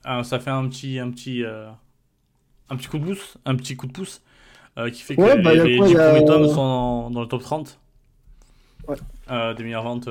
[0.07, 1.69] euh, ça fait un petit, un petit, euh,
[2.69, 4.21] un petit coup de pouce, un petit coup de pouce,
[4.77, 7.09] euh, qui fait que Ouais, bah, les quoi, 10 y a- premiers tomes sont dans,
[7.11, 7.79] dans le top 30
[8.87, 8.95] Ouais.
[9.31, 10.07] euh, des meilleures ventes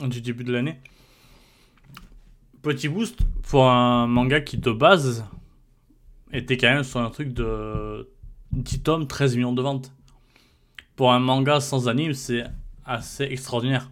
[0.00, 0.80] du début de l'année.
[2.62, 5.24] Petit boost pour un manga qui de base
[6.32, 8.10] était quand même sur un truc de
[8.50, 9.92] 10 tomes, 13 millions de ventes.
[10.96, 12.42] Pour un manga sans anime, c'est
[12.84, 13.90] assez extraordinaire.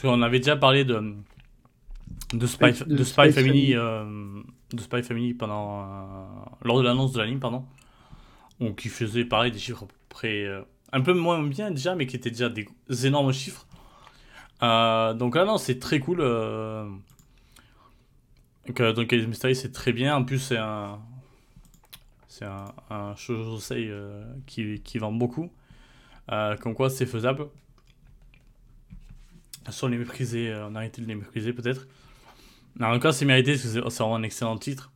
[0.00, 1.12] Parce qu'on avait déjà parlé de,
[2.32, 3.74] de Spy, De de Spy Spy Family, Family.
[3.74, 4.42] euh,
[4.72, 6.24] de Spy Family pendant, euh,
[6.62, 7.64] lors de l'annonce de l'anime, pardon.
[8.60, 10.62] Donc, qui faisait pareil des chiffres à peu près euh,
[10.92, 12.68] un peu moins bien déjà, mais qui étaient déjà des
[13.06, 13.66] énormes chiffres.
[14.60, 16.18] Donc là, non, c'est très cool.
[18.68, 20.14] Donc, Mystery, c'est très bien.
[20.14, 21.00] En plus, c'est un.
[22.28, 23.14] C'est un, un
[24.46, 25.50] qui, qui vend beaucoup.
[26.28, 27.48] Comme quoi, c'est faisable.
[29.70, 31.86] Sans les mépriser, euh, on a arrêté de les mépriser peut-être.
[32.76, 34.90] Mais En tout cas, c'est mérité parce que c'est un excellent titre.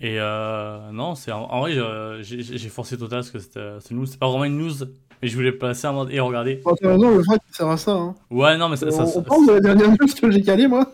[0.00, 1.74] Et euh, non, c'est en, en vrai,
[2.22, 3.38] j'ai forcé total parce que
[3.80, 4.06] c'est news.
[4.06, 4.74] C'est pas vraiment une news,
[5.20, 6.56] mais je voulais placer en mode et regardez.
[6.64, 7.92] Bon, t'as raison, le ça sert à ça.
[7.92, 8.14] Hein.
[8.30, 8.90] Ouais, non, mais ça.
[8.90, 10.92] ça- on, ça- on parle de la dernière news que j'ai calée, moi.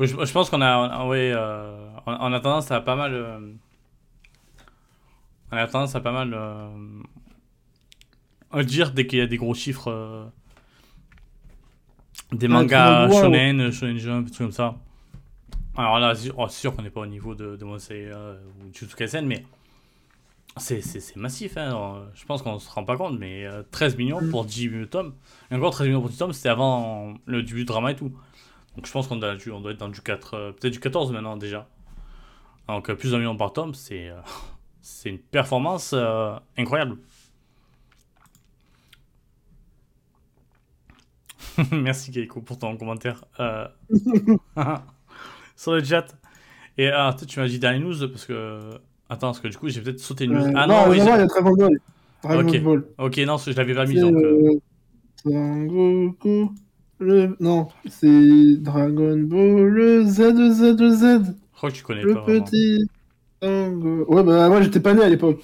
[0.00, 3.12] je, je pense qu'on a, on- ouais, euh, on, on a tendance à pas mal.
[3.14, 3.38] euh,
[5.52, 6.68] on a tendance à pas mal euh,
[8.52, 10.30] à dire dès qu'il y a des gros chiffres.
[12.32, 14.76] Euh, des mangas vas voir, shonen, shonen jump, trucs comme ça.
[15.76, 18.36] Alors là, c'est oh, c'est sûr qu'on n'est pas au niveau de, de Monsei euh,
[18.60, 19.44] ou Jujutsu Kaisen, mais
[20.56, 21.56] c'est massif.
[21.56, 21.68] Hein.
[21.68, 24.30] Alors, Je pense qu'on se rend pas compte, mais euh, 13 millions Mm.
[24.30, 25.14] pour 10 tomes.
[25.50, 28.12] Et encore 13 millions pour 10 tomes, c'était avant le début du drama et tout.
[28.76, 31.12] Donc je pense qu'on doit, on doit être dans du 4, euh, peut-être du 14
[31.12, 31.68] maintenant déjà.
[32.68, 34.20] Donc euh, plus d'un million par tome, c'est euh,
[34.82, 36.96] c'est une performance euh, incroyable.
[41.72, 43.66] Merci Keiko pour ton commentaire euh,
[45.56, 46.06] sur le chat.
[46.76, 48.70] Et ah, tu m'as dit dernière news parce que.
[49.10, 50.46] Attends, parce que du coup j'ai peut-être sauté une news.
[50.46, 50.98] Euh, ah non, oui.
[50.98, 51.78] non, il y a Dragon Ball.
[52.22, 52.60] Dragon Ok.
[52.62, 52.84] Ball.
[52.98, 54.14] Ok, non, je l'avais pas mis donc.
[54.14, 54.60] euh, euh,
[55.24, 56.50] Sangoku.
[57.00, 57.36] Le...
[57.40, 61.02] Non, c'est Dragon Ball Z, Z, Z.
[61.26, 62.44] Je crois que tu connais Le pas vraiment.
[62.44, 62.88] petit.
[63.42, 64.14] Sangoku.
[64.14, 65.40] Ouais, bah moi j'étais pas né à l'époque.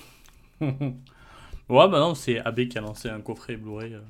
[0.60, 4.00] ouais, bah non, c'est AB qui a lancé un coffret Blu-ray euh,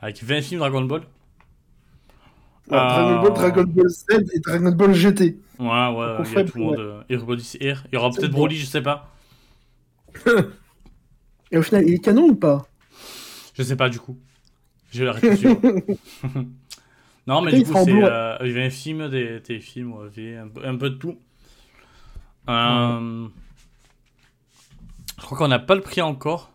[0.00, 1.00] avec 20 films Dragon Ball.
[1.00, 3.00] Ouais, Ah.
[3.02, 4.04] Dragon Ball, Dragon Ball Z
[4.34, 5.38] et Dragon Ball GT.
[5.58, 6.78] Ouais, ouais, il y a tout le monde.
[6.78, 7.82] euh, Everybody's Here.
[7.90, 8.30] Il y aura peut-être.
[8.30, 9.12] Broly, je sais pas.
[11.50, 12.66] Et au final, il est canon ou pas?
[13.54, 14.18] Je sais pas du coup.
[14.90, 15.56] Je vais la réfléchir.
[17.26, 20.48] Non, mais Après, du coup, c'est, euh, il y avait un film, des ouais, un,
[20.48, 21.18] peu- un peu de tout.
[22.48, 23.28] Euh,
[25.18, 26.50] Je crois qu'on n'a pas le prix encore.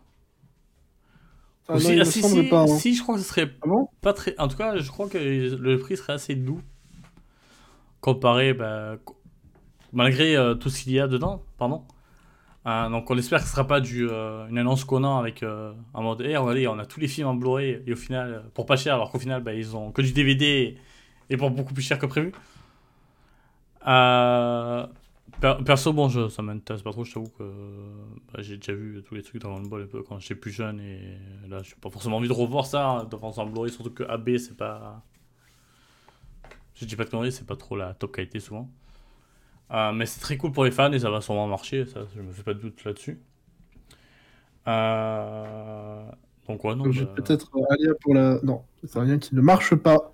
[1.68, 2.62] Ah non, ah, me si, semble si, pas.
[2.62, 2.66] hein.
[2.66, 3.88] si, je crois que ce serait Ah bon?
[4.00, 4.38] pas très.
[4.38, 6.60] En tout cas, je crois que le prix serait assez doux.
[8.00, 8.96] Comparé, bah,
[9.92, 11.84] malgré euh, tout ce qu'il y a dedans, pardon.
[12.66, 15.72] Euh, donc on espère que ce sera pas du, euh, une annonce Conan avec euh,
[15.94, 18.66] en mode hey, regardez on a tous les films en Blu-ray et au final pour
[18.66, 20.76] pas cher alors qu'au final bah, ils ont que du DVD
[21.30, 22.32] et pour beaucoup plus cher que prévu.
[25.44, 27.42] Per- perso bon je, ça m'intéresse pas trop je t'avoue que
[28.32, 30.80] bah, j'ai déjà vu tous les trucs Dragon Ball un peu quand j'étais plus jeune
[30.80, 31.18] et
[31.50, 34.38] là j'ai pas forcément envie de revoir ça hein, devant en Blu-ray surtout que AB
[34.38, 35.02] c'est pas
[36.74, 38.70] je dis pas de conneries c'est pas trop la top qualité souvent.
[39.70, 42.20] Euh, mais c'est très cool pour les fans et ça va sûrement marcher, ça, je
[42.20, 43.18] me fais pas de doute là-dessus.
[44.66, 46.04] Euh,
[46.46, 46.90] Donc ouais, non.
[46.90, 48.38] J'ai bah, peut-être Alia pour la.
[48.42, 50.12] Non, c'est rien qui ne marche pas.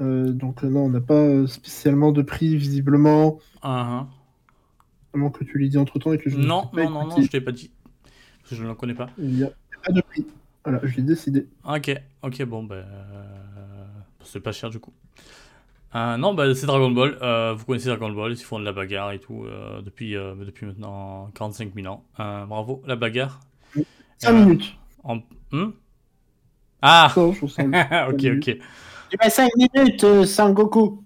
[0.00, 3.38] Euh, donc non, on n'a pas spécialement de prix visiblement.
[3.62, 4.06] ah, À
[5.16, 7.04] moins que tu l'aies dit entre temps et que je ne Non, l'ai pas non,
[7.04, 7.70] non, non, je t'ai pas dit.
[8.40, 9.08] Parce que je ne le connais pas.
[9.18, 9.50] Il n'y a
[9.84, 10.26] pas de prix.
[10.64, 11.46] Voilà, je l'ai décidé.
[11.64, 11.90] Ok,
[12.22, 12.74] ok, bon, bah.
[12.76, 13.86] euh,
[14.22, 14.92] C'est pas cher du coup.
[15.94, 17.16] Euh, non, bah c'est Dragon Ball.
[17.22, 20.34] Euh, vous connaissez Dragon Ball, ils font de la bagarre et tout euh, depuis, euh,
[20.34, 22.04] depuis maintenant 45 000 ans.
[22.20, 23.40] Euh, bravo, la bagarre.
[24.18, 24.76] 5 Euh, minutes.
[25.02, 25.20] En...
[25.50, 25.70] Hmm?
[26.82, 27.44] Ah Non, je
[28.10, 28.58] Ok, ok.
[29.10, 31.02] Tu as 5 minutes, euh, Sangoku.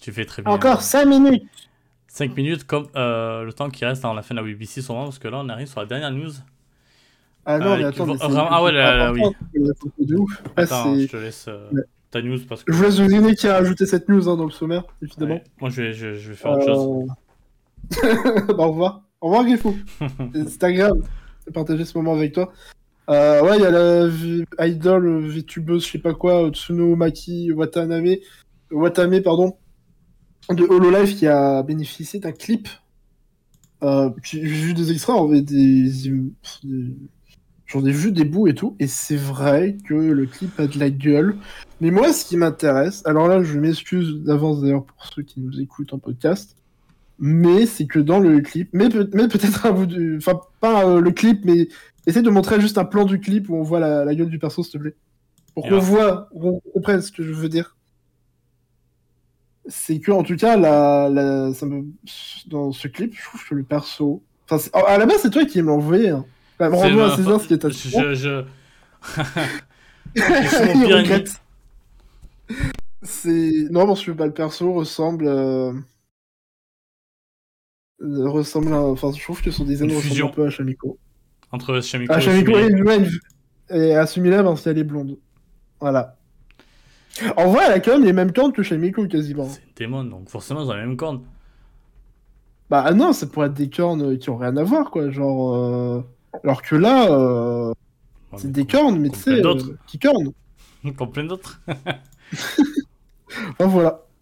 [0.00, 0.50] Tu fais très bien.
[0.50, 1.67] Encore 5 minutes.
[2.18, 5.04] 5 minutes comme euh, le temps qui reste avant la fin de la BBC sûrement
[5.04, 6.30] parce que là on arrive sur la dernière news.
[7.46, 8.06] Ah non, Euh, mais attends.
[8.06, 10.42] mais vraiment- ah ouais, là, de ouf.
[10.56, 11.82] Attends, c'est- je te laisse euh, Ouais.
[12.10, 14.44] ta news parce que Je vous laisse deviner qui a ajouté cette news hein, dans
[14.44, 15.34] le sommaire, évidemment.
[15.36, 15.44] Ouais.
[15.60, 17.08] moi je vais, je, je vais faire autre chose.
[18.04, 19.02] Euh, bah, au revoir.
[19.20, 19.74] Au revoir, Griffo.
[20.48, 21.02] C'est agréable
[21.46, 22.52] de partager ce moment avec toi.
[23.08, 28.16] Ouais, il y a la vi- idol VTubeuse, je sais pas quoi, Tsuno Maki Watanabe,
[28.70, 29.56] Watame, pardon,
[30.50, 32.68] de Hololive qui a bénéficié d'un clip.
[33.82, 36.96] Euh, j'ai vu des extraits, des, des-
[37.66, 40.78] j'en ai vu des bouts et tout, et c'est vrai que le clip a de
[40.78, 41.36] la gueule.
[41.80, 45.60] Mais moi, ce qui m'intéresse, alors là, je m'excuse d'avance d'ailleurs pour ceux qui nous
[45.60, 46.56] écoutent en podcast,
[47.20, 50.16] mais c'est que dans le clip, mais, peut- mais peut-être un bout de.
[50.16, 51.68] Enfin, pas euh, le clip, mais
[52.06, 54.38] essaie de montrer juste un plan du clip où on voit la, la gueule du
[54.40, 54.96] perso, s'il te plaît.
[55.54, 57.76] Pour Et qu'on voit, qu'on comprenne ce que je veux dire.
[59.68, 61.84] C'est que, en tout cas, la, la, ça me,
[62.46, 64.22] dans ce clip, je trouve que le perso.
[64.44, 66.08] Enfin, c'est- à la base, c'est toi qui me l'as envoyé.
[66.08, 66.24] Hein.
[66.58, 68.44] Enfin, à César ce qui est à Je, je...
[70.74, 71.40] Il mon regrette.
[73.02, 75.72] C'est non que bah, le perso ressemble euh,
[78.00, 78.80] euh, ressemble à...
[78.80, 80.98] enfin je trouve que son design ressemble un peu à Shamiko.
[81.52, 83.08] entre Shamiko Ah et Shamiko et
[83.70, 85.18] et à Sumila parce qu'elle est blonde.
[85.80, 86.17] Voilà.
[87.36, 89.48] En vrai elle a quand même les mêmes cornes que Shamiko quasiment.
[89.48, 91.22] C'est une démon donc forcément ils ont la même corne.
[92.70, 95.54] Bah ah non ça pourrait être des cornes qui ont rien à voir quoi genre
[95.56, 96.02] euh,
[96.44, 97.72] alors que là euh,
[98.30, 99.70] Ouais, c'est des cornes mais tu sais d'autres.
[99.70, 100.32] euh, qui cornent.
[100.96, 101.60] Comme plein d'autres.
[101.68, 104.02] Enfin voilà.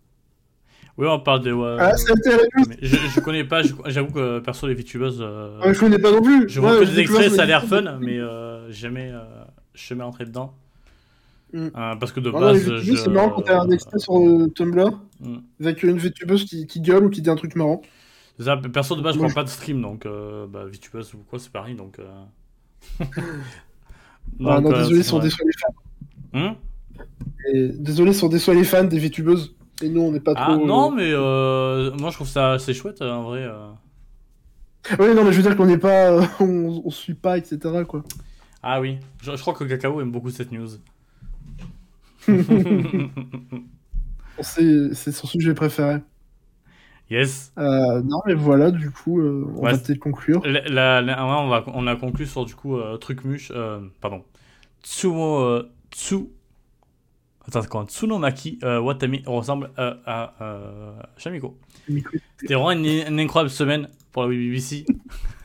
[0.98, 1.52] Oui on parle de...
[1.52, 1.92] ouais, Ah,
[2.80, 5.20] je, je connais pas, j'avoue que perso les VTubers...
[5.20, 6.48] euh, Ouais, je connais pas non plus.
[6.48, 9.20] Je Ouais, vois que j'ai des extraits, ça a l'air fun, mais euh, jamais euh,
[9.74, 10.54] je suis jamais rentré dedans.
[11.52, 11.66] Mm.
[11.76, 12.96] Euh, parce que de Ah base, je...
[12.96, 14.90] c'est marrant quand t'as un extrait sur euh, Tumblr
[15.20, 15.36] Mm.
[15.60, 17.80] avec une VTubeuse qui, qui gueule ou qui dit un truc marrant.
[18.38, 21.38] Ça, perso de base, je prends pas de stream, donc euh, bah, VTubers ou quoi,
[21.38, 21.98] c'est pareil, donc...
[24.44, 25.52] Ah, non, désolé si on déçoit les
[26.42, 26.56] fans.
[27.54, 29.54] Et- Désolé si on déçoit les fans des VTubeuses.
[29.82, 30.44] Et nous, on n'est pas trop.
[30.52, 33.48] Ah non, mais moi je trouve ça assez chouette, euh, en vrai.
[34.98, 36.18] Oui, non, mais je veux dire qu'on n'est pas.
[36.40, 37.58] on, on suit pas, etc.
[37.86, 38.02] Quoi.
[38.62, 40.68] Ah oui, je, je crois que Kakao aime beaucoup cette news.
[44.40, 45.98] C'est son sujet préféré.
[47.10, 47.52] yes.
[47.58, 50.42] Euh, non, mais voilà, du coup, euh, on Ouais, va peut-être conclure.
[50.46, 53.52] La- la- la- ouais, on, va, on a conclu sur du coup euh, truc muche,
[54.00, 54.24] pardon.
[54.82, 55.62] Tsumo
[55.92, 56.16] Tsu.
[57.48, 61.56] Attends, comment Tsunomaki Watami ressemble à Shamiko.
[62.38, 64.84] C'était vraiment une, une incroyable semaine pour la BBC.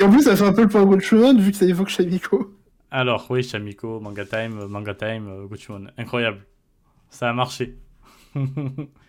[0.00, 2.52] Et en plus, ça fait un peu le point Gochuman vu que ça évoque Shamiko.
[2.90, 5.86] Alors, oui, Shamiko, Manga Time, euh, Manga Time, euh, Gochumon.
[5.96, 6.40] Incroyable.
[7.10, 7.76] Ça a marché.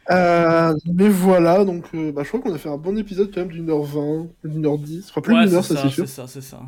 [0.10, 3.42] Euh, mais voilà, donc euh, bah, je crois qu'on a fait un bon épisode quand
[3.42, 5.08] même d'une heure vingt, d'une heure dix.
[5.10, 6.08] Enfin, plus ouais, d'une heure, c'est ça, ça, c'est sûr.
[6.08, 6.60] c'est ça, c'est ça.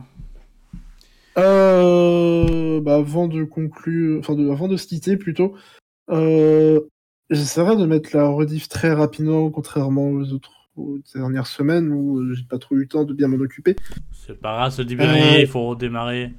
[1.39, 5.55] Euh, bah, avant de conclure, enfin de, avant de se quitter plutôt,
[6.09, 12.43] j'essaierai de mettre la rediff très rapidement, contrairement aux autres aux dernières semaines où j'ai
[12.43, 13.75] pas trop eu le temps de bien m'en occuper.
[14.11, 16.31] C'est pas grave, se libérer, Euh, il faut redémarrer.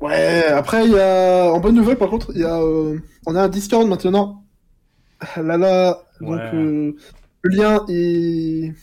[0.00, 1.50] Ouais, après, il y a.
[1.52, 2.60] En bonne nouvelle, par contre, il y a.
[2.60, 4.44] euh, On a un Discord maintenant.
[5.36, 5.98] Là, là.
[6.20, 6.50] Donc, Ouais.
[6.54, 6.92] euh,
[7.42, 8.74] le lien est.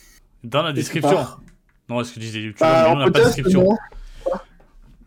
[0.43, 1.11] Dans la description.
[1.11, 1.41] part.
[1.89, 3.63] Non, est-ce que je disais YouTube Bah, en on n'a pas de podcast, description.
[3.63, 3.77] non.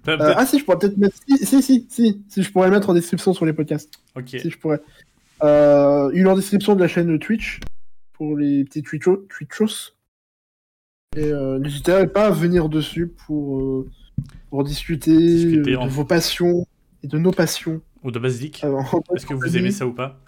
[0.05, 1.17] Pe- Euh, pe- ah, si, je pourrais peut-être mettre.
[1.27, 3.93] Si, si, si, si, si, je pourrais le mettre en description sur les podcasts.
[4.15, 4.29] Ok.
[4.29, 4.81] Si, je pourrais.
[5.43, 7.59] Euh, il est en description de la chaîne Twitch
[8.13, 9.27] pour les petits Twitchos.
[9.29, 9.95] Twitchos.
[11.17, 13.91] Et euh, n'hésitez pas à venir dessus pour, euh,
[14.51, 16.67] pour discuter, Discuter, de en- vos passions
[17.03, 17.81] et de nos passions.
[18.03, 18.63] Ou de basilic.
[18.65, 18.81] Euh,
[19.15, 20.19] Est-ce que vous aimez ça ou pas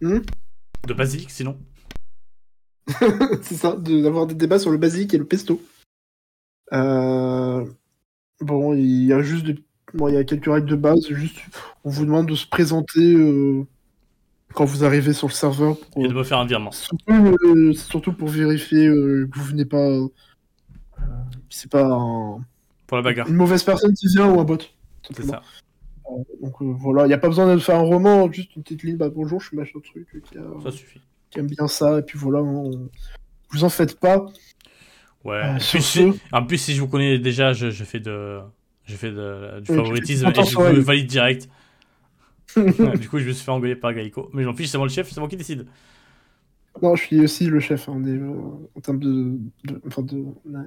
[0.00, 0.20] Hmm
[0.86, 1.56] De basilic, sinon
[3.42, 5.60] c'est ça, de- d'avoir des débats sur le basique et le pesto.
[6.72, 7.64] Euh,
[8.40, 9.58] Bon, il y a juste des...
[9.94, 11.08] bon, il y a quelques règles de base.
[11.10, 11.38] Juste,
[11.82, 13.64] on vous demande de se présenter euh,
[14.54, 15.76] quand vous arrivez sur le serveur.
[15.90, 16.70] Pour, Et de me faire un virement.
[16.70, 19.98] surtout, euh, surtout pour vérifier que vous venez pas.
[21.50, 22.38] c'est pas un-
[22.88, 23.28] Pour la bagarre.
[23.28, 24.58] une mauvaise personne qui vient ou un bot.
[25.14, 25.42] C'est ça.
[26.42, 28.82] Donc euh, voilà, il n'y a pas besoin de faire un roman, juste une petite
[28.82, 28.96] ligne.
[28.96, 31.00] Bah bonjour, je suis machin truc euh, qui, a- Ça suffit.
[31.30, 31.98] qui aime bien ça.
[31.98, 32.88] Et puis voilà, hein, on-
[33.52, 34.26] vous en faites pas.
[35.24, 35.36] Ouais.
[35.36, 38.00] Euh, en, plus, ce- si, en plus, si je vous connais déjà, je, je fais
[38.00, 38.40] de.
[38.84, 41.46] Je fais de, du favoritisme et je vous valide direct.
[42.56, 44.30] Ouais, du coup, je me suis fait engueuler par Gaïko.
[44.32, 45.66] Mais j'en fiche, c'est moi le chef, c'est moi qui décide.
[46.80, 47.86] Non, je suis aussi le chef.
[47.90, 48.32] hein, On est, euh,
[48.76, 50.16] en termes de, de- enfin de,
[50.46, 50.66] on est,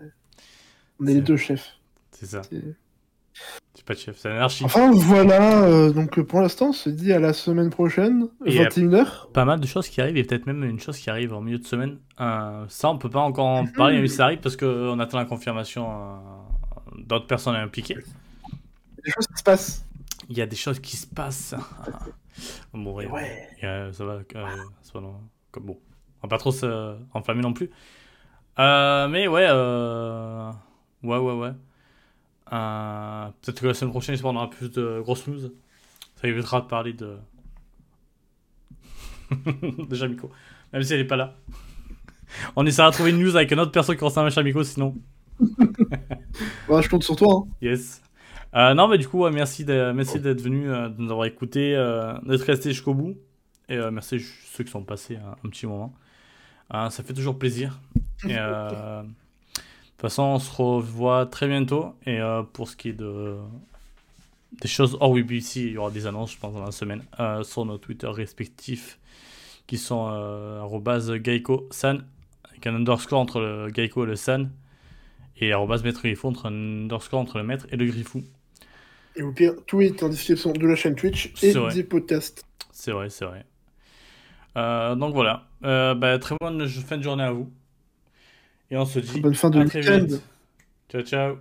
[1.00, 1.80] on est les deux chefs.
[2.22, 2.44] C'est ça.
[2.44, 2.76] C'est-
[3.86, 4.64] pas de chef, c'est l'anarchie.
[4.64, 5.64] Enfin voilà.
[5.64, 9.32] euh, donc euh, pour l'instant, on se dit à la semaine prochaine, Et, euh, 21h.
[9.32, 11.58] Pas mal de choses qui arrivent et peut-être même une chose qui arrive en milieu
[11.58, 11.98] de semaine.
[12.20, 15.26] Euh, ça, on peut pas encore en parler, mais ça arrive parce qu'on attend la
[15.26, 16.18] confirmation euh,
[17.08, 17.98] d'autres personnes impliquées.
[19.04, 19.86] Des choses qui se passent.
[20.30, 21.56] Il y a des choses qui se passent.
[22.76, 23.10] bon, ouais,
[23.64, 24.14] euh, ça va.
[24.14, 24.46] euh,
[24.84, 25.16] ça va non,
[25.52, 25.80] comme bon.
[26.22, 27.72] On va pas trop s'enflammer non plus.
[28.60, 30.52] Euh, mais ouais, euh...
[31.02, 31.52] ouais, ouais, ouais.
[32.54, 35.40] Euh, Peut-être que la semaine prochaine, on aura plus de grosses news.
[36.16, 37.18] Ça évitera de parler de.
[39.90, 40.30] de Jamiko.
[40.74, 41.36] Même si elle est pas là.
[42.56, 44.96] On essaiera de trouver une news avec une autre personne qui ressemble à Jamiko, sinon.
[46.68, 47.44] Bah, je compte sur toi.
[47.46, 47.52] hein.
[47.62, 48.02] Yes.
[48.56, 51.76] Euh, non, mais du coup, merci de- merci d'être venu, euh, de nous avoir écouté,
[51.76, 53.18] euh, d'être resté jusqu'au bout.
[53.70, 54.20] Et euh, merci à
[54.54, 55.94] ceux qui sont passés un, un petit moment.
[56.74, 57.80] Euh, ça fait toujours plaisir.
[58.26, 59.04] Et, euh,
[60.02, 61.94] toute façon, on se revoit très bientôt.
[62.06, 63.38] Et euh, pour ce qui est de
[64.62, 67.44] des choses hors WBC, il y aura des annonces, je pense, dans la semaine, euh,
[67.44, 69.00] sur nos Twitter respectifs,
[69.66, 72.04] qui sont euh, Geico-san,
[72.50, 74.52] avec un underscore entre le Geico et le San,
[75.38, 78.24] et maître griffou, entre un underscore entre le maître et le griffou.
[79.16, 82.46] Et au pire, tout est en description de la chaîne Twitch et des podcasts.
[82.72, 83.46] C'est vrai, c'est vrai.
[84.58, 85.48] Euh, donc voilà.
[85.64, 87.52] Euh, bah, très bonne fin de journée à vous.
[88.72, 90.06] Et on se dit Bonne fin de à très week-end.
[90.06, 90.22] vite.
[90.90, 91.36] Ciao, ciao.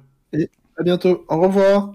[0.76, 1.24] À bientôt.
[1.28, 1.94] Au revoir.